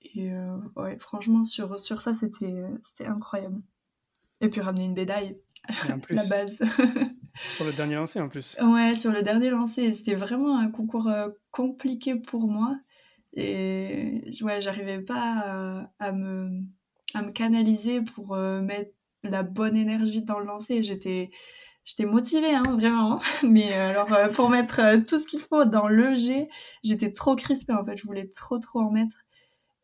Et 0.01 0.31
euh, 0.31 0.57
ouais, 0.75 0.97
franchement, 0.97 1.43
sur, 1.43 1.79
sur 1.79 2.01
ça, 2.01 2.13
c'était 2.13 2.63
incroyable. 3.05 3.61
Et 4.41 4.49
puis 4.49 4.61
ramener 4.61 4.85
une 4.85 4.93
médaille, 4.93 5.37
Et 5.87 5.91
en 5.91 5.99
plus, 5.99 6.15
la 6.15 6.25
base. 6.25 6.57
sur 7.55 7.65
le 7.65 7.73
dernier 7.73 7.95
lancé 7.95 8.19
en 8.19 8.29
plus. 8.29 8.57
Ouais, 8.61 8.95
sur 8.95 9.11
le 9.11 9.23
dernier 9.23 9.49
lancé, 9.49 9.93
c'était 9.93 10.15
vraiment 10.15 10.57
un 10.57 10.69
concours 10.69 11.07
euh, 11.07 11.29
compliqué 11.51 12.15
pour 12.15 12.47
moi. 12.47 12.75
Et 13.35 14.21
ouais, 14.41 14.61
j'arrivais 14.61 15.01
pas 15.01 15.89
à, 15.99 16.11
me, 16.11 16.49
à 17.13 17.21
me 17.21 17.31
canaliser 17.31 18.01
pour 18.01 18.35
euh, 18.35 18.61
mettre 18.61 18.91
la 19.23 19.43
bonne 19.43 19.75
énergie 19.77 20.21
dans 20.23 20.39
le 20.39 20.45
lancer. 20.45 20.83
J'étais, 20.83 21.31
j'étais 21.85 22.05
motivée, 22.05 22.53
hein, 22.55 22.63
vraiment. 22.79 23.19
Mais 23.43 23.73
euh, 23.73 23.89
alors, 23.91 24.13
euh, 24.13 24.29
pour 24.29 24.49
mettre 24.49 25.03
tout 25.05 25.19
ce 25.19 25.27
qu'il 25.27 25.41
faut 25.41 25.65
dans 25.65 25.87
le 25.87 26.15
jet, 26.15 26.49
j'étais 26.83 27.11
trop 27.13 27.35
crispée 27.35 27.73
en 27.73 27.85
fait. 27.85 27.97
Je 27.97 28.05
voulais 28.05 28.27
trop, 28.29 28.59
trop 28.59 28.79
en 28.81 28.91
mettre. 28.91 29.17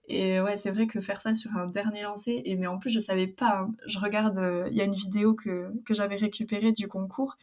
Et 0.07 0.41
ouais, 0.41 0.57
c'est 0.57 0.71
vrai 0.71 0.87
que 0.87 0.99
faire 1.01 1.21
ça 1.21 1.35
sur 1.35 1.55
un 1.55 1.67
dernier 1.67 2.01
lancer, 2.03 2.41
et 2.45 2.55
mais 2.57 2.67
en 2.67 2.79
plus, 2.79 2.89
je 2.89 2.99
savais 2.99 3.27
pas. 3.27 3.59
hein. 3.61 3.75
Je 3.87 3.99
regarde, 3.99 4.67
il 4.71 4.75
y 4.75 4.81
a 4.81 4.85
une 4.85 4.93
vidéo 4.95 5.35
que, 5.35 5.71
que 5.85 5.93
j'avais 5.93 6.17
récupérée 6.17 6.73
du 6.73 6.87
concours. 6.87 7.37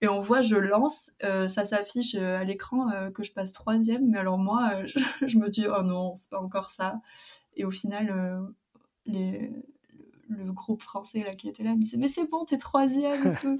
Et 0.00 0.08
on 0.08 0.20
voit, 0.20 0.42
je 0.42 0.56
lance, 0.56 1.10
euh, 1.24 1.48
ça 1.48 1.64
s'affiche 1.64 2.14
euh, 2.14 2.38
à 2.38 2.44
l'écran 2.44 2.90
euh, 2.92 3.10
que 3.10 3.24
je 3.24 3.32
passe 3.32 3.52
troisième. 3.52 4.08
Mais 4.10 4.18
alors 4.18 4.38
moi, 4.38 4.70
euh, 4.74 4.86
je, 4.86 5.00
je 5.26 5.38
me 5.38 5.48
dis, 5.48 5.66
oh 5.66 5.82
non, 5.82 6.14
c'est 6.16 6.30
pas 6.30 6.40
encore 6.40 6.70
ça. 6.70 7.00
Et 7.56 7.64
au 7.64 7.70
final, 7.72 8.46
les, 9.04 9.50
le 10.28 10.52
groupe 10.52 10.82
français 10.82 11.24
là, 11.24 11.34
qui 11.34 11.48
était 11.48 11.64
là 11.64 11.74
me 11.74 11.82
disait, 11.82 11.96
mais 11.96 12.08
c'est 12.08 12.28
bon, 12.28 12.44
t'es 12.44 12.58
troisième. 12.58 13.36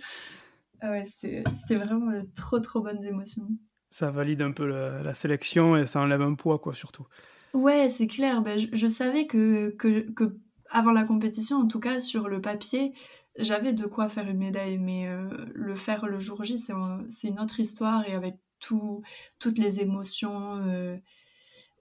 Ah 0.81 0.93
ouais, 0.93 1.07
c'était 1.07 1.43
vraiment 1.75 2.13
de 2.13 2.25
trop, 2.37 2.61
trop 2.61 2.81
bonnes 2.81 3.03
émotions. 3.03 3.49
Ça 3.91 4.13
valide 4.13 4.43
un 4.43 4.53
peu 4.53 4.65
la, 4.65 5.03
la 5.03 5.13
sélection 5.13 5.77
et 5.77 5.87
ça 5.87 6.01
enlève 6.01 6.23
un 6.23 6.35
poids, 6.35 6.61
quoi, 6.61 6.73
surtout. 6.73 7.05
Ouais, 7.53 7.89
c'est 7.91 8.07
clair. 8.07 8.43
Ben, 8.43 8.61
je, 8.61 8.69
je 8.73 8.87
savais 8.87 9.27
que, 9.27 9.71
que, 9.71 10.09
que, 10.13 10.37
avant 10.71 10.93
la 10.93 11.03
compétition, 11.03 11.57
en 11.57 11.67
tout 11.67 11.81
cas 11.81 11.99
sur 11.99 12.29
le 12.29 12.41
papier, 12.41 12.93
j'avais 13.39 13.73
de 13.73 13.87
quoi 13.87 14.09
faire 14.09 14.29
une 14.29 14.39
médaille, 14.39 14.79
mais 14.79 15.09
le 15.55 15.77
faire 15.77 16.07
le 16.07 16.19
jour 16.19 16.45
J, 16.45 16.59
c'est 16.59 17.29
une 17.29 17.41
autre 17.41 17.61
histoire 17.61 18.07
et 18.09 18.15
avec 18.15 18.37
tout, 18.61 19.03
toutes 19.39 19.59
les 19.59 19.81
émotions. 19.81 21.01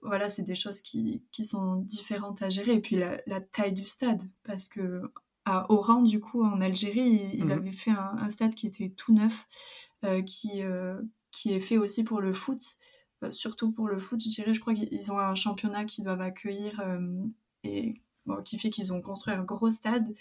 voilà, 0.02 0.30
c'est 0.30 0.44
des 0.44 0.54
choses 0.54 0.80
qui, 0.80 1.22
qui, 1.32 1.44
sont 1.44 1.76
différentes 1.76 2.42
à 2.42 2.50
gérer. 2.50 2.74
Et 2.74 2.80
puis 2.80 2.96
la, 2.96 3.20
la 3.26 3.40
taille 3.40 3.72
du 3.72 3.86
stade, 3.86 4.22
parce 4.44 4.68
que 4.68 5.02
à 5.44 5.70
Oran, 5.72 6.02
du 6.02 6.20
coup, 6.20 6.44
en 6.44 6.60
Algérie, 6.60 7.30
ils, 7.34 7.46
mmh 7.46 7.50
avaient 7.50 7.72
fait 7.72 7.90
un, 7.90 8.28
stade 8.30 8.54
qui 8.54 8.66
était 8.66 8.90
tout 8.90 9.14
neuf, 9.14 9.46
qui, 10.26 10.62
qui 11.30 11.52
est 11.52 11.60
fait 11.60 11.78
aussi 11.78 12.04
pour 12.04 12.20
le 12.20 12.32
foot. 12.32 12.76
surtout 13.30 13.72
pour 13.72 13.88
le 13.88 13.98
foot, 13.98 14.22
je 14.22 14.28
dirais, 14.28 14.54
je 14.54 14.60
crois 14.60 14.74
qu'ils 14.74 15.12
ont 15.12 15.18
un 15.18 15.34
championnat 15.34 15.84
qu'ils 15.84 16.04
doivent 16.04 16.20
accueillir 16.20 16.82
et 17.64 18.00
qui 18.44 18.58
fait 18.58 18.70
qu'ils 18.70 18.92
ont 18.92 19.00
construit 19.00 19.34
un 19.34 19.42
gros 19.42 19.70
stade 19.70 20.14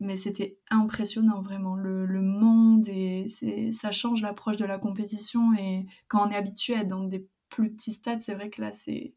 mais 0.00 0.16
c'était 0.16 0.58
impressionnant 0.70 1.42
vraiment. 1.42 1.74
Le, 1.74 2.06
le 2.06 2.22
monde 2.22 2.88
et 2.88 3.28
ça 3.72 3.90
change 3.90 4.22
l'approche 4.22 4.56
de 4.56 4.64
la 4.66 4.78
compétition 4.78 5.52
et 5.54 5.86
quand 6.08 6.26
on 6.26 6.30
est 6.30 6.36
habitué 6.36 6.74
à 6.74 6.80
être 6.80 6.88
dans 6.88 7.04
des 7.04 7.26
plus 7.48 7.72
petits 7.72 7.92
stades 7.94 8.20
c'est 8.20 8.34
vrai 8.34 8.50
que 8.50 8.60
là 8.60 8.72
c'est 8.72 9.14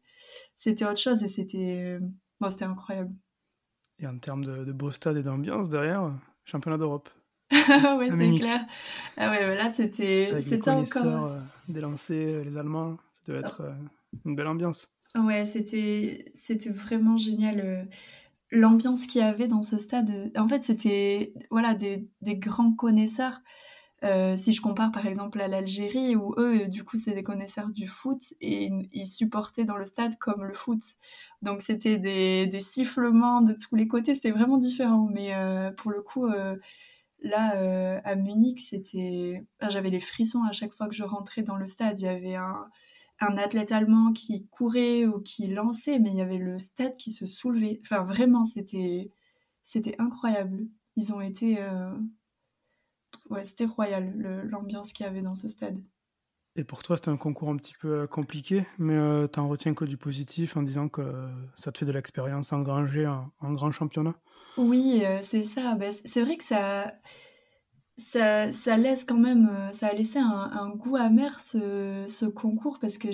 c'était 0.56 0.84
autre 0.86 0.98
chose 0.98 1.22
et 1.22 1.28
c'était 1.28 1.98
bon, 2.40 2.48
c'était 2.50 2.64
incroyable. 2.64 3.14
Et 3.98 4.06
en 4.06 4.18
termes 4.18 4.44
de, 4.44 4.64
de 4.64 4.72
beaux 4.72 4.90
stades 4.90 5.16
et 5.16 5.22
d'ambiance 5.22 5.68
derrière 5.68 6.12
championnat 6.44 6.78
d'Europe. 6.78 7.08
Oui 7.52 8.08
c'est 8.10 8.38
clair. 8.38 8.66
Ah 9.16 9.30
ouais 9.30 9.54
là 9.54 9.68
c'était 9.70 10.40
c'était 10.40 10.70
encore 10.70 11.26
euh, 11.26 11.40
des 11.68 11.80
lancers 11.80 12.16
euh, 12.40 12.44
les 12.44 12.56
Allemands 12.56 12.96
ça 13.12 13.20
devait 13.26 13.40
être 13.40 13.60
euh, 13.60 13.72
une 14.24 14.34
belle 14.34 14.48
ambiance. 14.48 14.90
Ouais 15.14 15.44
c'était 15.44 16.30
c'était 16.34 16.70
vraiment 16.70 17.18
génial 17.18 17.88
l'ambiance 18.52 19.06
qu'il 19.06 19.20
y 19.20 19.24
avait 19.24 19.48
dans 19.48 19.62
ce 19.62 19.78
stade, 19.78 20.30
en 20.36 20.46
fait, 20.46 20.62
c'était 20.62 21.32
voilà 21.50 21.74
des, 21.74 22.08
grands 22.22 22.72
connaisseurs. 22.72 23.40
Euh, 24.04 24.36
si 24.36 24.52
je 24.52 24.60
compare 24.60 24.90
par 24.90 25.06
exemple 25.06 25.40
à 25.40 25.48
l'Algérie, 25.48 26.16
où 26.16 26.34
eux, 26.36 26.66
du 26.68 26.84
coup, 26.84 26.96
c'est 26.96 27.14
des 27.14 27.22
connaisseurs 27.22 27.68
du 27.70 27.86
foot 27.86 28.34
et 28.40 28.70
ils 28.92 29.06
supportaient 29.06 29.64
dans 29.64 29.76
le 29.76 29.86
stade 29.86 30.18
comme 30.18 30.44
le 30.44 30.54
foot. 30.54 30.82
Donc 31.40 31.62
c'était 31.62 31.98
des, 31.98 32.60
sifflements 32.60 33.40
de 33.40 33.54
tous 33.54 33.74
les 33.76 33.88
côtés, 33.88 34.14
c'était 34.14 34.32
vraiment 34.32 34.58
différent. 34.58 35.08
Mais 35.10 35.34
euh, 35.34 35.70
pour 35.72 35.90
le 35.90 36.02
coup, 36.02 36.26
euh, 36.26 36.56
là, 37.22 38.00
à 38.04 38.14
Munich, 38.16 38.60
c'était, 38.60 39.46
j'avais 39.68 39.90
les 39.90 40.00
frissons 40.00 40.42
à 40.44 40.52
chaque 40.52 40.72
fois 40.74 40.88
que 40.88 40.94
je 40.94 41.04
rentrais 41.04 41.42
dans 41.42 41.56
le 41.56 41.68
stade. 41.68 42.00
Il 42.00 42.04
y 42.04 42.08
avait 42.08 42.34
un, 42.34 42.66
un 43.22 43.38
athlète 43.38 43.72
allemand 43.72 44.12
qui 44.12 44.46
courait 44.48 45.06
ou 45.06 45.20
qui 45.20 45.46
lançait, 45.46 45.98
mais 45.98 46.10
il 46.10 46.16
y 46.16 46.22
avait 46.22 46.38
le 46.38 46.58
stade 46.58 46.96
qui 46.96 47.10
se 47.10 47.26
soulevait. 47.26 47.80
Enfin, 47.82 48.04
vraiment, 48.04 48.44
c'était, 48.44 49.12
c'était 49.64 49.94
incroyable. 49.98 50.66
Ils 50.96 51.12
ont 51.12 51.20
été. 51.20 51.62
Euh, 51.62 51.92
ouais, 53.30 53.44
c'était 53.44 53.64
royal, 53.64 54.12
l'ambiance 54.50 54.92
qu'il 54.92 55.06
y 55.06 55.08
avait 55.08 55.22
dans 55.22 55.36
ce 55.36 55.48
stade. 55.48 55.80
Et 56.54 56.64
pour 56.64 56.82
toi, 56.82 56.96
c'était 56.96 57.08
un 57.08 57.16
concours 57.16 57.48
un 57.48 57.56
petit 57.56 57.74
peu 57.80 58.00
euh, 58.00 58.06
compliqué, 58.06 58.66
mais 58.76 58.94
euh, 58.94 59.26
tu 59.26 59.40
en 59.40 59.48
retiens 59.48 59.72
que 59.72 59.86
du 59.86 59.96
positif 59.96 60.56
en 60.56 60.62
disant 60.62 60.88
que 60.88 61.30
ça 61.54 61.72
te 61.72 61.78
fait 61.78 61.86
de 61.86 61.92
l'expérience 61.92 62.52
engrangée 62.52 63.06
en, 63.06 63.30
grand 63.54 63.70
championnat? 63.70 64.14
Oui, 64.58 65.02
c'est 65.22 65.44
ça. 65.44 65.74
Ben, 65.76 65.94
c'est 66.04 66.22
vrai 66.22 66.36
que 66.36 66.44
ça 66.44 66.92
ça, 68.02 68.76
laisse 68.76 69.04
quand 69.04 69.18
même, 69.18 69.48
euh, 69.52 69.72
ça 69.72 69.88
a 69.88 69.92
laissé 69.92 70.18
un, 70.18 70.70
goût 70.76 70.96
amer 70.96 71.40
ce, 71.40 72.26
concours 72.26 72.78
parce 72.80 72.98
que 72.98 73.08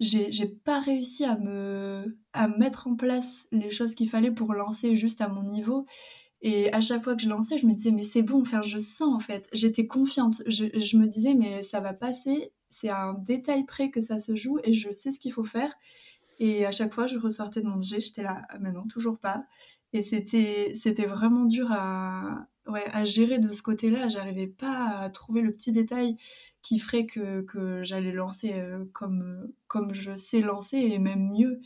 j'ai 0.00 0.48
pas 0.64 0.80
réussi 0.80 1.24
à 1.24 1.36
me, 1.36 2.18
à 2.32 2.48
mettre 2.48 2.86
en 2.86 2.96
place 2.96 3.48
les 3.52 3.70
choses 3.70 3.94
qu'il 3.94 4.10
fallait 4.10 4.30
pour 4.30 4.54
lancer 4.54 4.96
juste 4.96 5.20
à 5.20 5.28
mon 5.28 5.42
niveau. 5.42 5.86
Et 6.40 6.72
à 6.72 6.80
chaque 6.80 7.02
fois 7.02 7.16
que 7.16 7.22
je 7.22 7.28
lançais, 7.28 7.58
je 7.58 7.66
me 7.66 7.72
disais, 7.72 7.90
mais 7.90 8.04
c'est 8.04 8.22
bon, 8.22 8.42
enfin, 8.42 8.62
je 8.62 8.78
sens 8.78 9.12
en 9.14 9.20
fait, 9.20 9.48
j'étais 9.52 9.86
confiante. 9.86 10.42
Je, 10.46 10.66
je, 10.78 10.96
me 10.96 11.06
disais, 11.06 11.34
mais 11.34 11.62
ça 11.62 11.80
va 11.80 11.92
passer, 11.92 12.52
c'est 12.70 12.88
à 12.88 13.02
un 13.02 13.14
détail 13.14 13.64
près 13.64 13.90
que 13.90 14.00
ça 14.00 14.18
se 14.18 14.36
joue 14.36 14.58
et 14.62 14.72
je 14.72 14.92
sais 14.92 15.10
ce 15.10 15.20
qu'il 15.20 15.32
faut 15.32 15.44
faire. 15.44 15.74
Et 16.38 16.64
à 16.64 16.70
chaque 16.72 16.94
fois, 16.94 17.06
je 17.06 17.18
ressortais 17.18 17.60
de 17.60 17.66
mon 17.66 17.82
jet, 17.82 18.00
j'étais 18.00 18.22
là, 18.22 18.42
ah, 18.50 18.58
mais 18.60 18.70
non, 18.72 18.86
toujours 18.86 19.18
pas. 19.18 19.44
Et 19.92 20.02
c'était 20.02 21.06
vraiment 21.06 21.44
dur 21.44 21.72
à, 21.72 22.46
à 22.74 23.04
gérer 23.04 23.38
de 23.38 23.50
ce 23.50 23.62
côté-là. 23.62 24.08
J'arrivais 24.08 24.46
pas 24.46 24.98
à 24.98 25.10
trouver 25.10 25.40
le 25.42 25.52
petit 25.52 25.72
détail 25.72 26.16
qui 26.62 26.78
ferait 26.78 27.06
que, 27.06 27.42
que 27.42 27.82
j'allais 27.82 28.12
lancer 28.12 28.52
euh, 28.54 28.84
comme, 28.92 29.50
comme 29.68 29.94
je 29.94 30.16
sais 30.16 30.40
lancer 30.40 30.76
et 30.76 30.98
même 30.98 31.30
mieux. 31.32 31.60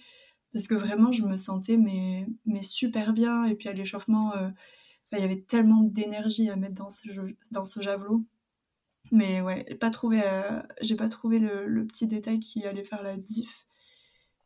Parce 0.52 0.66
que 0.66 0.74
vraiment, 0.74 1.12
je 1.12 1.24
me 1.24 1.36
sentais 1.36 1.76
mais, 1.76 2.26
mais 2.46 2.62
super 2.62 3.12
bien. 3.12 3.44
Et 3.44 3.54
puis 3.54 3.68
à 3.68 3.72
l'échauffement, 3.72 4.34
euh, 4.36 4.50
il 5.12 5.18
y 5.18 5.24
avait 5.24 5.40
tellement 5.40 5.82
d'énergie 5.82 6.50
à 6.50 6.56
mettre 6.56 6.74
dans 6.74 6.90
ce, 6.90 7.08
dans 7.50 7.64
ce 7.64 7.80
javelot. 7.80 8.24
Mais 9.10 9.40
ouais, 9.40 9.64
pas 9.74 9.90
trouvé, 9.90 10.22
euh, 10.24 10.62
j'ai 10.80 10.94
pas 10.96 11.08
trouvé 11.08 11.38
le, 11.38 11.66
le, 11.66 11.86
petit 11.86 12.06
détail 12.06 12.40
qui 12.40 12.64
allait 12.64 12.84
faire 12.84 13.02
la 13.02 13.16
diff. 13.16 13.66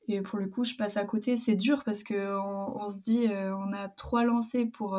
Et 0.08 0.22
pour 0.22 0.38
le 0.38 0.48
coup, 0.48 0.64
je 0.64 0.74
passe 0.76 0.96
à 0.96 1.04
côté. 1.04 1.36
C'est 1.36 1.56
dur 1.56 1.82
parce 1.84 2.02
qu'on 2.02 2.14
on 2.14 2.88
se 2.88 3.00
dit, 3.00 3.26
on 3.28 3.72
a 3.72 3.88
trois 3.88 4.24
lancers 4.24 4.70
pour, 4.72 4.96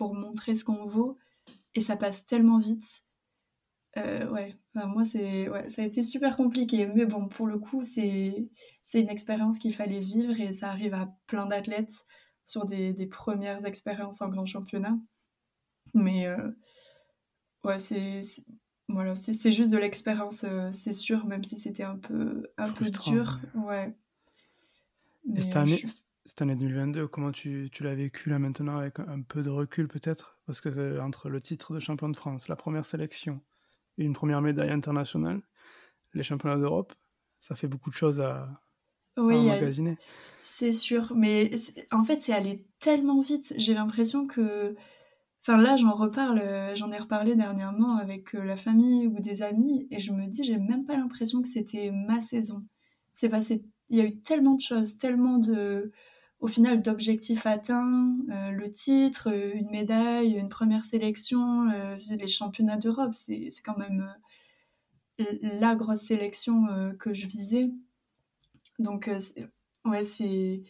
pour 0.00 0.14
montrer 0.14 0.54
ce 0.54 0.64
qu'on 0.64 0.86
vaut 0.86 1.18
et 1.74 1.82
ça 1.82 1.94
passe 1.94 2.24
tellement 2.24 2.56
vite. 2.56 3.04
Euh, 3.98 4.26
ouais, 4.30 4.56
moi 4.74 5.04
c'est, 5.04 5.46
ouais, 5.50 5.68
ça 5.68 5.82
a 5.82 5.84
été 5.84 6.02
super 6.02 6.36
compliqué, 6.36 6.86
mais 6.86 7.04
bon, 7.04 7.28
pour 7.28 7.46
le 7.46 7.58
coup, 7.58 7.84
c'est, 7.84 8.48
c'est 8.82 9.02
une 9.02 9.10
expérience 9.10 9.58
qu'il 9.58 9.74
fallait 9.74 10.00
vivre 10.00 10.40
et 10.40 10.54
ça 10.54 10.70
arrive 10.70 10.94
à 10.94 11.14
plein 11.26 11.44
d'athlètes 11.44 12.06
sur 12.46 12.64
des, 12.64 12.94
des 12.94 13.06
premières 13.06 13.66
expériences 13.66 14.22
en 14.22 14.30
grand 14.30 14.46
championnat. 14.46 14.96
Mais 15.92 16.26
euh, 16.26 16.50
ouais, 17.64 17.78
c'est, 17.78 18.22
voilà, 18.88 19.16
c'est, 19.16 19.52
juste 19.52 19.70
de 19.70 19.76
l'expérience, 19.76 20.44
euh, 20.44 20.70
c'est 20.72 20.94
sûr, 20.94 21.26
même 21.26 21.44
si 21.44 21.60
c'était 21.60 21.82
un 21.82 21.98
peu, 21.98 22.50
un 22.56 22.72
peu 22.72 22.88
dur. 22.88 23.38
Ouais. 23.54 23.94
Mais, 25.26 25.42
cette 25.42 25.56
année, 25.56 25.84
cette 26.30 26.42
année 26.42 26.54
2022, 26.54 27.08
comment 27.08 27.32
tu, 27.32 27.70
tu 27.72 27.82
l'as 27.82 27.96
vécu 27.96 28.30
là 28.30 28.38
maintenant 28.38 28.78
avec 28.78 29.00
un 29.00 29.20
peu 29.20 29.42
de 29.42 29.50
recul 29.50 29.88
peut-être? 29.88 30.38
Parce 30.46 30.60
que 30.60 31.00
entre 31.00 31.28
le 31.28 31.40
titre 31.40 31.74
de 31.74 31.80
champion 31.80 32.08
de 32.08 32.14
France, 32.14 32.46
la 32.46 32.54
première 32.54 32.84
sélection 32.84 33.40
et 33.98 34.04
une 34.04 34.12
première 34.12 34.40
médaille 34.40 34.70
internationale, 34.70 35.40
les 36.14 36.22
championnats 36.22 36.56
d'Europe, 36.56 36.94
ça 37.40 37.56
fait 37.56 37.66
beaucoup 37.66 37.90
de 37.90 37.96
choses 37.96 38.20
à, 38.20 38.62
oui, 39.16 39.34
emmagasiner. 39.34 39.98
C'est 40.44 40.72
sûr, 40.72 41.12
mais 41.16 41.50
en 41.90 42.04
fait 42.04 42.22
c'est 42.22 42.32
allé 42.32 42.64
tellement 42.78 43.20
vite, 43.22 43.52
j'ai 43.56 43.74
l'impression 43.74 44.28
que... 44.28 44.76
Enfin 45.42 45.60
là 45.60 45.76
j'en 45.76 45.94
reparle, 45.94 46.76
j'en 46.76 46.92
ai 46.92 46.98
reparlé 46.98 47.34
dernièrement 47.34 47.96
avec 47.96 48.36
euh, 48.36 48.44
la 48.44 48.56
famille 48.56 49.08
ou 49.08 49.18
des 49.18 49.42
amis 49.42 49.88
et 49.90 49.98
je 49.98 50.12
me 50.12 50.28
dis 50.28 50.44
j'ai 50.44 50.58
même 50.58 50.84
pas 50.84 50.96
l'impression 50.96 51.42
que 51.42 51.48
c'était 51.48 51.90
ma 51.90 52.20
saison. 52.20 52.64
C'est 53.14 53.30
passé, 53.30 53.64
il 53.88 53.98
y 53.98 54.00
a 54.00 54.04
eu 54.04 54.20
tellement 54.20 54.54
de 54.54 54.60
choses, 54.60 54.96
tellement 54.96 55.38
de 55.38 55.90
au 56.40 56.48
final 56.48 56.82
d'objectifs 56.82 57.46
atteints, 57.46 58.16
euh, 58.30 58.50
le 58.50 58.72
titre, 58.72 59.28
euh, 59.30 59.52
une 59.54 59.70
médaille, 59.70 60.32
une 60.32 60.48
première 60.48 60.84
sélection, 60.84 61.68
euh, 61.70 61.96
les 62.10 62.28
championnats 62.28 62.78
d'Europe, 62.78 63.12
c'est 63.14 63.50
quand 63.64 63.76
même 63.76 64.12
la 65.42 65.74
grosse 65.74 66.00
sélection 66.00 66.64
que 66.98 67.12
je 67.12 67.26
visais. 67.26 67.68
Donc, 68.78 69.10
ouais, 69.84 70.02
c'est. 70.02 70.62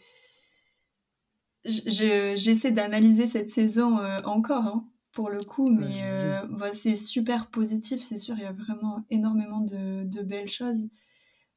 J'essaie 1.63 2.71
d'analyser 2.71 3.27
cette 3.27 3.49
saison 3.49 3.99
encore, 4.25 4.65
hein, 4.65 4.85
pour 5.13 5.29
le 5.29 5.41
coup, 5.41 5.69
mais 5.69 6.03
bah, 6.49 6.73
c'est 6.73 6.97
super 6.97 7.47
positif, 7.47 8.03
c'est 8.03 8.17
sûr, 8.17 8.35
il 8.37 8.43
y 8.43 8.45
a 8.45 8.51
vraiment 8.51 9.05
énormément 9.09 9.61
de, 9.61 10.03
de 10.03 10.21
belles 10.21 10.49
choses. 10.49 10.89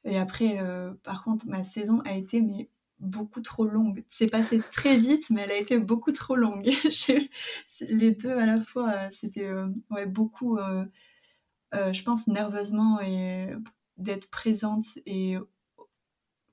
Et 0.05 0.17
après, 0.17 0.57
par 1.03 1.25
contre, 1.25 1.45
ma 1.47 1.65
saison 1.65 1.99
a 2.05 2.13
été 2.13 2.39
mais 2.39 2.69
beaucoup 2.99 3.41
trop 3.41 3.65
longue. 3.65 4.03
C'est 4.09 4.27
passé 4.27 4.59
très 4.71 4.97
vite, 4.97 5.29
mais 5.29 5.41
elle 5.41 5.51
a 5.51 5.57
été 5.57 5.77
beaucoup 5.77 6.11
trop 6.11 6.35
longue. 6.35 6.65
les 7.81 8.11
deux 8.11 8.31
à 8.31 8.45
la 8.45 8.61
fois, 8.61 8.89
euh, 8.91 9.09
c'était 9.11 9.45
euh, 9.45 9.67
ouais, 9.91 10.05
beaucoup, 10.05 10.57
euh, 10.57 10.85
je 11.73 12.03
pense, 12.03 12.27
nerveusement 12.27 13.01
et 13.01 13.49
d'être 13.97 14.29
présente 14.29 14.85
et 15.05 15.37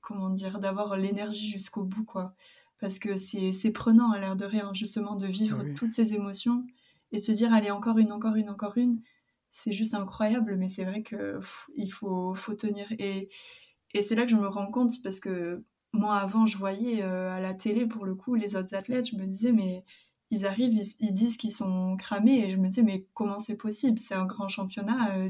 comment 0.01 0.29
dire, 0.29 0.59
d'avoir 0.59 0.97
l'énergie 0.97 1.49
jusqu'au 1.49 1.83
bout, 1.83 2.03
quoi. 2.03 2.35
Parce 2.79 2.99
que 2.99 3.15
c'est 3.15 3.71
prenant 3.71 4.11
à 4.11 4.19
l'air 4.19 4.35
de 4.35 4.43
rien, 4.43 4.73
justement, 4.73 5.15
de 5.15 5.27
vivre 5.27 5.63
toutes 5.77 5.93
ces 5.93 6.13
émotions 6.13 6.65
et 7.13 7.19
se 7.19 7.31
dire, 7.31 7.53
allez, 7.53 7.71
encore 7.71 7.97
une, 7.97 8.11
encore 8.11 8.35
une, 8.35 8.49
encore 8.49 8.77
une. 8.77 9.01
C'est 9.53 9.71
juste 9.71 9.93
incroyable, 9.93 10.57
mais 10.57 10.67
c'est 10.67 10.83
vrai 10.83 11.03
que 11.03 11.39
il 11.75 11.89
faut, 11.89 12.35
faut 12.35 12.55
tenir. 12.55 12.87
Et, 12.99 13.29
et 13.93 14.01
c'est 14.01 14.15
là 14.15 14.25
que 14.25 14.31
je 14.31 14.35
me 14.35 14.47
rends 14.47 14.69
compte, 14.71 15.01
parce 15.03 15.21
que 15.21 15.63
moi 15.93 16.17
avant 16.17 16.45
je 16.45 16.57
voyais 16.57 17.03
euh, 17.03 17.29
à 17.31 17.39
la 17.39 17.53
télé 17.53 17.85
pour 17.85 18.05
le 18.05 18.15
coup 18.15 18.35
les 18.35 18.55
autres 18.55 18.75
athlètes, 18.75 19.09
je 19.09 19.15
me 19.15 19.25
disais 19.25 19.51
mais 19.51 19.85
ils 20.31 20.45
arrivent, 20.45 20.73
ils, 20.99 21.13
disent 21.13 21.37
qu'ils 21.37 21.51
sont 21.51 21.95
cramés 21.97 22.47
et 22.47 22.51
je 22.51 22.57
me 22.57 22.67
disais 22.67 22.83
mais 22.83 23.05
comment 23.13 23.39
c'est 23.39 23.57
possible? 23.57 23.99
C'est 23.99 24.15
un 24.15 24.25
grand 24.25 24.49
championnat. 24.49 25.15
Euh, 25.15 25.29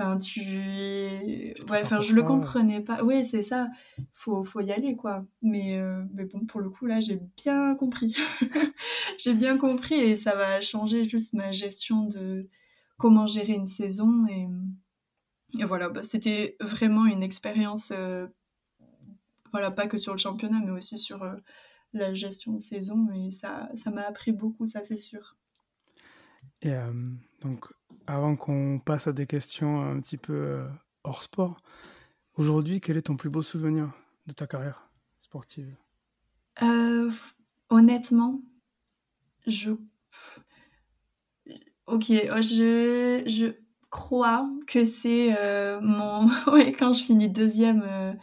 Enfin, 0.00 0.16
tu. 0.18 1.54
Ouais, 1.68 1.82
enfin, 1.82 2.00
je 2.00 2.14
le 2.14 2.22
comprenais 2.22 2.80
pas. 2.80 3.02
Oui, 3.02 3.24
c'est 3.24 3.42
ça. 3.42 3.68
Faut, 4.12 4.44
faut 4.44 4.60
y 4.60 4.70
aller, 4.70 4.94
quoi. 4.94 5.24
Mais, 5.42 5.76
euh, 5.76 6.04
mais 6.14 6.24
bon, 6.24 6.46
pour 6.46 6.60
le 6.60 6.70
coup, 6.70 6.86
là, 6.86 7.00
j'ai 7.00 7.20
bien 7.36 7.74
compris. 7.74 8.14
j'ai 9.18 9.34
bien 9.34 9.58
compris 9.58 9.96
et 9.96 10.16
ça 10.16 10.36
va 10.36 10.60
changer 10.60 11.04
juste 11.04 11.34
ma 11.34 11.50
gestion 11.50 12.04
de 12.04 12.48
comment 12.96 13.26
gérer 13.26 13.54
une 13.54 13.66
saison. 13.66 14.24
Et, 14.28 14.46
et 15.58 15.64
voilà, 15.64 15.88
bah, 15.88 16.04
c'était 16.04 16.56
vraiment 16.60 17.06
une 17.06 17.24
expérience, 17.24 17.92
euh, 17.92 18.28
voilà, 19.52 19.70
pas 19.70 19.86
que 19.86 19.98
sur 19.98 20.12
le 20.12 20.18
championnat, 20.18 20.60
mais 20.64 20.72
aussi 20.72 20.98
sur 20.98 21.22
euh, 21.22 21.36
la 21.92 22.14
gestion 22.14 22.52
de 22.52 22.60
saison. 22.60 23.08
Et 23.14 23.30
ça, 23.30 23.68
ça 23.74 23.90
m'a 23.90 24.02
appris 24.02 24.32
beaucoup, 24.32 24.66
ça, 24.66 24.84
c'est 24.84 24.96
sûr. 24.96 25.36
Et 26.62 26.74
donc, 27.40 27.72
avant 28.08 28.36
qu'on 28.36 28.80
passe 28.80 29.06
à 29.06 29.12
des 29.12 29.26
questions 29.26 29.82
un 29.82 30.00
petit 30.00 30.16
peu 30.16 30.32
euh, 30.32 30.68
hors 31.04 31.22
sport, 31.22 31.58
aujourd'hui, 32.34 32.80
quel 32.80 32.96
est 32.96 33.02
ton 33.02 33.16
plus 33.16 33.30
beau 33.30 33.42
souvenir 33.42 33.92
de 34.26 34.32
ta 34.32 34.46
carrière 34.46 34.88
sportive? 35.20 35.76
Euh, 36.62 37.10
Honnêtement, 37.70 38.40
je. 39.46 39.72
Ok, 41.86 42.06
je, 42.08 43.22
je 43.26 43.52
crois 43.90 44.50
que 44.66 44.86
c'est 44.86 45.36
euh, 45.38 45.80
mon. 45.82 46.28
quand 46.78 46.94
je 46.94 47.04
finis 47.04 47.28
deuxième 47.28 48.18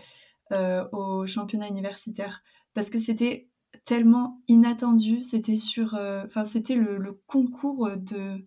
au 0.52 1.26
championnat 1.26 1.68
universitaire. 1.68 2.44
Parce 2.74 2.90
que 2.90 3.00
c'était 3.00 3.50
tellement 3.86 4.42
inattendu. 4.48 5.24
C'était 5.24 5.58
sur. 5.58 5.96
Enfin, 6.26 6.44
c'était 6.44 6.76
le, 6.76 7.22
concours 7.28 7.90
de 7.98 8.46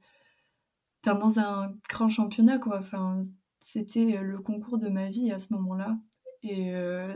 dans 1.04 1.38
un 1.38 1.74
grand 1.88 2.08
championnat, 2.08 2.58
quoi. 2.58 2.78
Enfin, 2.78 3.22
c'était 3.60 4.18
le 4.22 4.38
concours 4.38 4.78
de 4.78 4.88
ma 4.88 5.08
vie 5.08 5.30
à 5.32 5.38
ce 5.38 5.52
moment-là. 5.54 5.98
Et 6.42 6.74
euh, 6.74 7.14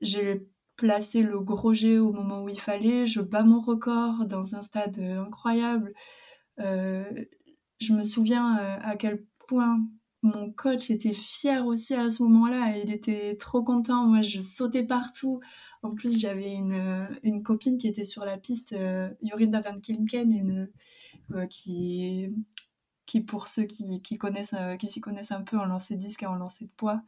j'ai 0.00 0.46
placé 0.76 1.22
le 1.22 1.40
gros 1.40 1.74
jet 1.74 1.98
au 1.98 2.12
moment 2.12 2.42
où 2.42 2.48
il 2.48 2.60
fallait. 2.60 3.06
Je 3.06 3.20
bats 3.20 3.42
mon 3.42 3.60
record 3.60 4.24
dans 4.26 4.54
un 4.54 4.62
stade 4.62 4.98
incroyable. 4.98 5.92
Euh, 6.58 7.04
je 7.78 7.92
me 7.92 8.04
souviens 8.04 8.58
euh, 8.58 8.78
à 8.82 8.96
quel 8.96 9.24
point 9.46 9.80
mon 10.22 10.52
coach 10.52 10.90
était 10.90 11.14
fier 11.14 11.66
aussi 11.66 11.94
à 11.94 12.10
ce 12.10 12.22
moment-là. 12.22 12.76
Il 12.78 12.92
était 12.92 13.36
trop 13.36 13.62
content. 13.62 14.06
Moi, 14.06 14.22
je 14.22 14.40
sautais 14.40 14.84
partout. 14.84 15.40
En 15.82 15.94
plus, 15.94 16.18
j'avais 16.18 16.52
une, 16.52 17.08
une, 17.22 17.42
copine 17.42 17.78
qui 17.78 17.88
était 17.88 18.04
sur 18.04 18.24
la 18.24 18.36
piste, 18.36 18.76
Yorinda 19.22 19.60
Van 19.62 19.80
Kilken, 19.80 20.30
une, 20.30 20.70
qui 21.48 22.28
qui 23.10 23.20
pour 23.20 23.48
ceux 23.48 23.64
qui, 23.64 24.18
connaissent, 24.18 24.54
euh, 24.54 24.76
s'y 24.86 25.00
connaissent 25.00 25.32
un 25.32 25.42
peu 25.42 25.58
en 25.58 25.64
lancer 25.64 25.96
disque 25.96 26.22
et 26.22 26.26
en 26.26 26.36
lancer 26.36 26.66
de 26.66 26.70
poids, 26.70 27.02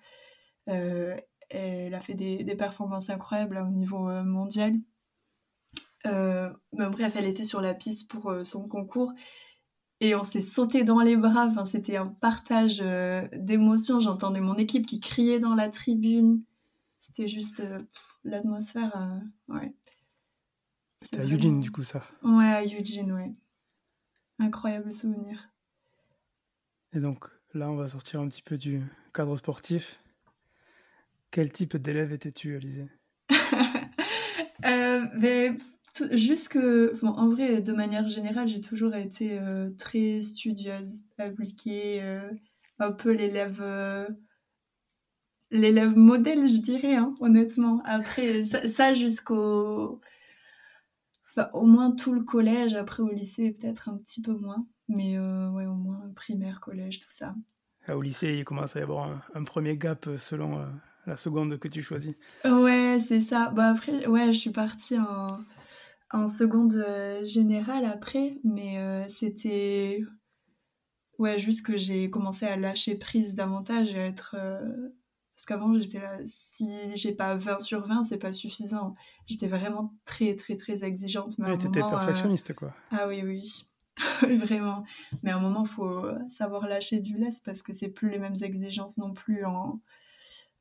euh, 0.69 1.17
elle 1.49 1.95
a 1.95 2.01
fait 2.01 2.15
des, 2.15 2.57
performances 2.57 3.09
incroyables 3.09 3.57
au 3.59 3.71
niveau 3.71 4.09
euh, 4.09 4.25
mondial. 4.25 4.75
mais 6.05 6.89
bref, 6.91 7.15
elle 7.15 7.27
était 7.27 7.45
sur 7.45 7.61
la 7.61 7.73
piste 7.73 8.11
pour 8.11 8.35
son 8.43 8.67
concours 8.67 9.13
et 10.03 10.17
on 10.17 10.25
s'est 10.25 10.43
sauté 10.43 10.83
dans 10.83 11.01
les 11.01 11.17
bras. 11.17 11.47
Enfin, 11.47 11.65
c'était 11.65 11.97
un 11.97 12.09
partage 12.09 12.85
d'émotions. 13.33 14.01
J'entendais 14.01 14.41
mon 14.41 14.57
équipe 14.57 14.85
qui 14.85 14.99
criait 14.99 15.39
dans 15.39 15.55
la 15.55 15.69
tribune. 15.69 16.43
C'était 17.01 17.29
juste 17.29 17.63
l'atmosphère. 18.25 19.21
ouais. 19.49 19.73
C'était 21.01 21.21
à 21.21 21.25
Eugene, 21.25 21.61
du 21.61 21.71
coup, 21.71 21.85
ça. 21.85 22.05
Ouais, 22.23 22.47
à 22.47 22.65
Eugene, 22.65 23.13
ouais. 23.13 23.33
Incroyable 24.41 24.93
souvenir. 24.93 25.51
Et 26.93 26.99
donc 26.99 27.27
là, 27.55 27.71
on 27.71 27.77
va 27.77 27.87
sortir 27.87 28.21
un 28.21 28.29
petit 28.29 28.43
peu 28.43 28.59
du 28.59 28.83
cadre 29.15 29.37
sportif. 29.37 30.01
Quel 31.31 31.53
type 31.53 31.77
d'élève 31.77 32.13
étais-tu, 32.13 32.57
Alizé 32.57 32.89
euh, 34.65 35.07
Jusque, 36.13 36.59
en 37.03 37.29
vrai, 37.29 37.61
de 37.61 37.73
manière 37.73 38.09
générale, 38.09 38.49
j'ai 38.49 38.63
toujours 38.63 38.95
été 38.95 39.39
euh, 39.39 39.69
très 39.79 40.23
studieuse, 40.23 41.03
appliquée, 41.19 42.03
euh, 42.03 42.31
un 42.79 42.93
peu 42.93 43.11
l'élève, 43.11 43.59
euh, 43.61 44.09
l'élève 45.51 45.95
modèle, 45.95 46.51
je 46.51 46.61
dirais, 46.61 46.95
hein, 46.95 47.15
honnêtement. 47.21 47.83
Après, 47.85 48.43
ça, 48.45 48.95
jusqu'au, 48.95 50.01
au 51.53 51.67
moins 51.67 51.91
tout 51.91 52.15
le 52.15 52.23
collège. 52.23 52.75
Après, 52.75 53.03
au 53.03 53.11
lycée, 53.11 53.51
peut-être 53.53 53.91
un 53.91 53.99
petit 53.99 54.23
peu 54.23 54.33
moins. 54.33 54.67
Mais 54.89 55.19
ouais, 55.19 55.67
au 55.67 55.75
moins 55.75 56.11
primaire, 56.17 56.61
collège, 56.61 57.01
tout 57.01 57.13
ça. 57.13 57.35
Ah, 57.87 57.97
au 57.99 58.03
lycée, 58.03 58.39
il 58.39 58.45
commence 58.45 58.77
à 58.77 58.81
y 58.81 58.83
avoir 58.83 59.21
un, 59.35 59.45
premier 59.45 59.77
gap 59.77 60.09
selon 60.17 60.67
la 61.07 61.17
seconde 61.17 61.59
que 61.59 61.69
tu 61.69 61.83
choisis. 61.83 62.15
Ouais, 62.45 62.99
c'est 63.07 63.23
ça. 63.23 63.51
Bah 63.51 63.71
après, 63.71 64.07
ouais, 64.07 64.33
je 64.33 64.39
suis 64.39 64.51
partie 64.51 64.99
en, 64.99 65.41
en 66.13 66.27
seconde 66.27 66.75
euh, 66.75 67.25
générale 67.25 67.85
après, 67.85 68.39
mais 68.45 68.79
c'était 69.09 70.03
ouais, 71.19 71.39
juste 71.39 71.65
que 71.65 71.77
j'ai 71.77 72.11
commencé 72.11 72.47
à 72.47 72.57
lâcher 72.57 72.95
prise 72.97 73.35
davantage 73.35 73.93
et 73.95 73.99
à 73.99 74.07
être. 74.07 74.37
Parce 75.35 75.47
qu'avant, 75.47 75.77
j'étais 75.77 75.99
là, 75.99 76.19
si 76.27 76.71
j'ai 76.95 77.13
pas 77.13 77.35
20 77.35 77.61
sur 77.61 77.87
20, 77.87 78.05
c'est 78.05 78.19
pas 78.19 78.33
suffisant. 78.33 78.95
J'étais 79.27 79.49
vraiment 79.49 79.93
très, 80.05 80.37
très, 80.37 80.57
très 80.57 80.85
exigeante. 80.85 81.37
Mais 81.39 81.49
ouais, 81.49 81.59
t'étais 81.59 81.81
perfectionniste, 81.81 82.55
quoi. 82.55 82.73
Ah 82.91 83.09
oui, 83.09 83.23
oui. 83.25 83.67
vraiment. 84.39 84.85
Mais 85.23 85.31
à 85.31 85.37
un 85.37 85.41
moment, 85.41 85.65
il 85.65 85.71
faut 85.71 86.07
savoir 86.31 86.67
lâcher 86.67 87.01
du 87.01 87.17
lest 87.17 87.45
parce 87.45 87.63
que 87.63 87.73
c'est 87.73 87.91
plus 87.91 88.11
les 88.11 88.19
mêmes 88.19 88.37
exigences 88.43 88.99
non 88.99 89.13
plus 89.13 89.45
en, 89.45 89.81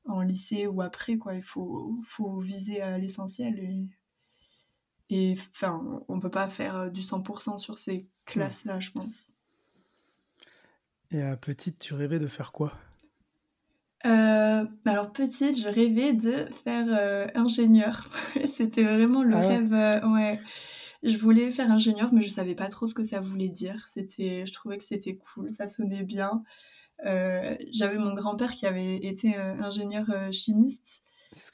en 0.05 0.21
lycée 0.21 0.67
ou 0.67 0.81
après. 0.81 1.17
Quoi. 1.17 1.35
Il 1.35 1.43
faut, 1.43 1.99
faut 2.05 2.39
viser 2.39 2.81
à 2.81 2.97
l'essentiel. 2.97 3.59
Et, 3.59 3.87
et 5.11 5.35
enfin, 5.53 6.01
on 6.07 6.21
peut 6.21 6.31
pas 6.31 6.47
faire 6.47 6.89
du 6.89 7.01
100% 7.01 7.57
sur 7.57 7.77
ces 7.77 8.07
classes-là, 8.25 8.79
je 8.79 8.91
pense. 8.91 9.33
Et 11.11 11.21
à 11.21 11.35
petite, 11.35 11.77
tu 11.77 11.93
rêvais 11.93 12.17
de 12.17 12.27
faire 12.27 12.53
quoi? 12.53 12.71
Euh, 14.05 14.65
alors 14.85 15.11
petite, 15.11 15.59
je 15.59 15.67
rêvais 15.67 16.13
de 16.13 16.47
faire 16.63 16.87
euh, 16.89 17.27
ingénieur. 17.35 18.09
C'était 18.49 18.83
vraiment 18.83 19.21
le 19.21 19.35
ah 19.35 19.47
rêve. 19.47 19.73
Euh, 19.73 20.13
ouais 20.13 20.39
je 21.03 21.17
voulais 21.17 21.49
faire 21.49 21.71
ingénieur, 21.71 22.13
mais 22.13 22.21
je 22.21 22.29
savais 22.29 22.53
pas 22.53 22.67
trop 22.67 22.85
ce 22.85 22.93
que 22.93 23.03
ça 23.03 23.19
voulait 23.19 23.49
dire. 23.49 23.83
C'était, 23.87 24.45
je 24.45 24.53
trouvais 24.53 24.77
que 24.77 24.83
c'était 24.83 25.15
cool, 25.15 25.51
ça 25.51 25.65
sonnait 25.65 26.03
bien. 26.03 26.43
Euh, 27.07 27.57
j'avais 27.71 27.97
mon 27.97 28.13
grand-père 28.13 28.51
qui 28.51 28.67
avait 28.67 28.97
été 28.97 29.35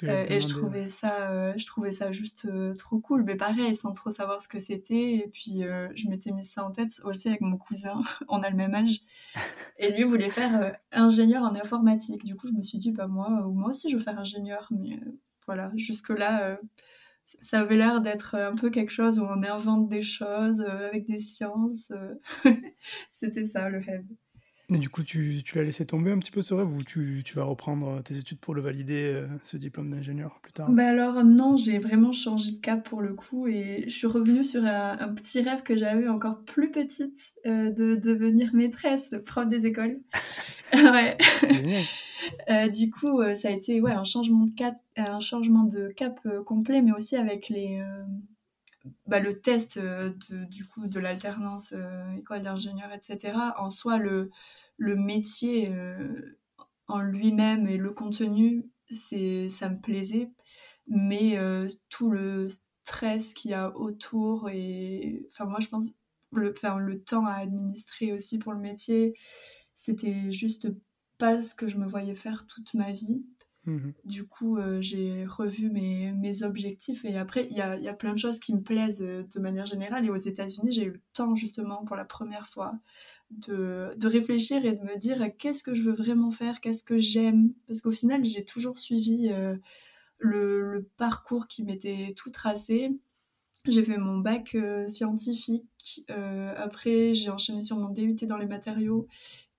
euh, 0.03 0.07
euh, 0.07 0.25
et 0.27 0.39
je 0.39 0.47
trouvais 0.47 0.89
ça, 0.89 1.55
je 1.57 1.65
trouvais 1.65 1.91
ça 1.91 2.11
juste 2.11 2.47
trop 2.77 2.99
cool. 2.99 3.23
Mais 3.23 3.35
pareil, 3.35 3.75
sans 3.75 3.93
trop 3.93 4.09
savoir 4.09 4.41
ce 4.41 4.47
que 4.47 4.59
c'était. 4.59 5.13
Et 5.15 5.29
puis 5.31 5.61
je 5.95 6.07
m'étais 6.09 6.31
mis 6.31 6.43
ça 6.43 6.65
en 6.65 6.71
tête 6.71 7.01
aussi 7.03 7.27
avec 7.27 7.41
mon 7.41 7.57
cousin. 7.57 8.01
On 8.27 8.41
a 8.43 8.49
le 8.49 8.55
même 8.55 8.75
âge. 8.75 9.01
Et 9.79 9.91
lui 9.91 10.03
voulait 10.03 10.29
faire 10.29 10.75
ingénieur 10.91 11.43
en 11.43 11.55
informatique. 11.55 12.23
Du 12.23 12.35
coup, 12.35 12.47
je 12.47 12.53
me 12.53 12.61
suis 12.61 12.77
dit, 12.77 12.91
bah 12.91 13.07
moi, 13.07 13.29
moi 13.29 13.69
aussi, 13.69 13.89
je 13.89 13.97
veux 13.97 14.03
faire 14.03 14.19
ingénieur. 14.19 14.67
Mais 14.71 14.99
voilà, 15.45 15.71
jusque 15.75 16.09
là, 16.09 16.57
ça 17.41 17.59
avait 17.59 17.75
l'air 17.75 18.01
d'être 18.01 18.35
un 18.35 18.55
peu 18.55 18.69
quelque 18.69 18.91
chose 18.91 19.19
où 19.19 19.23
on 19.23 19.43
invente 19.43 19.89
des 19.89 20.01
choses 20.01 20.61
euh, 20.61 20.87
avec 20.87 21.07
des 21.07 21.19
sciences. 21.19 21.91
Euh. 21.91 22.15
C'était 23.11 23.45
ça 23.45 23.69
le 23.69 23.79
rêve. 23.79 24.05
Et 24.73 24.77
du 24.77 24.89
coup, 24.89 25.03
tu, 25.03 25.43
tu 25.45 25.57
l'as 25.57 25.63
laissé 25.63 25.85
tomber 25.85 26.11
un 26.11 26.19
petit 26.19 26.31
peu 26.31 26.41
ce 26.41 26.53
rêve 26.53 26.73
ou 26.73 26.83
tu, 26.83 27.21
tu 27.23 27.35
vas 27.35 27.45
reprendre 27.45 28.03
tes 28.03 28.17
études 28.17 28.39
pour 28.39 28.53
le 28.53 28.61
valider, 28.61 29.13
euh, 29.13 29.27
ce 29.43 29.55
diplôme 29.55 29.89
d'ingénieur 29.89 30.39
plus 30.41 30.51
tard? 30.51 30.69
Bah 30.69 30.87
Alors 30.87 31.23
non, 31.23 31.55
j'ai 31.55 31.79
vraiment 31.79 32.11
changé 32.11 32.51
de 32.51 32.57
cap 32.59 32.87
pour 32.87 33.01
le 33.01 33.13
coup 33.13 33.47
et 33.47 33.85
je 33.87 33.95
suis 33.95 34.07
revenue 34.07 34.43
sur 34.43 34.65
un, 34.65 35.13
petit 35.13 35.41
rêve 35.41 35.63
que 35.63 35.77
j'avais 35.77 36.09
encore 36.09 36.43
plus 36.43 36.69
petite, 36.69 37.33
de 37.45 37.95
devenir 37.95 38.53
maîtresse, 38.53 39.15
prof 39.25 39.47
des 39.47 39.65
écoles. 39.65 39.99
ouais. 40.73 41.17
Euh, 42.49 42.69
du 42.69 42.89
coup, 42.89 43.21
euh, 43.21 43.35
ça 43.35 43.49
a 43.49 43.51
été 43.51 43.81
ouais, 43.81 43.91
un 43.91 44.05
changement 44.05 44.45
de 44.45 44.51
cap, 44.51 44.75
un 44.95 45.19
changement 45.19 45.63
de 45.63 45.89
cap 45.89 46.19
euh, 46.25 46.43
complet, 46.43 46.81
mais 46.81 46.91
aussi 46.91 47.15
avec 47.15 47.49
les, 47.49 47.81
bah, 49.07 49.19
le 49.19 49.41
test 49.41 49.79
de, 49.79 50.15
du 50.45 50.65
coup 50.65 50.87
de 50.87 50.99
l'alternance 50.99 51.73
école 52.17 52.43
d'ingénieur, 52.43 52.91
etc. 52.93 53.55
En 53.57 53.69
soi, 53.69 53.97
le, 53.97 54.29
le 54.77 54.95
métier 54.95 55.71
en 56.87 57.01
lui-même 57.01 57.67
et 57.67 57.77
le 57.77 57.91
contenu, 57.91 58.69
c'est, 58.91 59.49
ça 59.49 59.69
me 59.69 59.79
plaisait, 59.79 60.31
mais 60.87 61.37
tout 61.89 62.11
le 62.11 62.47
stress 62.85 63.33
qu'il 63.33 63.51
y 63.51 63.53
a 63.53 63.75
autour 63.77 64.49
et 64.49 65.27
enfin 65.31 65.43
moi 65.45 65.59
je 65.59 65.67
pense 65.67 65.89
le, 66.31 66.53
le 66.79 67.03
temps 67.03 67.25
à 67.25 67.33
administrer 67.33 68.13
aussi 68.13 68.39
pour 68.39 68.53
le 68.53 68.59
métier, 68.59 69.13
c'était 69.75 70.31
juste 70.31 70.69
pas 71.17 71.41
ce 71.41 71.55
que 71.55 71.67
je 71.67 71.77
me 71.77 71.87
voyais 71.87 72.15
faire 72.15 72.45
toute 72.47 72.73
ma 72.73 72.91
vie. 72.91 73.25
Mhm. 73.67 73.93
Du 74.05 74.25
coup, 74.25 74.57
euh, 74.57 74.81
j'ai 74.81 75.25
revu 75.25 75.69
mes, 75.69 76.13
mes 76.13 76.43
objectifs 76.43 77.03
et 77.03 77.17
après, 77.17 77.47
il 77.51 77.57
y 77.57 77.61
a, 77.61 77.77
y 77.77 77.89
a 77.89 77.93
plein 77.93 78.13
de 78.13 78.17
choses 78.19 78.39
qui 78.39 78.55
me 78.55 78.61
plaisent 78.61 79.03
euh, 79.03 79.23
de 79.23 79.39
manière 79.41 79.65
générale. 79.65 80.05
Et 80.05 80.09
aux 80.09 80.15
États-Unis, 80.15 80.71
j'ai 80.71 80.83
eu 80.85 80.91
le 80.91 81.01
temps 81.13 81.35
justement 81.35 81.83
pour 81.83 81.97
la 81.97 82.05
première 82.05 82.47
fois 82.47 82.73
de, 83.31 83.93
de 83.97 84.07
réfléchir 84.07 84.65
et 84.65 84.71
de 84.73 84.81
me 84.83 84.97
dire 84.97 85.21
qu'est-ce 85.37 85.61
que 85.63 85.75
je 85.75 85.83
veux 85.83 85.93
vraiment 85.93 86.31
faire, 86.31 86.61
qu'est-ce 86.61 86.85
que 86.85 87.01
j'aime? 87.01 87.53
Parce 87.67 87.81
qu'au 87.81 87.91
final, 87.91 88.23
j'ai 88.23 88.45
toujours 88.45 88.77
suivi 88.77 89.29
euh, 89.29 89.57
le, 90.19 90.73
le 90.73 90.83
parcours 90.97 91.47
qui 91.47 91.63
m'était 91.63 92.13
tout 92.15 92.31
tracé. 92.31 92.91
J'ai 93.67 93.83
fait 93.83 93.97
mon 93.97 94.19
bac 94.19 94.55
scientifique. 94.87 96.05
après, 96.09 97.15
j'ai 97.15 97.29
enchaîné 97.29 97.59
sur 97.61 97.77
mon 97.77 97.89
DUT 97.89 98.25
dans 98.25 98.37
les 98.37 98.45
matériaux. 98.45 99.07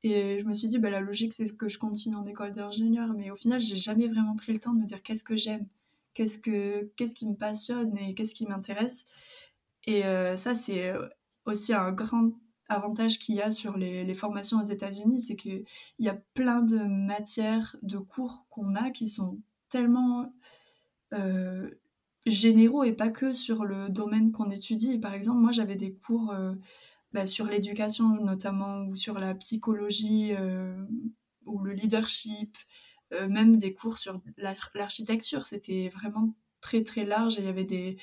Et 0.04 0.40
je 0.40 0.44
me 0.44 0.52
suis 0.52 0.68
dit, 0.68 0.78
bah, 0.78 0.90
la 0.90 1.00
logique, 1.00 1.32
c'est 1.32 1.56
que 1.56 1.68
je 1.68 1.78
continue 1.78 2.16
en 2.16 2.26
école 2.26 2.52
d'ingénieur. 2.52 3.12
Mais 3.14 3.30
au 3.30 3.36
final, 3.36 3.60
j'ai 3.60 3.76
jamais 3.76 4.08
vraiment 4.08 4.36
pris 4.36 4.52
le 4.52 4.60
temps 4.60 4.72
de 4.72 4.80
me 4.80 4.86
dire 4.86 5.02
qu'est-ce 5.02 5.24
que 5.24 5.36
j'aime, 5.36 5.66
qu'est-ce, 6.14 6.38
que, 6.38 6.90
qu'est-ce 6.96 7.14
qui 7.14 7.28
me 7.28 7.34
passionne 7.34 7.96
et 7.98 8.14
qu'est-ce 8.14 8.34
qui 8.34 8.46
m'intéresse. 8.46 9.06
Et 9.86 10.04
euh, 10.04 10.36
ça, 10.36 10.54
c'est 10.54 10.92
aussi 11.44 11.72
un 11.74 11.92
grand 11.92 12.32
avantage 12.68 13.18
qu'il 13.18 13.34
y 13.34 13.42
a 13.42 13.50
sur 13.50 13.76
les, 13.76 14.14
formations 14.14 14.58
aux 14.58 14.64
États-Unis, 14.64 15.20
c'est 15.20 15.36
qu'il 15.36 15.64
y 15.98 16.08
a 16.08 16.18
plein 16.34 16.60
de 16.60 16.78
matières, 16.78 17.76
de 17.82 17.98
cours 17.98 18.46
qu'on 18.50 18.74
a 18.74 18.90
qui 18.90 19.08
sont 19.08 19.38
tellement 19.70 20.32
euh, 21.14 21.70
généraux 22.26 22.84
et 22.84 22.92
pas 22.92 23.08
que 23.08 23.32
sur 23.32 23.64
le 23.64 23.88
domaine 23.88 24.32
qu'on 24.32 24.50
étudie. 24.50 24.98
Par 24.98 25.14
exemple, 25.14 25.40
moi, 25.40 25.52
j'avais 25.52 25.76
des 25.76 25.94
cours 25.94 26.30
euh, 26.30 26.54
bah, 27.12 27.26
sur 27.26 27.46
l'éducation 27.46 28.08
notamment, 28.24 28.82
ou 28.86 28.96
sur 28.96 29.18
la 29.18 29.34
psychologie, 29.34 30.34
euh, 30.34 30.84
ou 31.46 31.60
le 31.60 31.72
leadership, 31.72 32.56
euh, 33.12 33.28
même 33.28 33.58
des 33.58 33.74
cours 33.74 33.98
sur 33.98 34.20
l'ar- 34.36 34.70
l'architecture. 34.74 35.46
C'était 35.46 35.88
vraiment 35.90 36.34
très 36.60 36.84
très 36.84 37.04
large 37.04 37.36
et 37.38 37.40
il 37.40 37.46
y 37.46 37.48
avait 37.48 37.64
des, 37.64 37.98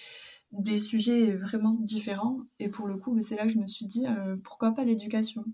des 0.51 0.79
sujets 0.79 1.31
vraiment 1.37 1.71
différents. 1.71 2.41
Et 2.59 2.69
pour 2.69 2.87
le 2.87 2.97
coup, 2.97 3.13
bah, 3.15 3.21
c'est 3.23 3.35
là 3.37 3.43
que 3.45 3.49
je 3.53 3.59
me 3.59 3.67
suis 3.67 3.87
dit, 3.87 4.07
euh, 4.07 4.37
pourquoi 4.43 4.73
pas 4.73 4.85
l'éducation? 4.85 5.45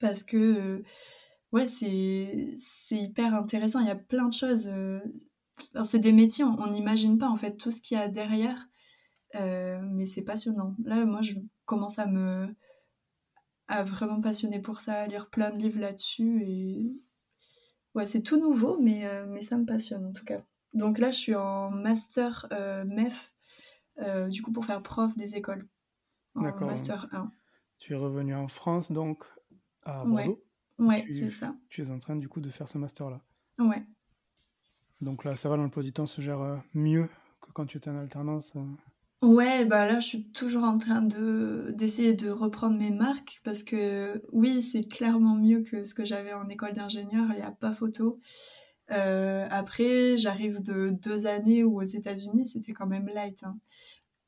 Parce 0.00 0.22
que, 0.24 0.82
ouais, 1.52 1.66
c'est 1.66 2.58
hyper 2.90 3.34
intéressant. 3.34 3.80
Il 3.80 3.86
y 3.86 3.90
a 3.90 3.96
plein 3.96 4.28
de 4.28 4.34
choses. 4.34 4.68
c'est 5.84 5.98
des 6.00 6.12
métiers, 6.12 6.44
on 6.44 6.70
n'imagine 6.70 7.18
pas 7.18 7.28
en 7.28 7.36
fait 7.36 7.56
tout 7.56 7.70
ce 7.70 7.80
qu'il 7.82 7.96
y 7.96 8.00
a 8.00 8.08
derrière. 8.08 8.68
Euh, 9.34 9.80
mais 9.82 10.06
c'est 10.06 10.22
passionnant. 10.22 10.74
Là, 10.84 11.04
moi, 11.04 11.22
je 11.22 11.34
commence 11.64 11.98
à 11.98 12.06
me 12.06 12.54
à 13.66 13.82
vraiment 13.82 14.20
passionner 14.20 14.60
pour 14.60 14.82
ça, 14.82 15.00
à 15.00 15.06
lire 15.06 15.30
plein 15.30 15.50
de 15.50 15.56
livres 15.56 15.80
là-dessus. 15.80 16.42
Et 16.42 16.92
ouais, 17.94 18.06
c'est 18.06 18.22
tout 18.22 18.38
nouveau, 18.38 18.78
mais, 18.78 19.06
euh, 19.06 19.26
mais 19.26 19.42
ça 19.42 19.56
me 19.56 19.64
passionne 19.64 20.04
en 20.06 20.12
tout 20.12 20.24
cas. 20.24 20.42
Donc 20.74 20.98
là, 20.98 21.10
je 21.10 21.16
suis 21.16 21.34
en 21.34 21.70
master 21.70 22.46
euh, 22.52 22.84
MEF, 22.84 23.32
du 24.28 24.42
coup, 24.42 24.52
pour 24.52 24.66
faire 24.66 24.82
prof 24.82 25.16
des 25.16 25.36
écoles. 25.36 25.66
En 26.34 26.42
D'accord. 26.42 26.68
master 26.68 27.08
1. 27.12 27.30
Tu 27.78 27.92
es 27.92 27.96
revenu 27.96 28.34
en 28.34 28.48
France, 28.48 28.90
donc, 28.90 29.24
à. 29.82 30.04
Bordeaux. 30.04 30.42
Ouais, 30.78 31.06
c'est 31.12 31.30
ça. 31.30 31.54
Tu 31.68 31.82
es 31.82 31.90
en 31.90 31.98
train, 32.00 32.16
du 32.16 32.28
coup, 32.28 32.40
de 32.40 32.50
faire 32.50 32.68
ce 32.68 32.76
master-là. 32.78 33.20
Ouais. 33.58 33.84
Donc 35.00 35.24
là, 35.24 35.36
ça 35.36 35.48
va, 35.48 35.56
l'emploi 35.56 35.84
du 35.84 35.92
temps 35.92 36.06
se 36.06 36.20
gère 36.20 36.60
mieux 36.74 37.08
que 37.40 37.52
quand 37.52 37.66
tu 37.66 37.76
étais 37.76 37.90
en 37.90 37.96
alternance. 37.96 38.52
Ouais, 39.24 39.64
bah 39.64 39.86
là, 39.86 40.00
je 40.00 40.06
suis 40.06 40.24
toujours 40.30 40.64
en 40.64 40.76
train 40.78 41.00
de 41.02 41.72
d'essayer 41.76 42.12
de 42.14 42.28
reprendre 42.30 42.76
mes 42.78 42.90
marques 42.90 43.40
parce 43.44 43.62
que 43.62 44.22
oui, 44.32 44.62
c'est 44.62 44.84
clairement 44.84 45.34
mieux 45.36 45.62
que 45.62 45.84
ce 45.84 45.94
que 45.94 46.04
j'avais 46.04 46.32
en 46.34 46.48
école 46.48 46.74
d'ingénieur, 46.74 47.26
il 47.30 47.36
n'y 47.36 47.42
a 47.42 47.50
pas 47.50 47.72
photo. 47.72 48.20
Euh, 48.90 49.46
après, 49.50 50.18
j'arrive 50.18 50.60
de 50.62 50.90
deux 50.90 51.26
années 51.26 51.64
où 51.64 51.78
aux 51.80 51.82
États-Unis, 51.84 52.46
c'était 52.46 52.72
quand 52.72 52.86
même 52.86 53.06
light. 53.08 53.42
hein. 53.44 53.58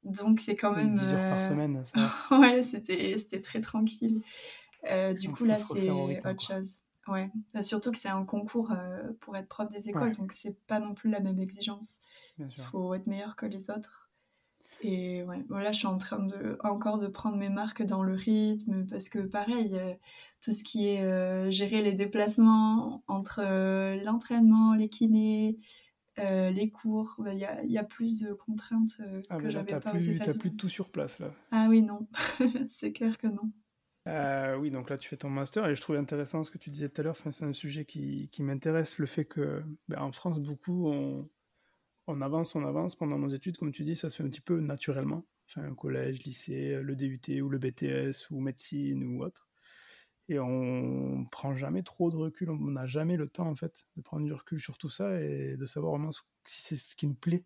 Donc, 0.02 0.40
c'est 0.40 0.56
quand 0.56 0.72
même. 0.74 0.94
10 0.94 1.12
heures 1.14 1.20
par 1.30 1.38
euh, 1.42 1.48
semaine, 1.48 1.84
ça. 1.84 2.10
Ouais, 2.38 2.62
c'était 2.62 3.18
c'était 3.18 3.40
très 3.42 3.60
tranquille. 3.60 4.22
Euh, 4.90 5.12
du 5.12 5.28
coup, 5.30 5.44
là, 5.44 5.56
c'est 5.56 5.90
autre 5.90 6.40
chose. 6.40 6.76
Ouais. 7.08 7.30
Euh, 7.54 7.62
Surtout 7.62 7.92
que 7.92 7.98
c'est 7.98 8.08
un 8.08 8.24
concours 8.24 8.72
pour 9.20 9.36
être 9.36 9.48
prof 9.48 9.70
des 9.70 9.88
écoles, 9.90 10.02
Ouais. 10.04 10.12
donc 10.12 10.32
c'est 10.32 10.56
pas 10.66 10.80
non 10.80 10.94
plus 10.94 11.10
la 11.10 11.20
même 11.20 11.38
exigence. 11.38 11.98
Bien 12.38 12.48
Il 12.56 12.62
faut 12.64 12.94
être 12.94 13.06
meilleur 13.06 13.36
que 13.36 13.46
les 13.46 13.70
autres. 13.70 14.05
Et 14.80 15.22
ouais, 15.22 15.42
bon, 15.48 15.56
là, 15.56 15.72
je 15.72 15.78
suis 15.78 15.86
en 15.86 15.98
train 15.98 16.22
de, 16.22 16.58
encore 16.62 16.98
de 16.98 17.06
prendre 17.06 17.36
mes 17.36 17.48
marques 17.48 17.82
dans 17.82 18.02
le 18.02 18.14
rythme, 18.14 18.86
parce 18.86 19.08
que 19.08 19.20
pareil, 19.20 19.70
euh, 19.74 19.94
tout 20.40 20.52
ce 20.52 20.62
qui 20.62 20.88
est 20.88 21.02
euh, 21.02 21.50
gérer 21.50 21.82
les 21.82 21.94
déplacements 21.94 23.02
entre 23.06 23.40
euh, 23.42 23.96
l'entraînement, 24.04 24.74
les 24.74 24.88
kinés, 24.88 25.58
les 26.18 26.70
cours, 26.70 27.16
bah, 27.18 27.34
il 27.34 27.38
y, 27.40 27.44
a, 27.44 27.62
il 27.62 27.70
y 27.70 27.78
a 27.78 27.84
plus 27.84 28.20
de 28.20 28.32
contraintes 28.32 28.98
Ah, 29.28 29.36
que 29.36 29.50
j'avais 29.50 29.66
t'as 29.66 29.80
pas 29.80 29.90
aux 29.90 29.92
plus, 29.92 30.06
t'as 30.06 30.12
États-Unis. 30.12 30.38
plus 30.38 30.50
de 30.50 30.56
tout 30.56 30.68
sur 30.68 30.90
place, 30.90 31.18
là. 31.18 31.30
Ah 31.50 31.66
oui, 31.68 31.82
non, 31.82 32.08
c'est 32.70 32.92
clair 32.92 33.18
que 33.18 33.26
non. 33.26 33.52
Oui, 34.60 34.70
donc 34.70 34.88
là, 34.88 34.96
tu 34.96 35.08
fais 35.08 35.16
ton 35.16 35.28
master 35.30 35.66
et 35.66 35.74
je 35.74 35.80
trouvais 35.80 35.98
intéressant 35.98 36.42
ce 36.44 36.50
que 36.50 36.58
tu 36.58 36.70
disais 36.70 36.88
tout 36.88 37.00
à 37.00 37.04
l'heure. 37.04 37.16
Enfin, 37.18 37.30
c'est 37.30 37.44
un 37.44 37.52
sujet 37.52 37.84
qui, 37.84 38.28
qui 38.30 38.42
m'intéresse, 38.42 38.98
le 38.98 39.06
fait 39.06 39.24
que, 39.24 39.62
ben, 39.88 40.00
en 40.00 40.12
France, 40.12 40.38
beaucoup, 40.40 40.88
on, 40.88 41.28
on 42.06 42.20
avance, 42.22 42.54
on 42.54 42.64
avance 42.66 42.96
pendant 42.96 43.18
nos 43.18 43.28
études, 43.28 43.56
comme 43.56 43.72
tu 43.72 43.84
dis, 43.84 43.96
ça 43.96 44.10
se 44.10 44.16
fait 44.16 44.22
un 44.24 44.28
petit 44.28 44.40
peu 44.40 44.60
naturellement. 44.60 45.26
Enfin, 45.48 45.74
collège, 45.74 46.24
lycée, 46.24 46.80
le 46.82 46.96
DUT 46.96 47.40
ou 47.42 47.48
le 47.48 47.58
BTS 47.58 48.30
ou 48.30 48.40
médecine 48.40 49.04
ou 49.04 49.22
autre. 49.22 49.48
Et 50.28 50.38
on 50.40 51.24
prend 51.30 51.54
jamais 51.54 51.82
trop 51.84 52.10
de 52.10 52.16
recul, 52.16 52.50
on 52.50 52.56
n'a 52.56 52.86
jamais 52.86 53.16
le 53.16 53.28
temps, 53.28 53.48
en 53.48 53.54
fait, 53.54 53.86
de 53.96 54.02
prendre 54.02 54.26
du 54.26 54.32
recul 54.32 54.60
sur 54.60 54.76
tout 54.78 54.88
ça 54.88 55.20
et 55.20 55.56
de 55.56 55.66
savoir 55.66 55.92
vraiment 55.92 56.10
si 56.46 56.62
c'est 56.62 56.76
ce 56.76 56.96
qui 56.96 57.06
nous 57.06 57.14
plaît 57.14 57.44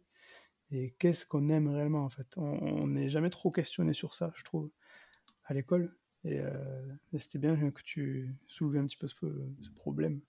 et 0.70 0.94
qu'est-ce 0.98 1.26
qu'on 1.26 1.48
aime 1.50 1.68
réellement, 1.68 2.04
en 2.04 2.10
fait. 2.10 2.28
On 2.36 2.86
n'est 2.86 3.08
jamais 3.08 3.30
trop 3.30 3.50
questionné 3.50 3.92
sur 3.92 4.14
ça, 4.14 4.32
je 4.36 4.44
trouve, 4.44 4.70
à 5.44 5.54
l'école. 5.54 5.96
Et, 6.24 6.40
euh, 6.40 6.94
c'était 7.18 7.38
bien 7.38 7.56
que 7.70 7.82
tu 7.82 8.36
soulevais 8.46 8.78
un 8.78 8.86
petit 8.86 8.96
peu 8.96 9.08
ce 9.08 9.70
problème. 9.76 10.20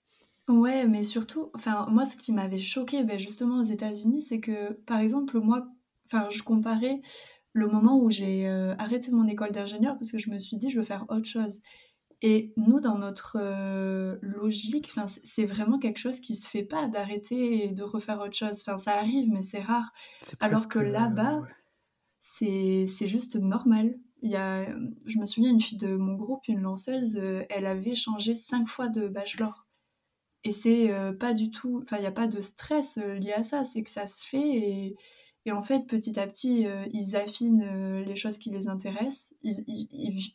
Ouais, 0.48 0.86
mais 0.88 1.04
surtout, 1.04 1.50
enfin, 1.54 1.86
moi, 1.88 2.04
ce 2.04 2.16
qui 2.16 2.32
m'avait 2.32 2.58
choqué, 2.58 3.04
ben, 3.04 3.18
justement, 3.18 3.60
aux 3.60 3.64
États-Unis, 3.64 4.22
c'est 4.22 4.40
que, 4.40 4.72
par 4.72 4.98
exemple, 5.00 5.38
moi, 5.38 5.68
enfin, 6.06 6.28
je 6.30 6.42
comparais 6.42 7.00
le 7.52 7.68
moment 7.68 7.98
où 8.00 8.10
j'ai 8.10 8.48
euh, 8.48 8.74
arrêté 8.78 9.12
mon 9.12 9.26
école 9.28 9.52
d'ingénieur 9.52 9.96
parce 9.98 10.10
que 10.12 10.18
je 10.18 10.30
me 10.30 10.40
suis 10.40 10.56
dit, 10.56 10.70
je 10.70 10.78
veux 10.78 10.84
faire 10.84 11.06
autre 11.10 11.26
chose. 11.26 11.60
Et 12.22 12.54
nous, 12.56 12.80
dans 12.80 12.98
notre 12.98 13.38
euh, 13.40 14.18
logique, 14.22 14.90
c'est- 15.24 15.46
vraiment 15.46 15.78
quelque 15.78 15.98
chose 15.98 16.20
qui 16.20 16.36
se 16.36 16.48
fait 16.48 16.64
pas 16.64 16.88
d'arrêter 16.88 17.64
et 17.66 17.70
de 17.70 17.82
refaire 17.84 18.20
autre 18.20 18.34
chose. 18.36 18.60
Enfin, 18.62 18.78
ça 18.78 18.94
arrive, 18.98 19.28
mais 19.30 19.42
c'est 19.42 19.60
rare. 19.62 19.92
Alors 20.40 20.68
que 20.68 20.78
là-bas, 20.80 21.36
euh, 21.36 21.40
ouais. 21.40 21.48
c'est 22.20 22.86
c'est 22.88 23.06
juste 23.08 23.36
normal. 23.36 23.98
Il 24.22 24.30
y 24.30 24.36
a, 24.36 24.66
je 25.06 25.18
me 25.18 25.26
souviens, 25.26 25.50
une 25.50 25.60
fille 25.62 25.78
de 25.78 25.96
mon 25.96 26.14
groupe, 26.14 26.48
une 26.48 26.60
lanceuse, 26.62 27.18
euh, 27.18 27.44
elle 27.50 27.66
avait 27.66 27.94
changé 27.96 28.34
cinq 28.36 28.68
fois 28.68 28.88
de 28.88 29.08
bachelor. 29.08 29.61
Et 30.44 30.52
c'est 30.52 30.90
euh, 30.92 31.12
pas 31.12 31.34
du 31.34 31.50
tout, 31.50 31.80
enfin, 31.84 31.96
il 31.98 32.00
n'y 32.00 32.06
a 32.06 32.12
pas 32.12 32.26
de 32.26 32.40
stress 32.40 32.98
euh, 32.98 33.14
lié 33.14 33.32
à 33.32 33.42
ça, 33.44 33.62
c'est 33.64 33.82
que 33.84 33.90
ça 33.90 34.06
se 34.06 34.26
fait 34.26 34.96
et, 35.44 35.52
en 35.52 35.62
fait, 35.62 35.86
petit 35.86 36.18
à 36.20 36.26
petit, 36.26 36.66
euh, 36.66 36.84
ils 36.92 37.16
affinent 37.16 38.02
les 38.04 38.16
choses 38.16 38.38
qui 38.38 38.50
les 38.50 38.68
intéressent. 38.68 39.34
Ils, 39.42 39.64
ils- 39.66 40.34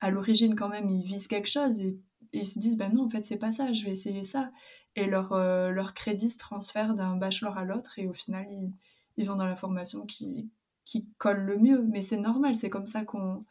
à 0.00 0.10
l'origine, 0.10 0.54
quand 0.54 0.68
même, 0.68 0.88
ils 0.90 1.04
visent 1.06 1.26
quelque 1.28 1.48
chose 1.48 1.80
et, 1.80 1.98
ils 2.32 2.46
se 2.46 2.58
disent, 2.58 2.76
bah 2.76 2.88
non, 2.90 3.04
en 3.06 3.08
fait, 3.10 3.24
c'est 3.24 3.38
pas 3.38 3.52
ça, 3.52 3.72
je 3.72 3.84
vais 3.84 3.90
essayer 3.92 4.22
ça. 4.22 4.50
Et 4.96 5.06
leur, 5.06 5.34
leur 5.34 5.94
crédit 5.94 6.28
se 6.28 6.36
transfère 6.38 6.94
d'un 6.94 7.16
bachelor 7.16 7.56
à 7.56 7.64
l'autre 7.64 7.98
et 7.98 8.06
au 8.06 8.12
final, 8.12 8.46
ils, 8.50 8.72
ils 9.16 9.26
vont 9.26 9.36
dans 9.36 9.46
la 9.46 9.56
formation 9.56 10.04
qui, 10.04 10.50
qui 10.84 11.08
colle 11.16 11.40
le 11.40 11.56
mieux. 11.58 11.82
Mais 11.82 12.02
c'est 12.02 12.20
normal, 12.20 12.56
c'est 12.56 12.68
comme 12.70 12.86
ça 12.86 13.04
qu'on 13.04 13.44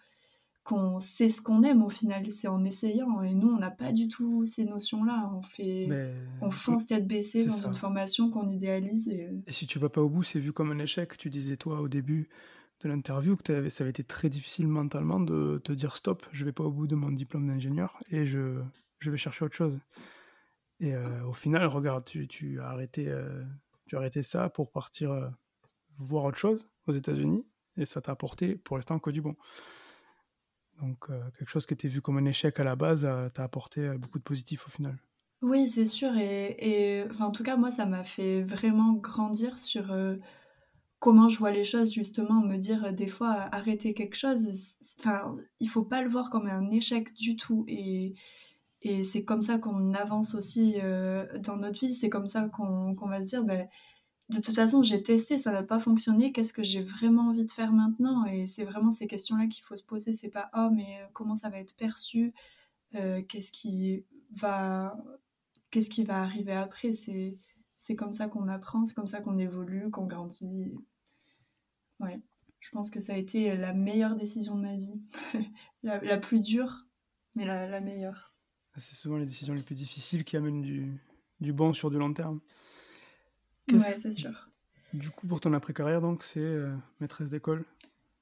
qu'on 0.67 0.99
sait 0.99 1.29
ce 1.29 1.41
qu'on 1.41 1.63
aime 1.63 1.81
au 1.81 1.89
final, 1.89 2.29
c'est 2.31 2.49
en 2.49 2.65
essayant. 2.65 3.21
Et 3.21 3.33
nous, 3.33 3.47
on 3.47 3.57
n'a 3.57 3.71
pas 3.71 3.93
du 3.93 4.09
tout 4.09 4.43
ces 4.43 4.65
notions-là. 4.65 5.31
On 5.33 5.41
fait, 5.41 5.85
Mais- 5.87 6.13
on 6.41 6.51
fonce 6.51 6.87
tête 6.87 7.07
baissée 7.07 7.45
dans 7.45 7.53
ça. 7.53 7.67
une 7.69 7.73
formation 7.73 8.29
qu'on 8.29 8.49
idéalise. 8.49 9.07
Et... 9.07 9.29
Et 9.47 9.51
si 9.51 9.65
tu 9.65 9.79
vas 9.79 9.87
pas 9.87 10.01
au 10.01 10.09
bout, 10.09 10.23
c'est 10.23 10.39
vu 10.39 10.51
comme 10.51 10.71
un 10.73 10.79
échec. 10.79 11.17
Tu 11.17 11.29
disais 11.29 11.55
toi 11.55 11.79
au 11.79 11.87
début 11.87 12.27
de 12.81 12.89
l'interview 12.89 13.37
que 13.37 13.69
ça 13.69 13.83
avait 13.85 13.91
été 13.91 14.03
très 14.03 14.27
difficile 14.29 14.67
mentalement 14.67 15.21
de 15.21 15.61
te 15.63 15.71
dire 15.71 15.95
stop, 15.95 16.25
je 16.33 16.43
vais 16.43 16.51
pas 16.51 16.65
au 16.65 16.71
bout 16.71 16.85
de 16.85 16.95
mon 16.95 17.11
diplôme 17.11 17.47
d'ingénieur 17.47 17.97
et 18.11 18.25
je, 18.25 18.61
je 18.99 19.09
vais 19.09 19.17
chercher 19.17 19.45
autre 19.45 19.55
chose. 19.55 19.79
Et 20.81 20.93
euh, 20.93 21.25
au 21.25 21.33
final, 21.33 21.65
regarde, 21.67 22.03
tu, 22.03 22.27
tu 22.27 22.59
as 22.59 22.67
arrêté, 22.67 23.07
euh, 23.07 23.43
tu 23.87 23.95
as 23.95 23.99
arrêté 23.99 24.21
ça 24.21 24.49
pour 24.49 24.69
partir 24.69 25.11
euh, 25.11 25.27
voir 25.97 26.25
autre 26.25 26.37
chose 26.37 26.67
aux 26.87 26.91
États-Unis 26.91 27.47
et 27.77 27.85
ça 27.85 28.01
t'a 28.01 28.11
apporté 28.11 28.55
pour 28.55 28.75
l'instant 28.77 28.99
que 28.99 29.09
du 29.11 29.21
bon. 29.21 29.35
Donc 30.81 31.09
euh, 31.09 31.29
quelque 31.37 31.49
chose 31.49 31.65
qui 31.65 31.73
était 31.73 31.87
vu 31.87 32.01
comme 32.01 32.17
un 32.17 32.25
échec 32.25 32.59
à 32.59 32.63
la 32.63 32.75
base 32.75 33.05
euh, 33.05 33.29
t'a 33.29 33.43
apporté 33.43 33.81
euh, 33.81 33.97
beaucoup 33.97 34.19
de 34.19 34.23
positif 34.23 34.67
au 34.67 34.69
final. 34.69 34.97
Oui, 35.41 35.67
c'est 35.67 35.85
sûr. 35.85 36.15
Et, 36.17 36.55
et 36.59 37.05
en 37.19 37.31
tout 37.31 37.43
cas, 37.43 37.57
moi, 37.57 37.71
ça 37.71 37.85
m'a 37.85 38.03
fait 38.03 38.43
vraiment 38.43 38.93
grandir 38.93 39.59
sur 39.59 39.91
euh, 39.91 40.17
comment 40.99 41.29
je 41.29 41.39
vois 41.39 41.51
les 41.51 41.65
choses, 41.65 41.93
justement, 41.93 42.41
me 42.41 42.57
dire 42.57 42.93
des 42.93 43.07
fois 43.07 43.47
arrêter 43.51 43.93
quelque 43.93 44.15
chose. 44.15 44.77
Enfin, 44.99 45.37
il 45.59 45.69
faut 45.69 45.83
pas 45.85 46.01
le 46.01 46.09
voir 46.09 46.29
comme 46.31 46.47
un 46.47 46.71
échec 46.71 47.13
du 47.13 47.35
tout. 47.35 47.65
Et, 47.67 48.15
Et 48.81 49.03
c'est 49.03 49.25
comme 49.25 49.43
ça 49.43 49.57
qu'on 49.59 49.93
avance 49.95 50.35
aussi 50.35 50.75
dans 51.41 51.57
notre 51.57 51.79
vie. 51.79 51.93
C'est 51.93 52.09
comme 52.09 52.27
ça 52.27 52.49
qu'on 52.49 52.95
va 53.07 53.21
se 53.21 53.27
dire, 53.27 53.43
ben, 53.43 53.67
de 54.29 54.41
toute 54.41 54.55
façon, 54.55 54.83
j'ai 54.83 55.01
testé, 55.03 55.37
ça 55.37 55.51
n'a 55.51 55.63
pas 55.63 55.79
fonctionné. 55.79 56.31
Qu'est-ce 56.33 56.53
que 56.53 56.63
j'ai 56.63 56.81
vraiment 56.81 57.29
envie 57.29 57.45
de 57.45 57.51
faire 57.51 57.71
maintenant? 57.71 58.25
Et 58.25 58.47
c'est 58.47 58.65
vraiment 58.65 58.91
ces 58.91 59.07
questions-là 59.07 59.47
qu'il 59.47 59.63
faut 59.63 59.75
se 59.75 59.83
poser. 59.83 60.13
C'est 60.13 60.29
pas, 60.29 60.49
oh, 60.55 60.69
mais 60.71 60.99
comment 61.13 61.35
ça 61.35 61.49
va 61.49 61.59
être 61.59 61.75
perçu? 61.75 62.33
Qu'est-ce 62.91 63.51
qui 63.51 64.05
va 64.31 64.97
qu'est-ce 65.71 65.89
qui 65.89 66.03
va 66.03 66.21
arriver 66.21 66.53
après? 66.53 66.93
C'est 66.93 67.37
c'est 67.79 67.95
comme 67.95 68.13
ça 68.13 68.27
qu'on 68.27 68.47
apprend, 68.47 68.85
c'est 68.85 68.95
comme 68.95 69.07
ça 69.07 69.21
qu'on 69.21 69.37
évolue, 69.37 69.89
qu'on 69.91 70.07
grandit. 70.07 70.73
Ouais, 71.99 72.19
je 72.59 72.69
pense 72.71 72.89
que 72.89 72.99
ça 72.99 73.13
a 73.13 73.17
été 73.17 73.55
la 73.55 73.73
meilleure 73.73 74.15
décision 74.15 74.55
de 74.55 74.61
ma 74.61 74.75
vie. 74.75 75.01
la, 75.83 76.17
plus 76.17 76.39
dure, 76.39 76.85
mais 77.35 77.45
la, 77.45 77.79
meilleure. 77.79 78.33
Ah, 78.73 78.79
c'est 78.79 78.95
souvent 78.95 79.17
les 79.17 79.25
décisions 79.25 79.53
les 79.53 79.61
plus 79.61 79.75
difficiles 79.75 80.23
qui 80.23 80.37
amènent 80.37 80.61
du, 80.61 80.91
du 81.39 81.53
bon 81.53 81.73
sur 81.73 81.89
du 81.89 81.97
long 81.97 82.13
terme. 82.13 82.41
Ouais, 83.71 83.97
c'est 83.99 84.11
sûr. 84.11 84.49
Du 84.93 85.09
coup, 85.09 85.27
pour 85.27 85.39
ton 85.39 85.53
après-carrière, 85.53 86.01
donc, 86.01 86.23
c'est 86.23 86.39
euh, 86.39 86.73
maîtresse 86.99 87.29
d'école 87.29 87.65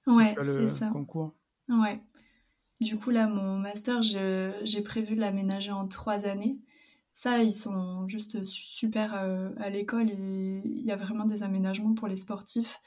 Ouais, 0.07 0.35
c'est 0.41 0.67
ça. 0.67 0.89
concours 0.89 1.33
Ouais. 1.69 2.01
Du 2.81 2.97
coup, 2.97 3.09
là, 3.09 3.27
mon 3.27 3.57
master, 3.57 4.01
j'ai 4.03 4.81
prévu 4.83 5.15
de 5.15 5.21
l'aménager 5.21 5.71
en 5.71 5.87
trois 5.87 6.25
années. 6.25 6.59
Ça, 7.13 7.41
ils 7.41 7.53
sont 7.53 8.07
juste 8.07 8.43
super 8.43 9.15
euh, 9.15 9.49
à 9.57 9.69
l'école 9.69 10.09
il 10.09 10.81
y 10.81 10.91
a 10.91 10.97
vraiment 10.97 11.23
des 11.23 11.43
aménagements 11.43 11.93
pour 11.93 12.09
les 12.09 12.17
sportifs. 12.17 12.81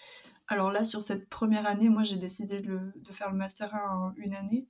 Alors 0.49 0.71
là, 0.71 0.85
sur 0.85 1.03
cette 1.03 1.29
première 1.31 1.67
année, 1.67 1.89
moi, 1.89 2.05
j'ai 2.05 2.17
décidé 2.17 2.61
de, 2.61 2.79
faire 3.11 3.31
le 3.31 3.39
Master 3.39 3.75
1 3.75 3.79
en 3.91 4.15
une 4.17 4.35
année, 4.35 4.67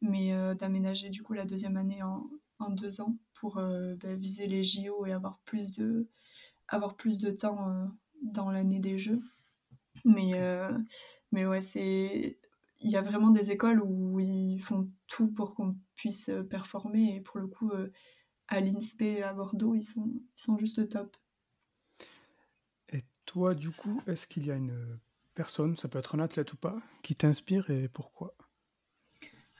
mais 0.00 0.32
euh, 0.32 0.54
d'aménager 0.54 1.08
du 1.08 1.22
coup 1.22 1.32
la 1.32 1.44
deuxième 1.44 1.76
année 1.76 2.02
en, 2.02 2.28
deux 2.70 3.00
ans 3.00 3.16
pour 3.34 3.54
bah, 3.54 4.14
viser 4.16 4.46
les 4.46 4.64
JO 4.64 5.06
et 5.06 5.12
avoir 5.12 5.38
plus 5.46 5.72
de, 5.72 6.06
avoir 6.70 6.96
plus 6.96 7.18
de 7.18 7.30
temps 7.30 7.90
dans 8.22 8.50
l'année 8.50 8.80
des 8.80 8.98
Jeux. 8.98 9.20
Mais, 10.04 10.32
mais 11.32 11.46
ouais, 11.46 11.60
c'est 11.60 12.38
il 12.82 12.90
y 12.90 12.96
a 12.96 13.02
vraiment 13.02 13.30
des 13.30 13.50
écoles 13.50 13.82
où 13.82 14.18
ils 14.20 14.60
font 14.60 14.90
tout 15.06 15.28
pour 15.28 15.54
qu'on 15.54 15.76
puisse 15.96 16.30
performer 16.48 17.16
et 17.16 17.20
pour 17.20 17.38
le 17.38 17.46
coup 17.46 17.70
à 18.48 18.60
l'INSPE 18.60 19.22
à 19.22 19.32
Bordeaux, 19.32 19.74
ils 19.74 19.82
sont, 19.82 20.06
ils 20.06 20.40
sont 20.40 20.58
juste 20.58 20.88
top. 20.88 21.16
Et 22.88 23.02
toi, 23.24 23.54
du 23.54 23.70
coup, 23.70 24.02
est-ce 24.06 24.26
qu'il 24.26 24.46
y 24.46 24.50
a 24.50 24.56
une 24.56 24.98
personne, 25.34 25.76
ça 25.76 25.88
peut 25.88 25.98
être 25.98 26.14
un 26.16 26.20
athlète 26.20 26.52
ou 26.52 26.56
pas, 26.56 26.80
qui 27.02 27.14
t'inspire 27.14 27.70
et 27.70 27.88
pourquoi? 27.88 28.34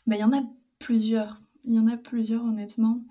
Ben, 0.06 0.16
Il 0.16 0.20
y 0.20 0.24
en 0.24 0.32
a 0.32 0.42
plusieurs. 0.78 1.40
Il 1.64 1.74
y 1.74 1.78
en 1.78 1.86
a 1.86 1.96
plusieurs, 1.96 2.44
honnêtement. 2.44 3.04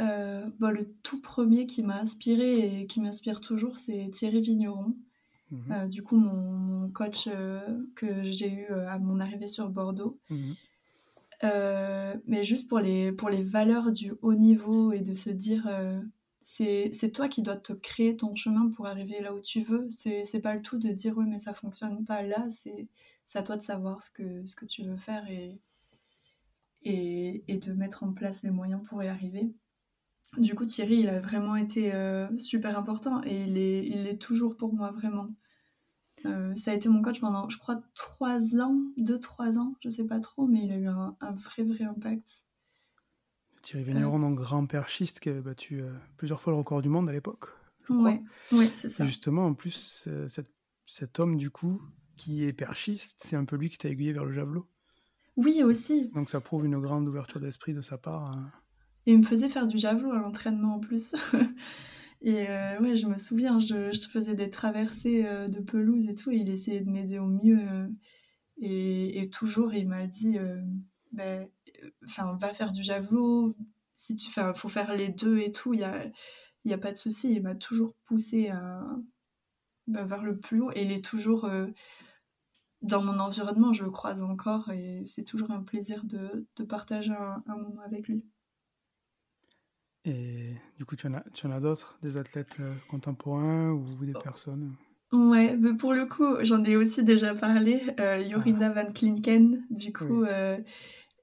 Euh, 0.00 0.44
bah, 0.58 0.72
le 0.72 0.92
tout 1.02 1.20
premier 1.20 1.66
qui 1.66 1.82
m'a 1.82 1.98
inspiré 1.98 2.80
et 2.80 2.86
qui 2.86 3.00
m'inspire 3.00 3.40
toujours, 3.40 3.78
c'est 3.78 4.10
Thierry 4.12 4.40
Vigneron. 4.40 4.94
Mhm. 5.50 5.72
Euh, 5.72 5.86
du 5.86 6.02
coup, 6.02 6.16
mon, 6.16 6.88
coach 6.90 7.28
euh, 7.28 7.60
que 7.94 8.24
j'ai 8.24 8.52
eu 8.52 8.66
à 8.66 8.98
mon 8.98 9.20
arrivée 9.20 9.46
sur 9.46 9.68
Bordeaux. 9.68 10.18
Mhm. 10.30 10.54
Mais 12.26 12.42
juste 12.42 12.68
pour 12.68 12.78
les, 12.78 13.12
pour 13.12 13.28
les 13.28 13.42
valeurs 13.42 13.92
du 13.92 14.14
haut 14.22 14.34
niveau 14.34 14.92
et 14.92 15.00
de 15.00 15.12
se 15.12 15.28
dire 15.28 15.68
c'est 16.42 17.12
toi 17.12 17.28
qui 17.28 17.42
dois 17.42 17.56
te 17.56 17.74
créer 17.74 18.16
ton 18.16 18.34
chemin 18.34 18.70
pour 18.70 18.86
arriver 18.86 19.20
là 19.20 19.34
où 19.34 19.40
tu 19.40 19.60
veux. 19.62 19.86
C'est 19.90 20.40
pas 20.40 20.54
le 20.54 20.62
tout 20.62 20.78
de 20.78 20.88
dire 20.88 21.18
oui 21.18 21.26
mais 21.28 21.38
ça 21.38 21.52
fonctionne 21.52 22.04
pas 22.06 22.22
là, 22.22 22.46
c'est 22.48 22.88
à 23.34 23.42
toi 23.42 23.58
de 23.58 23.62
savoir 23.62 24.02
ce 24.02 24.10
que, 24.10 24.46
ce 24.46 24.56
que 24.56 24.64
tu 24.64 24.84
veux 24.84 24.96
faire 24.96 25.28
et, 25.28 25.58
et, 26.82 27.44
et, 27.48 27.58
de 27.58 27.72
mettre 27.72 28.04
en 28.04 28.12
place 28.12 28.42
les 28.42 28.50
moyens 28.50 28.82
pour 28.86 29.02
y 29.02 29.08
arriver. 29.08 29.52
Du 30.38 30.54
coup 30.54 30.66
Thierry 30.66 31.00
il 31.00 31.08
a 31.08 31.20
vraiment 31.20 31.56
été 31.56 31.94
euh, 31.94 32.26
super 32.38 32.76
important 32.78 33.22
et 33.24 33.44
il 33.44 33.56
est, 33.56 33.86
il 33.86 34.06
est 34.06 34.20
toujours 34.20 34.56
pour 34.56 34.74
moi 34.74 34.90
vraiment. 34.90 35.28
Euh, 36.26 36.54
ça 36.54 36.70
a 36.70 36.74
été 36.74 36.88
mon 36.88 37.02
coach 37.02 37.20
pendant, 37.20 37.50
je 37.50 37.58
crois, 37.58 37.82
trois 37.94 38.56
ans, 38.56 38.80
deux, 38.96 39.18
trois 39.18 39.58
ans, 39.58 39.76
je 39.82 39.90
sais 39.90 40.04
pas 40.04 40.20
trop, 40.20 40.46
mais 40.46 40.64
il 40.64 40.72
a 40.72 40.76
eu 40.76 40.86
un, 40.86 41.16
vrai, 41.20 41.64
vrai 41.64 41.84
impact. 41.84 42.46
Thierry 43.62 43.84
Vigneron, 43.84 44.22
euh... 44.22 44.34
grand 44.34 44.66
perchiste 44.66 45.20
qui 45.20 45.28
a 45.28 45.40
battu 45.40 45.82
euh, 45.82 45.92
plusieurs 46.16 46.40
fois 46.40 46.52
le 46.52 46.58
record 46.58 46.80
du 46.80 46.88
monde 46.88 47.10
à 47.10 47.12
l'époque, 47.12 47.50
je 47.82 47.92
crois. 47.92 48.18
Oui, 48.52 48.70
c'est 48.72 48.88
ça. 48.88 49.04
justement, 49.04 49.44
en 49.44 49.54
plus, 49.54 50.08
cet 50.86 51.20
homme, 51.20 51.36
du 51.36 51.50
coup, 51.50 51.82
qui 52.16 52.44
est 52.44 52.52
perchiste, 52.54 53.22
c'est 53.22 53.36
un 53.36 53.44
peu 53.44 53.56
lui 53.56 53.68
qui 53.68 53.78
t'a 53.78 53.90
aiguillé 53.90 54.12
vers 54.12 54.24
le 54.24 54.32
javelot. 54.32 54.66
Oui, 55.36 55.62
aussi. 55.62 56.10
Donc 56.14 56.28
ça 56.28 56.40
prouve 56.40 56.64
une 56.64 56.78
grande 56.78 57.08
ouverture 57.08 57.40
d'esprit 57.40 57.74
de 57.74 57.80
sa 57.80 57.98
part. 57.98 58.30
Hein. 58.30 58.52
Il 59.06 59.18
me 59.18 59.24
faisait 59.24 59.48
faire 59.48 59.66
du 59.66 59.78
javelot 59.78 60.12
à 60.12 60.18
l'entraînement 60.18 60.76
en 60.76 60.80
plus. 60.80 61.14
Et 62.24 62.48
euh, 62.48 62.80
ouais, 62.80 62.96
je 62.96 63.06
me 63.06 63.18
souviens, 63.18 63.60
je, 63.60 63.92
faisais 64.10 64.34
des 64.34 64.48
traversées 64.48 65.26
euh, 65.26 65.46
de 65.46 65.60
pelouse 65.60 66.08
et 66.08 66.14
tout, 66.14 66.30
et 66.30 66.36
il 66.36 66.48
essayait 66.48 66.80
de 66.80 66.90
m'aider 66.90 67.18
au 67.18 67.26
mieux. 67.26 67.60
Euh, 67.70 67.88
et, 68.62 69.28
toujours, 69.30 69.74
il 69.74 69.86
m'a 69.88 70.06
dit, 70.06 70.38
ben, 71.12 71.46
va 72.16 72.54
faire 72.54 72.72
du 72.72 72.82
javelot, 72.82 73.54
si 73.94 74.16
tu 74.16 74.30
faut 74.56 74.68
faire 74.70 74.94
les 74.94 75.10
deux 75.10 75.38
et 75.40 75.52
tout, 75.52 75.74
il 75.74 75.78
n'y 75.78 75.84
a, 75.84 76.06
y 76.64 76.72
a 76.72 76.78
pas 76.78 76.92
de 76.92 76.96
souci. 76.96 77.30
Il 77.34 77.42
m'a 77.42 77.54
toujours 77.54 77.94
poussé 78.06 78.48
à, 78.48 78.80
ben, 79.86 80.06
vers 80.06 80.22
le 80.22 80.38
plus 80.38 80.62
haut, 80.62 80.70
et 80.72 80.82
il 80.82 80.92
est 80.92 81.04
toujours 81.04 81.50
dans 82.80 83.02
mon 83.02 83.18
environnement, 83.18 83.74
je 83.74 83.84
le 83.84 83.90
croise 83.90 84.22
encore, 84.22 84.70
et 84.70 85.04
c'est 85.04 85.24
toujours 85.24 85.50
un 85.50 85.62
plaisir 85.62 86.04
de 86.04 86.64
partager 86.64 87.12
un 87.12 87.56
moment 87.56 87.82
avec 87.84 88.08
lui. 88.08 88.24
Et 90.04 90.54
du 90.76 90.84
coup, 90.84 90.96
tu 90.96 91.06
en 91.06 91.14
as, 91.14 91.24
tu 91.32 91.46
en 91.46 91.50
as 91.50 91.60
d'autres, 91.60 91.98
des 92.02 92.16
athlètes 92.16 92.56
euh, 92.60 92.74
contemporains 92.88 93.70
ou 93.70 93.86
des 94.04 94.12
personnes? 94.12 94.74
Ouais, 95.12 95.56
mais 95.56 95.74
pour 95.74 95.94
le 95.94 96.06
coup, 96.06 96.36
j'en 96.42 96.62
ai 96.64 96.76
aussi 96.76 97.04
déjà 97.04 97.34
parlé. 97.34 97.82
Euh, 98.00 98.28
Jorina 98.28 98.72
ah. 98.74 98.82
Van 98.82 98.92
Klinken, 98.92 99.64
du 99.70 99.92
coup, 99.92 100.24
euh, 100.24 100.58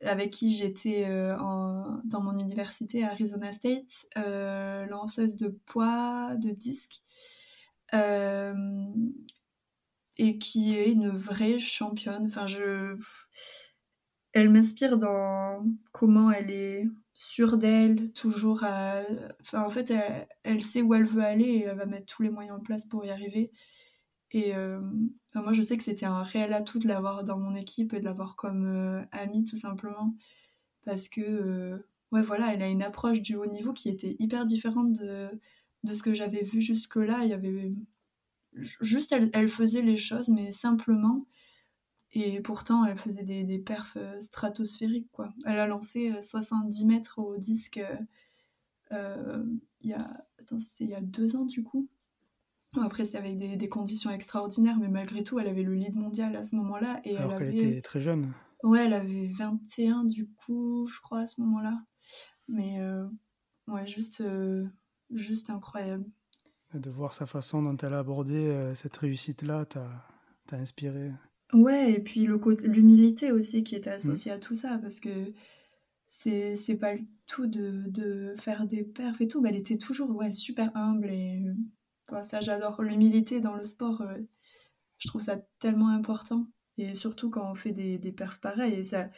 avec 0.02 0.32
qui 0.32 0.56
j'étais 0.56 1.06
dans 1.06 2.22
mon 2.22 2.40
université 2.40 3.04
à 3.04 3.12
Arizona 3.12 3.52
State, 3.52 4.08
lanceuse 4.90 5.36
de 5.36 5.50
poids, 5.66 6.32
de 6.38 6.52
disques, 6.52 7.02
et 10.18 10.38
qui 10.40 10.78
est 10.78 10.92
une 10.92 11.10
vraie 11.10 11.60
championne. 11.60 12.28
Enfin, 12.28 12.48
je 12.48 12.98
elle 14.34 14.50
m'inspire 14.50 14.98
dans 14.98 15.66
comment 15.92 16.32
elle 16.32 16.52
est 16.52 16.88
sûre 17.14 17.58
d'elle, 17.58 18.12
toujours 18.14 18.64
à... 18.64 19.02
Enfin, 19.42 19.64
en 19.64 19.70
fait, 19.70 19.94
elle, 20.44 20.62
sait 20.62 20.82
où 20.82 20.94
elle 20.94 21.06
veut 21.06 21.24
aller 21.24 21.46
et 21.46 21.64
elle 21.64 21.78
va 21.78 21.86
mettre 21.86 22.06
tous 22.06 22.24
les 22.24 22.30
moyens 22.30 22.58
en 22.58 22.62
place 22.62 22.86
pour 22.86 23.06
y 23.06 23.10
arriver. 23.10 23.52
Et 24.32 24.56
euh, 24.56 24.80
moi, 25.36 25.54
je 25.54 25.62
sais 25.62 25.78
que 25.78 25.84
c'était 25.84 26.06
un 26.06 26.24
réel 26.24 26.54
atout 26.54 26.80
de 26.80 26.88
l'avoir 26.88 27.24
dans 27.24 27.38
mon 27.38 27.56
équipe 27.56 27.94
et 27.94 28.00
de 28.00 28.06
l'avoir 28.06 28.36
comme 28.36 28.66
euh, 28.66 29.04
amie, 29.12 29.46
tout 29.46 29.58
simplement. 29.58 30.16
Parce 30.86 31.10
que, 31.10 31.22
euh, 31.22 31.78
ouais, 32.12 32.22
voilà, 32.22 32.54
elle 32.54 32.62
a 32.64 32.70
une 32.70 32.84
approche 32.84 33.22
du 33.22 33.36
haut 33.36 33.46
niveau 33.46 33.74
qui 33.74 33.90
était 33.90 34.16
hyper 34.20 34.46
différente 34.46 34.94
de, 34.94 35.30
de 35.84 35.94
ce 35.94 36.04
que 36.04 36.14
j'avais 36.14 36.44
vu 36.44 36.62
jusque-là. 36.62 37.20
Il 37.24 37.30
y 37.30 37.34
avait... 37.34 37.74
Juste, 38.54 39.12
elle, 39.14 39.30
elle 39.34 39.50
faisait 39.50 39.82
les 39.82 39.98
choses, 39.98 40.30
mais 40.30 40.52
simplement. 40.52 41.26
Et 42.14 42.42
pourtant, 42.42 42.86
elle 42.86 42.98
faisait 42.98 43.24
des, 43.24 43.44
des 43.44 43.60
perfs 43.60 43.96
euh, 43.96 44.20
stratosphériques, 44.20 45.10
quoi. 45.12 45.34
Elle 45.46 45.60
a 45.60 45.68
lancé 45.68 46.12
70 46.22 46.84
euh, 46.84 46.88
mètres 46.88 47.20
au 47.20 47.38
disque 47.38 47.82
euh, 48.92 49.46
il 49.80 49.90
y 49.90 49.94
a... 49.94 50.26
Attends, 50.38 50.60
c'était 50.60 50.84
il 50.84 50.90
y 50.90 50.96
a 50.96 51.02
deux 51.02 51.36
ans, 51.38 51.46
du 51.46 51.64
coup. 51.64 51.88
Après, 52.82 53.04
c'était 53.04 53.18
avec 53.18 53.38
des, 53.38 53.56
des, 53.56 53.70
conditions 53.70 54.12
extraordinaires, 54.12 54.78
mais 54.80 54.90
malgré 54.90 55.24
tout, 55.24 55.40
elle 55.40 55.48
avait 55.48 55.64
le 55.64 55.74
lead 55.74 55.96
mondial 55.96 56.36
à 56.36 56.44
ce 56.44 56.56
moment-là. 56.58 57.00
Et 57.06 57.18
Alors 57.18 57.38
qu'elle 57.38 57.56
était 57.56 57.82
très 57.82 58.00
jeune. 58.00 58.32
Ouais, 58.64 58.86
elle 58.86 58.94
avait 58.94 59.28
21, 59.28 60.06
du 60.06 60.28
coup, 60.28 60.88
je 60.88 61.00
crois, 61.02 61.22
à 61.22 61.28
ce 61.28 61.42
moment-là. 61.42 61.82
Mais 62.48 62.80
ouais, 63.68 63.86
juste, 63.86 64.24
juste 65.10 65.50
incroyable. 65.50 66.06
De 66.74 66.90
voir 66.90 67.14
sa 67.14 67.26
façon 67.26 67.62
dont 67.62 67.76
elle 67.78 67.94
a 67.94 68.00
abordé 68.00 68.72
cette 68.74 68.96
réussite-là, 68.96 69.66
t'as 69.66 70.58
inspiré. 70.58 71.12
Ouais, 71.54 71.92
et 71.92 72.00
puis 72.00 72.28
l'humilité 72.64 73.32
aussi 73.32 73.64
qui 73.64 73.76
était 73.76 73.90
associée 73.90 74.32
mmh. 74.32 74.36
à 74.36 74.38
tout 74.40 74.56
ça, 74.56 74.78
parce 74.78 75.00
que 75.00 75.34
c'est 76.10 76.56
c'est 76.56 76.78
pas 76.78 76.94
le 76.94 77.02
tout 77.28 77.48
de, 77.48 77.84
de 77.88 78.36
faire 78.38 78.68
des 78.68 78.84
perfs 78.84 79.22
et 79.22 79.28
tout, 79.28 79.42
mais 79.42 79.50
elle 79.50 79.56
était 79.58 79.78
toujours 79.78 80.14
ouais, 80.16 80.32
super 80.32 80.76
humble 80.76 81.10
et 81.10 81.42
ça 82.24 82.42
j'adore 82.42 82.82
l'humilité 82.82 83.40
dans 83.40 83.56
le 83.56 83.64
sport, 83.64 84.02
euh, 84.02 84.18
je 84.98 85.08
trouve 85.08 85.22
ça 85.22 85.38
tellement 85.60 85.88
important 85.90 86.48
et 86.78 86.96
surtout 86.96 87.30
quand 87.30 87.50
on 87.50 87.56
fait 87.56 87.72
des, 87.72 87.98
des 87.98 88.12
perfs 88.12 88.40
pareils 88.42 88.74
et 88.74 88.84
ça 88.84 89.10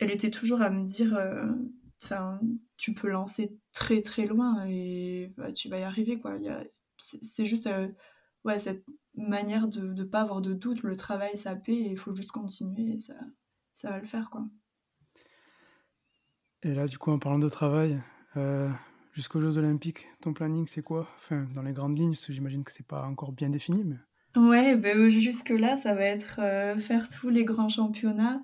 elle 0.00 0.10
était 0.10 0.30
toujours 0.30 0.60
à 0.60 0.70
me 0.70 0.84
dire 0.84 1.16
euh, 1.16 1.46
tu 2.76 2.92
peux 2.92 3.08
lancer 3.08 3.58
très 3.72 4.02
très 4.02 4.26
loin 4.26 4.66
et 4.66 5.32
bah, 5.38 5.52
tu 5.52 5.68
vas 5.68 5.78
y 5.78 5.82
arriver 5.82 6.20
quoi, 6.20 6.38
c'est 6.98 7.46
juste 7.46 7.66
euh, 7.66 7.88
ouais 8.44 8.58
cette 8.58 8.84
manière 9.14 9.68
de 9.68 9.80
ne 9.80 10.04
pas 10.04 10.20
avoir 10.20 10.40
de 10.40 10.52
doute. 10.52 10.82
Le 10.82 10.96
travail, 10.96 11.36
ça 11.36 11.56
paie 11.56 11.72
et 11.72 11.90
il 11.90 11.98
faut 11.98 12.14
juste 12.14 12.32
continuer 12.32 12.94
et 12.94 12.98
ça, 12.98 13.14
ça 13.74 13.90
va 13.90 13.98
le 13.98 14.06
faire, 14.06 14.30
quoi. 14.30 14.44
Et 16.62 16.74
là, 16.74 16.86
du 16.86 16.98
coup, 16.98 17.10
en 17.10 17.18
parlant 17.18 17.38
de 17.38 17.48
travail, 17.48 17.98
euh, 18.36 18.68
jusqu'aux 19.12 19.40
Jeux 19.40 19.56
Olympiques, 19.56 20.06
ton 20.20 20.34
planning, 20.34 20.66
c'est 20.66 20.82
quoi? 20.82 21.08
Enfin, 21.16 21.46
dans 21.54 21.62
les 21.62 21.72
grandes 21.72 21.98
lignes, 21.98 22.14
j'imagine 22.14 22.64
que 22.64 22.72
c'est 22.72 22.86
pas 22.86 23.04
encore 23.06 23.32
bien 23.32 23.48
défini, 23.48 23.84
mais. 23.84 23.96
Ouais, 24.36 24.76
ben, 24.76 25.08
jusque-là, 25.08 25.76
ça 25.76 25.94
va 25.94 26.04
être 26.04 26.38
euh, 26.40 26.78
faire 26.78 27.08
tous 27.08 27.30
les 27.30 27.44
grands 27.44 27.68
championnats. 27.68 28.42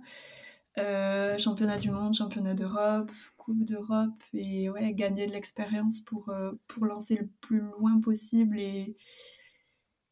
Euh, 0.78 1.38
championnat 1.38 1.78
du 1.78 1.90
monde, 1.90 2.14
championnat 2.14 2.54
d'Europe, 2.54 3.12
Coupe 3.36 3.64
d'Europe, 3.64 4.22
et 4.34 4.68
ouais, 4.68 4.92
gagner 4.92 5.26
de 5.26 5.32
l'expérience 5.32 6.00
pour, 6.00 6.30
pour 6.66 6.84
lancer 6.84 7.16
le 7.16 7.28
plus 7.40 7.60
loin 7.60 8.00
possible 8.00 8.58
et, 8.58 8.96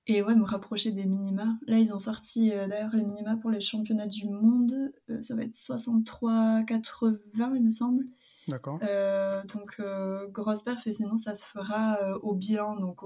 et 0.06 0.22
ouais, 0.22 0.34
me 0.34 0.44
rapprocher 0.44 0.90
des 0.90 1.06
minima. 1.06 1.56
Là, 1.66 1.78
ils 1.78 1.92
ont 1.94 1.98
sorti 1.98 2.50
d'ailleurs 2.50 2.94
les 2.94 3.04
minima 3.04 3.36
pour 3.36 3.50
les 3.50 3.60
championnats 3.60 4.06
du 4.06 4.28
monde. 4.28 4.92
ça 5.22 5.34
va 5.34 5.42
être 5.42 5.54
63-80, 5.54 7.18
il 7.54 7.62
me 7.62 7.70
semble. 7.70 8.04
D'accord. 8.48 8.78
Euh, 8.82 9.42
donc, 9.44 9.76
euh, 9.80 10.26
grosse 10.28 10.62
perf, 10.62 10.86
et 10.86 10.92
sinon, 10.92 11.16
ça 11.16 11.34
se 11.34 11.44
fera 11.44 11.98
euh, 12.02 12.18
au 12.22 12.34
bilan. 12.34 12.76
Donc, 12.76 13.00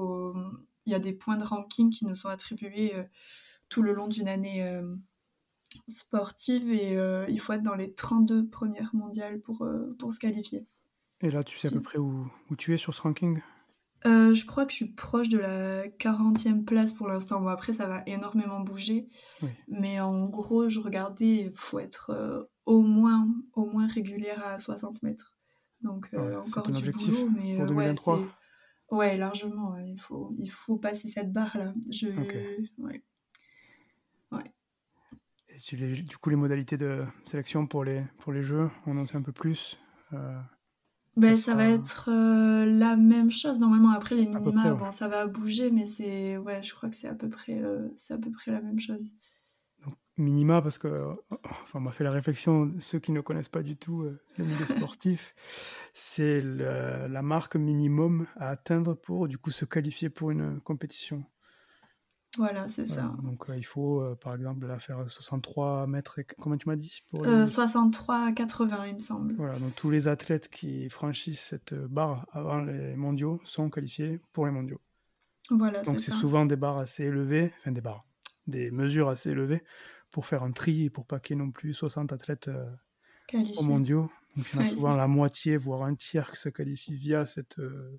il 0.86 0.92
y 0.92 0.94
a 0.94 0.98
des 0.98 1.12
points 1.12 1.36
de 1.36 1.44
ranking 1.44 1.90
qui 1.90 2.06
nous 2.06 2.16
sont 2.16 2.28
attribués 2.28 2.94
tout 3.68 3.82
le 3.82 3.92
long 3.92 4.08
d'une 4.08 4.28
année 4.28 4.66
sportive 5.86 6.72
et 6.72 6.94
il 7.28 7.40
faut 7.40 7.52
être 7.52 7.62
dans 7.62 7.74
les 7.74 7.92
32 7.92 8.48
premières 8.48 8.94
mondiales 8.94 9.40
pour, 9.40 9.68
pour 9.98 10.14
se 10.14 10.18
qualifier. 10.18 10.66
Et 11.20 11.30
là, 11.30 11.42
tu 11.42 11.58
sais 11.58 11.68
à 11.68 11.72
peu 11.72 11.82
près 11.82 11.98
où, 11.98 12.30
où 12.48 12.56
tu 12.56 12.72
es 12.72 12.78
sur 12.78 12.94
ce 12.94 13.02
ranking? 13.02 13.42
Je 14.04 14.46
crois 14.46 14.64
que 14.64 14.72
je 14.72 14.76
suis 14.76 14.92
proche 14.92 15.28
de 15.28 15.38
la 15.38 15.88
40e 15.88 16.64
place 16.64 16.92
pour 16.92 17.08
l'instant. 17.08 17.40
Bon, 17.40 17.48
après, 17.48 17.72
ça 17.72 17.86
va 17.86 18.02
énormément 18.06 18.60
bouger. 18.60 19.08
Mais 19.68 20.00
en 20.00 20.26
gros, 20.26 20.68
je 20.68 20.80
regardais, 20.80 21.46
il 21.46 21.52
faut 21.54 21.78
être 21.78 22.48
au 22.68 22.82
moins, 22.82 23.26
au 23.54 23.64
moins 23.64 23.86
régulière 23.88 24.46
à 24.46 24.58
60 24.58 25.02
mètres. 25.02 25.34
Donc 25.80 26.08
euh, 26.12 26.40
encore 26.40 26.70
du 26.70 26.90
boulot, 26.90 27.30
mais 27.30 27.56
pour 27.56 27.66
2023. 27.66 28.18
Euh, 28.18 28.20
ouais, 28.90 28.98
ouais, 28.98 29.16
largement. 29.16 29.78
Il, 29.78 29.98
faut, 29.98 30.34
il 30.38 30.50
faut 30.50 30.76
passer 30.76 31.08
cette 31.08 31.32
barre-là. 31.32 31.72
Je... 31.90 32.08
Ouais. 32.78 33.02
ouais. 34.32 34.52
Et 35.72 35.76
du 36.02 36.16
coup, 36.18 36.30
les 36.30 36.36
modalités 36.36 36.76
de 36.76 37.04
sélection 37.24 37.66
pour 37.66 37.84
les, 37.84 38.04
pour 38.18 38.32
les 38.32 38.42
jeux, 38.42 38.70
on 38.86 38.98
en 38.98 39.06
sait 39.06 39.16
un 39.16 39.22
peu 39.22 39.32
plus 39.32 39.78
euh, 40.12 40.38
ben, 41.18 41.36
ça, 41.36 41.54
va 41.54 41.68
être 41.68 42.10
la 42.10 42.96
même 42.96 43.30
chose 43.30 43.60
normalement. 43.60 43.90
Après 43.90 44.14
les 44.14 44.26
minima 44.26 44.70
bon 44.70 44.90
ça 44.90 45.08
va 45.08 45.26
bouger 45.26 45.70
mais 45.70 45.86
c'est 45.86 46.36
ouais 46.38 46.62
je 46.62 46.74
crois 46.74 46.88
que 46.88 46.96
c'est 46.96 47.08
à 47.08 47.14
peu 47.14 47.28
près 47.28 47.62
c'est 47.96 48.14
à 48.14 48.18
peu 48.18 48.30
près 48.30 48.52
la 48.52 48.60
même 48.60 48.80
chose. 48.80 49.12
Minima 50.18 50.60
parce 50.60 50.78
que, 50.78 51.12
enfin, 51.44 51.78
on 51.78 51.80
m'a 51.80 51.92
fait 51.92 52.02
la 52.02 52.10
réflexion, 52.10 52.74
ceux 52.80 52.98
qui 52.98 53.12
ne 53.12 53.20
connaissent 53.20 53.48
pas 53.48 53.62
du 53.62 53.76
tout 53.76 54.02
euh, 54.02 54.20
le 54.36 54.44
milieu 54.46 54.66
sportif, 54.66 55.34
c'est 55.94 56.40
la 56.40 57.22
marque 57.22 57.54
minimum 57.54 58.26
à 58.36 58.50
atteindre 58.50 58.94
pour 58.94 59.28
du 59.28 59.38
coup 59.38 59.52
se 59.52 59.64
qualifier 59.64 60.10
pour 60.10 60.32
une 60.32 60.60
compétition. 60.60 61.24
Voilà, 62.36 62.68
c'est 62.68 62.86
ça. 62.86 63.14
Donc 63.22 63.48
euh, 63.48 63.56
il 63.56 63.64
faut, 63.64 64.02
euh, 64.02 64.14
par 64.14 64.34
exemple, 64.34 64.66
la 64.66 64.78
faire 64.78 65.10
63 65.10 65.86
mètres, 65.86 66.18
et... 66.18 66.24
comment 66.24 66.56
tu 66.56 66.68
m'as 66.68 66.76
dit? 66.76 67.02
Pour 67.10 67.24
63 67.24 68.32
80, 68.32 68.86
il 68.86 68.94
me 68.96 69.00
semble. 69.00 69.34
Voilà, 69.34 69.58
donc 69.58 69.74
tous 69.74 69.90
les 69.90 70.08
athlètes 70.08 70.48
qui 70.48 70.90
franchissent 70.90 71.40
cette 71.40 71.74
barre 71.74 72.26
avant 72.32 72.60
les 72.60 72.94
mondiaux 72.96 73.40
sont 73.44 73.70
qualifiés 73.70 74.20
pour 74.32 74.46
les 74.46 74.52
mondiaux. 74.52 74.80
Voilà, 75.50 75.82
donc 75.82 76.00
c'est 76.00 76.12
souvent 76.12 76.44
des 76.44 76.56
barres 76.56 76.78
assez 76.78 77.04
élevées, 77.04 77.52
enfin 77.60 77.72
des 77.72 77.80
barres, 77.80 78.04
des 78.46 78.70
mesures 78.70 79.08
assez 79.08 79.30
élevées 79.30 79.62
pour 80.10 80.26
faire 80.26 80.42
un 80.42 80.52
tri 80.52 80.84
et 80.84 80.90
pour 80.90 81.06
pas 81.06 81.20
qu'il 81.20 81.36
y 81.36 81.40
ait 81.40 81.44
non 81.44 81.50
plus 81.50 81.74
60 81.74 82.12
athlètes 82.12 82.48
euh, 82.48 82.70
au 83.56 83.62
mondiaux. 83.62 84.10
Donc 84.36 84.46
il 84.52 84.56
y 84.56 84.58
en 84.58 84.62
a 84.62 84.66
souvent 84.66 84.96
la 84.96 85.08
moitié, 85.08 85.56
voire 85.56 85.82
un 85.82 85.94
tiers 85.94 86.30
qui 86.30 86.38
se 86.38 86.48
qualifient 86.48 86.94
via 86.94 87.26
cette, 87.26 87.58
euh, 87.58 87.98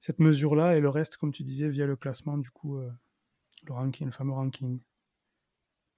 cette 0.00 0.18
mesure-là 0.18 0.76
et 0.76 0.80
le 0.80 0.88
reste, 0.88 1.16
comme 1.16 1.32
tu 1.32 1.42
disais, 1.42 1.68
via 1.68 1.86
le 1.86 1.96
classement, 1.96 2.38
du 2.38 2.50
coup, 2.50 2.78
euh, 2.78 2.90
le 3.66 3.72
ranking, 3.72 4.06
le 4.06 4.12
fameux 4.12 4.32
ranking. 4.32 4.80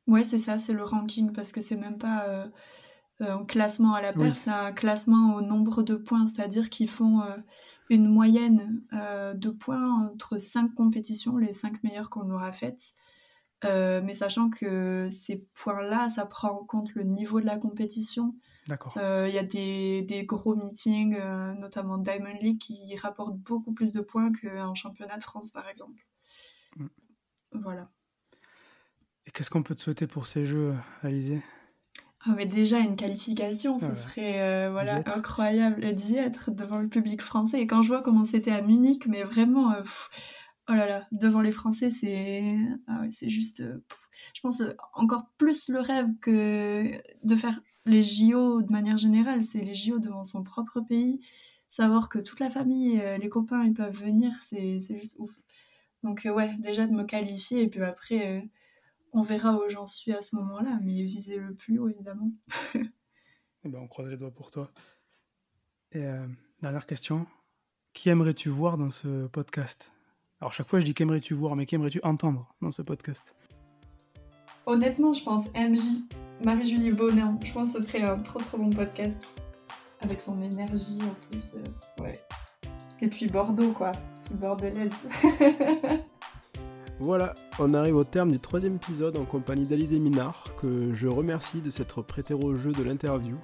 Ouais, 0.06 0.24
c'est 0.24 0.38
ça, 0.38 0.58
c'est 0.58 0.72
le 0.72 0.84
ranking 0.84 1.32
parce 1.32 1.52
que 1.52 1.61
c'est 1.61 1.76
même 1.76 1.98
pas 1.98 2.50
un 3.20 3.44
classement 3.44 3.94
à 3.94 4.00
la 4.00 4.12
perf, 4.12 4.36
c'est 4.36 4.50
un 4.50 4.72
classement 4.72 5.34
au 5.34 5.40
nombre 5.40 5.82
de 5.82 5.94
points, 5.94 6.26
c'est-à-dire 6.26 6.70
qu'ils 6.70 6.88
font 6.88 7.22
une 7.90 8.08
moyenne 8.08 8.82
de 8.92 9.50
points 9.50 10.08
entre 10.08 10.38
cinq 10.38 10.74
compétitions, 10.74 11.36
les 11.36 11.52
cinq 11.52 11.82
meilleures 11.84 12.11
qu'on 12.11 12.30
aura 12.30 12.50
faites. 12.50 12.94
Euh, 13.64 14.00
mais 14.02 14.14
sachant 14.14 14.48
que 14.48 15.08
ces 15.11 15.46
points-là, 15.54 16.08
ça 16.08 16.24
prend 16.24 16.50
en 16.50 16.64
compte 16.64 16.94
le 16.94 17.02
niveau 17.02 17.40
de 17.40 17.46
la 17.46 17.58
compétition. 17.58 18.34
D'accord. 18.66 18.96
Euh, 18.96 19.26
il 19.28 19.34
y 19.34 19.38
a 19.38 19.42
des, 19.42 20.02
des 20.02 20.24
gros 20.24 20.54
meetings, 20.54 21.16
euh, 21.18 21.52
notamment 21.54 21.98
Diamond 21.98 22.38
League, 22.40 22.58
qui 22.58 22.96
rapportent 22.96 23.36
beaucoup 23.36 23.72
plus 23.72 23.92
de 23.92 24.00
points 24.00 24.32
qu'un 24.32 24.74
championnat 24.74 25.18
de 25.18 25.22
France, 25.22 25.50
par 25.50 25.68
exemple. 25.68 26.06
Mm. 26.76 26.86
Voilà. 27.53 27.88
Et 29.26 29.30
qu'est-ce 29.30 29.51
qu'on 29.51 29.62
peut 29.62 29.74
te 29.74 29.82
souhaiter 29.82 30.07
pour 30.07 30.26
ces 30.26 30.44
jeux, 30.44 30.74
Alizé? 31.03 31.42
Ah, 32.22 32.34
mais 32.36 32.46
déjà 32.46 32.78
une 32.78 32.96
qualification, 32.96 33.78
ce 33.78 33.94
serait 33.94 34.70
voilà 34.70 35.03
incroyable 35.07 35.94
d'y 35.94 36.16
être 36.16 36.51
devant 36.51 36.78
le 36.78 36.88
public 36.88 37.22
français. 37.22 37.62
Et 37.62 37.66
quand 37.66 37.80
je 37.80 37.88
vois 37.88 38.03
comment 38.03 38.26
c'était 38.26 38.51
à 38.51 38.61
Munich, 38.61 39.07
mais 39.07 39.22
vraiment, 39.22 39.74
oh 40.70 40.74
là 40.74 40.86
là, 40.86 41.07
devant 41.12 41.40
les 41.40 41.53
Français, 41.53 41.90
c'est 41.90 42.57
ah 42.86 43.03
c'est 43.11 43.30
juste, 43.30 43.61
euh, 43.61 43.82
je 44.34 44.40
pense, 44.40 44.61
euh, 44.61 44.72
encore 44.94 45.26
plus 45.36 45.68
le 45.68 45.80
rêve 45.80 46.09
que 46.20 46.90
de 47.24 47.36
faire 47.36 47.61
les 47.86 48.03
JO 48.03 48.62
de 48.62 48.70
manière 48.70 48.98
générale. 48.98 49.42
C'est 49.42 49.62
les 49.62 49.74
JO 49.74 49.98
devant 49.98 50.24
son 50.24 50.42
propre 50.42 50.80
pays. 50.80 51.20
Savoir 51.70 52.09
que 52.09 52.18
toute 52.18 52.40
la 52.40 52.51
famille, 52.51 53.01
euh, 53.01 53.18
les 53.18 53.28
copains, 53.28 53.64
ils 53.64 53.74
peuvent 53.74 53.96
venir, 53.96 54.32
c'est 54.40 54.80
juste 54.80 55.16
ouf. 55.18 55.30
Donc 56.03 56.26
ouais, 56.26 56.55
déjà 56.59 56.86
de 56.86 56.92
me 56.92 57.05
qualifier 57.05 57.62
et 57.62 57.68
puis 57.68 57.82
après, 57.82 58.48
on 59.12 59.22
verra 59.22 59.55
où 59.55 59.68
j'en 59.68 59.86
suis 59.86 60.12
à 60.12 60.22
ce 60.22 60.36
moment-là, 60.36 60.78
mais 60.82 61.03
viser 61.03 61.36
le 61.36 61.55
plus 61.55 61.78
haut, 61.78 61.88
évidemment. 61.88 62.32
Eh 63.62 63.68
ben, 63.68 63.78
on 63.78 63.88
croise 63.88 64.09
les 64.09 64.16
doigts 64.16 64.30
pour 64.30 64.51
toi. 64.51 64.70
Et 65.92 66.07
dernière 66.62 66.86
question, 66.86 67.26
qui 67.92 68.09
aimerais-tu 68.09 68.48
voir 68.48 68.78
dans 68.78 68.88
ce 68.88 69.26
podcast? 69.26 69.92
Alors 70.40 70.55
chaque 70.55 70.68
fois 70.68 70.80
je 70.80 70.86
dis 70.86 70.94
qu'aimerais-tu 70.94 71.34
voir, 71.34 71.57
mais 71.57 71.66
qu'aimerais-tu 71.66 72.01
entendre 72.03 72.55
dans 72.62 72.70
ce 72.70 72.80
podcast? 72.80 73.34
Honnêtement, 74.64 75.12
je 75.12 75.22
pense 75.22 75.48
MJ, 75.48 75.80
Marie-Julie 76.42 76.92
Bonin. 76.92 77.38
Je 77.44 77.53
pense 77.53 77.74
que 77.74 77.80
ce 77.80 77.86
serait 77.86 78.03
un 78.03 78.18
trop 78.20 78.38
trop 78.38 78.57
bon 78.57 78.70
podcast. 78.70 79.38
Avec 80.01 80.20
son 80.20 80.40
énergie 80.42 80.98
en 81.03 81.14
plus. 81.28 81.55
Euh, 81.55 82.03
ouais. 82.03 82.12
Et 83.01 83.09
puis 83.09 83.26
Bordeaux, 83.26 83.72
quoi. 83.72 83.92
C'est 84.20 84.38
bordelaise. 84.38 84.92
Voilà, 87.03 87.32
on 87.59 87.72
arrive 87.72 87.96
au 87.96 88.05
terme 88.05 88.30
du 88.30 88.38
troisième 88.40 88.74
épisode 88.74 89.16
en 89.16 89.24
compagnie 89.24 89.66
d'Alizé 89.66 89.98
Minard, 89.98 90.44
que 90.61 90.92
je 90.92 91.09
remercie 91.09 91.62
de 91.62 91.70
s'être 91.70 92.03
prêté 92.03 92.34
au 92.34 92.55
jeu 92.59 92.72
de 92.72 92.82
l'interview. 92.82 93.38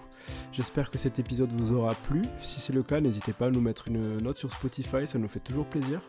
J'espère 0.53 0.91
que 0.91 0.99
cet 0.99 1.19
épisode 1.19 1.51
vous 1.55 1.73
aura 1.73 1.95
plu. 1.95 2.21
Si 2.37 2.61
c'est 2.61 2.75
le 2.75 2.83
cas, 2.83 3.01
n'hésitez 3.01 3.33
pas 3.33 3.47
à 3.47 3.51
nous 3.51 3.63
mettre 3.63 3.89
une 3.89 4.19
note 4.19 4.37
sur 4.37 4.51
Spotify, 4.51 5.07
ça 5.07 5.19
nous 5.19 5.27
fait 5.27 5.41
toujours 5.41 5.65
plaisir. 5.65 6.03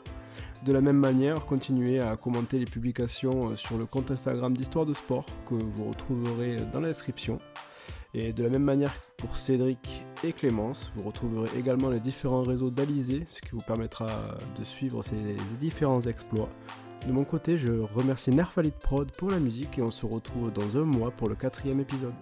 De 0.65 0.73
la 0.73 0.81
même 0.81 0.97
manière, 0.97 1.45
continuez 1.45 2.01
à 2.01 2.17
commenter 2.17 2.59
les 2.59 2.65
publications 2.65 3.55
sur 3.55 3.77
le 3.77 3.85
compte 3.85 4.11
Instagram 4.11 4.53
d'Histoire 4.53 4.85
de 4.85 4.93
Sport 4.93 5.25
que 5.45 5.55
vous 5.55 5.85
retrouverez 5.85 6.57
dans 6.73 6.81
la 6.81 6.89
description. 6.89 7.39
Et 8.13 8.33
de 8.33 8.43
la 8.43 8.49
même 8.49 8.63
manière 8.63 8.93
pour 9.17 9.37
Cédric 9.37 10.05
et 10.23 10.33
Clémence, 10.33 10.91
vous 10.95 11.07
retrouverez 11.07 11.49
également 11.57 11.89
les 11.89 11.99
différents 11.99 12.43
réseaux 12.43 12.69
d'Alizé, 12.69 13.23
ce 13.27 13.41
qui 13.41 13.51
vous 13.51 13.61
permettra 13.61 14.07
de 14.57 14.63
suivre 14.63 15.03
ces 15.03 15.15
différents 15.59 16.01
exploits. 16.01 16.49
De 17.05 17.11
mon 17.11 17.23
côté, 17.23 17.59
je 17.59 17.71
remercie 17.71 18.31
Nerfalit 18.31 18.71
Prod 18.71 19.11
pour 19.11 19.29
la 19.29 19.39
musique 19.39 19.77
et 19.77 19.81
on 19.81 19.91
se 19.91 20.05
retrouve 20.05 20.51
dans 20.51 20.77
un 20.77 20.83
mois 20.83 21.11
pour 21.11 21.29
le 21.29 21.35
quatrième 21.35 21.79
épisode. 21.79 22.13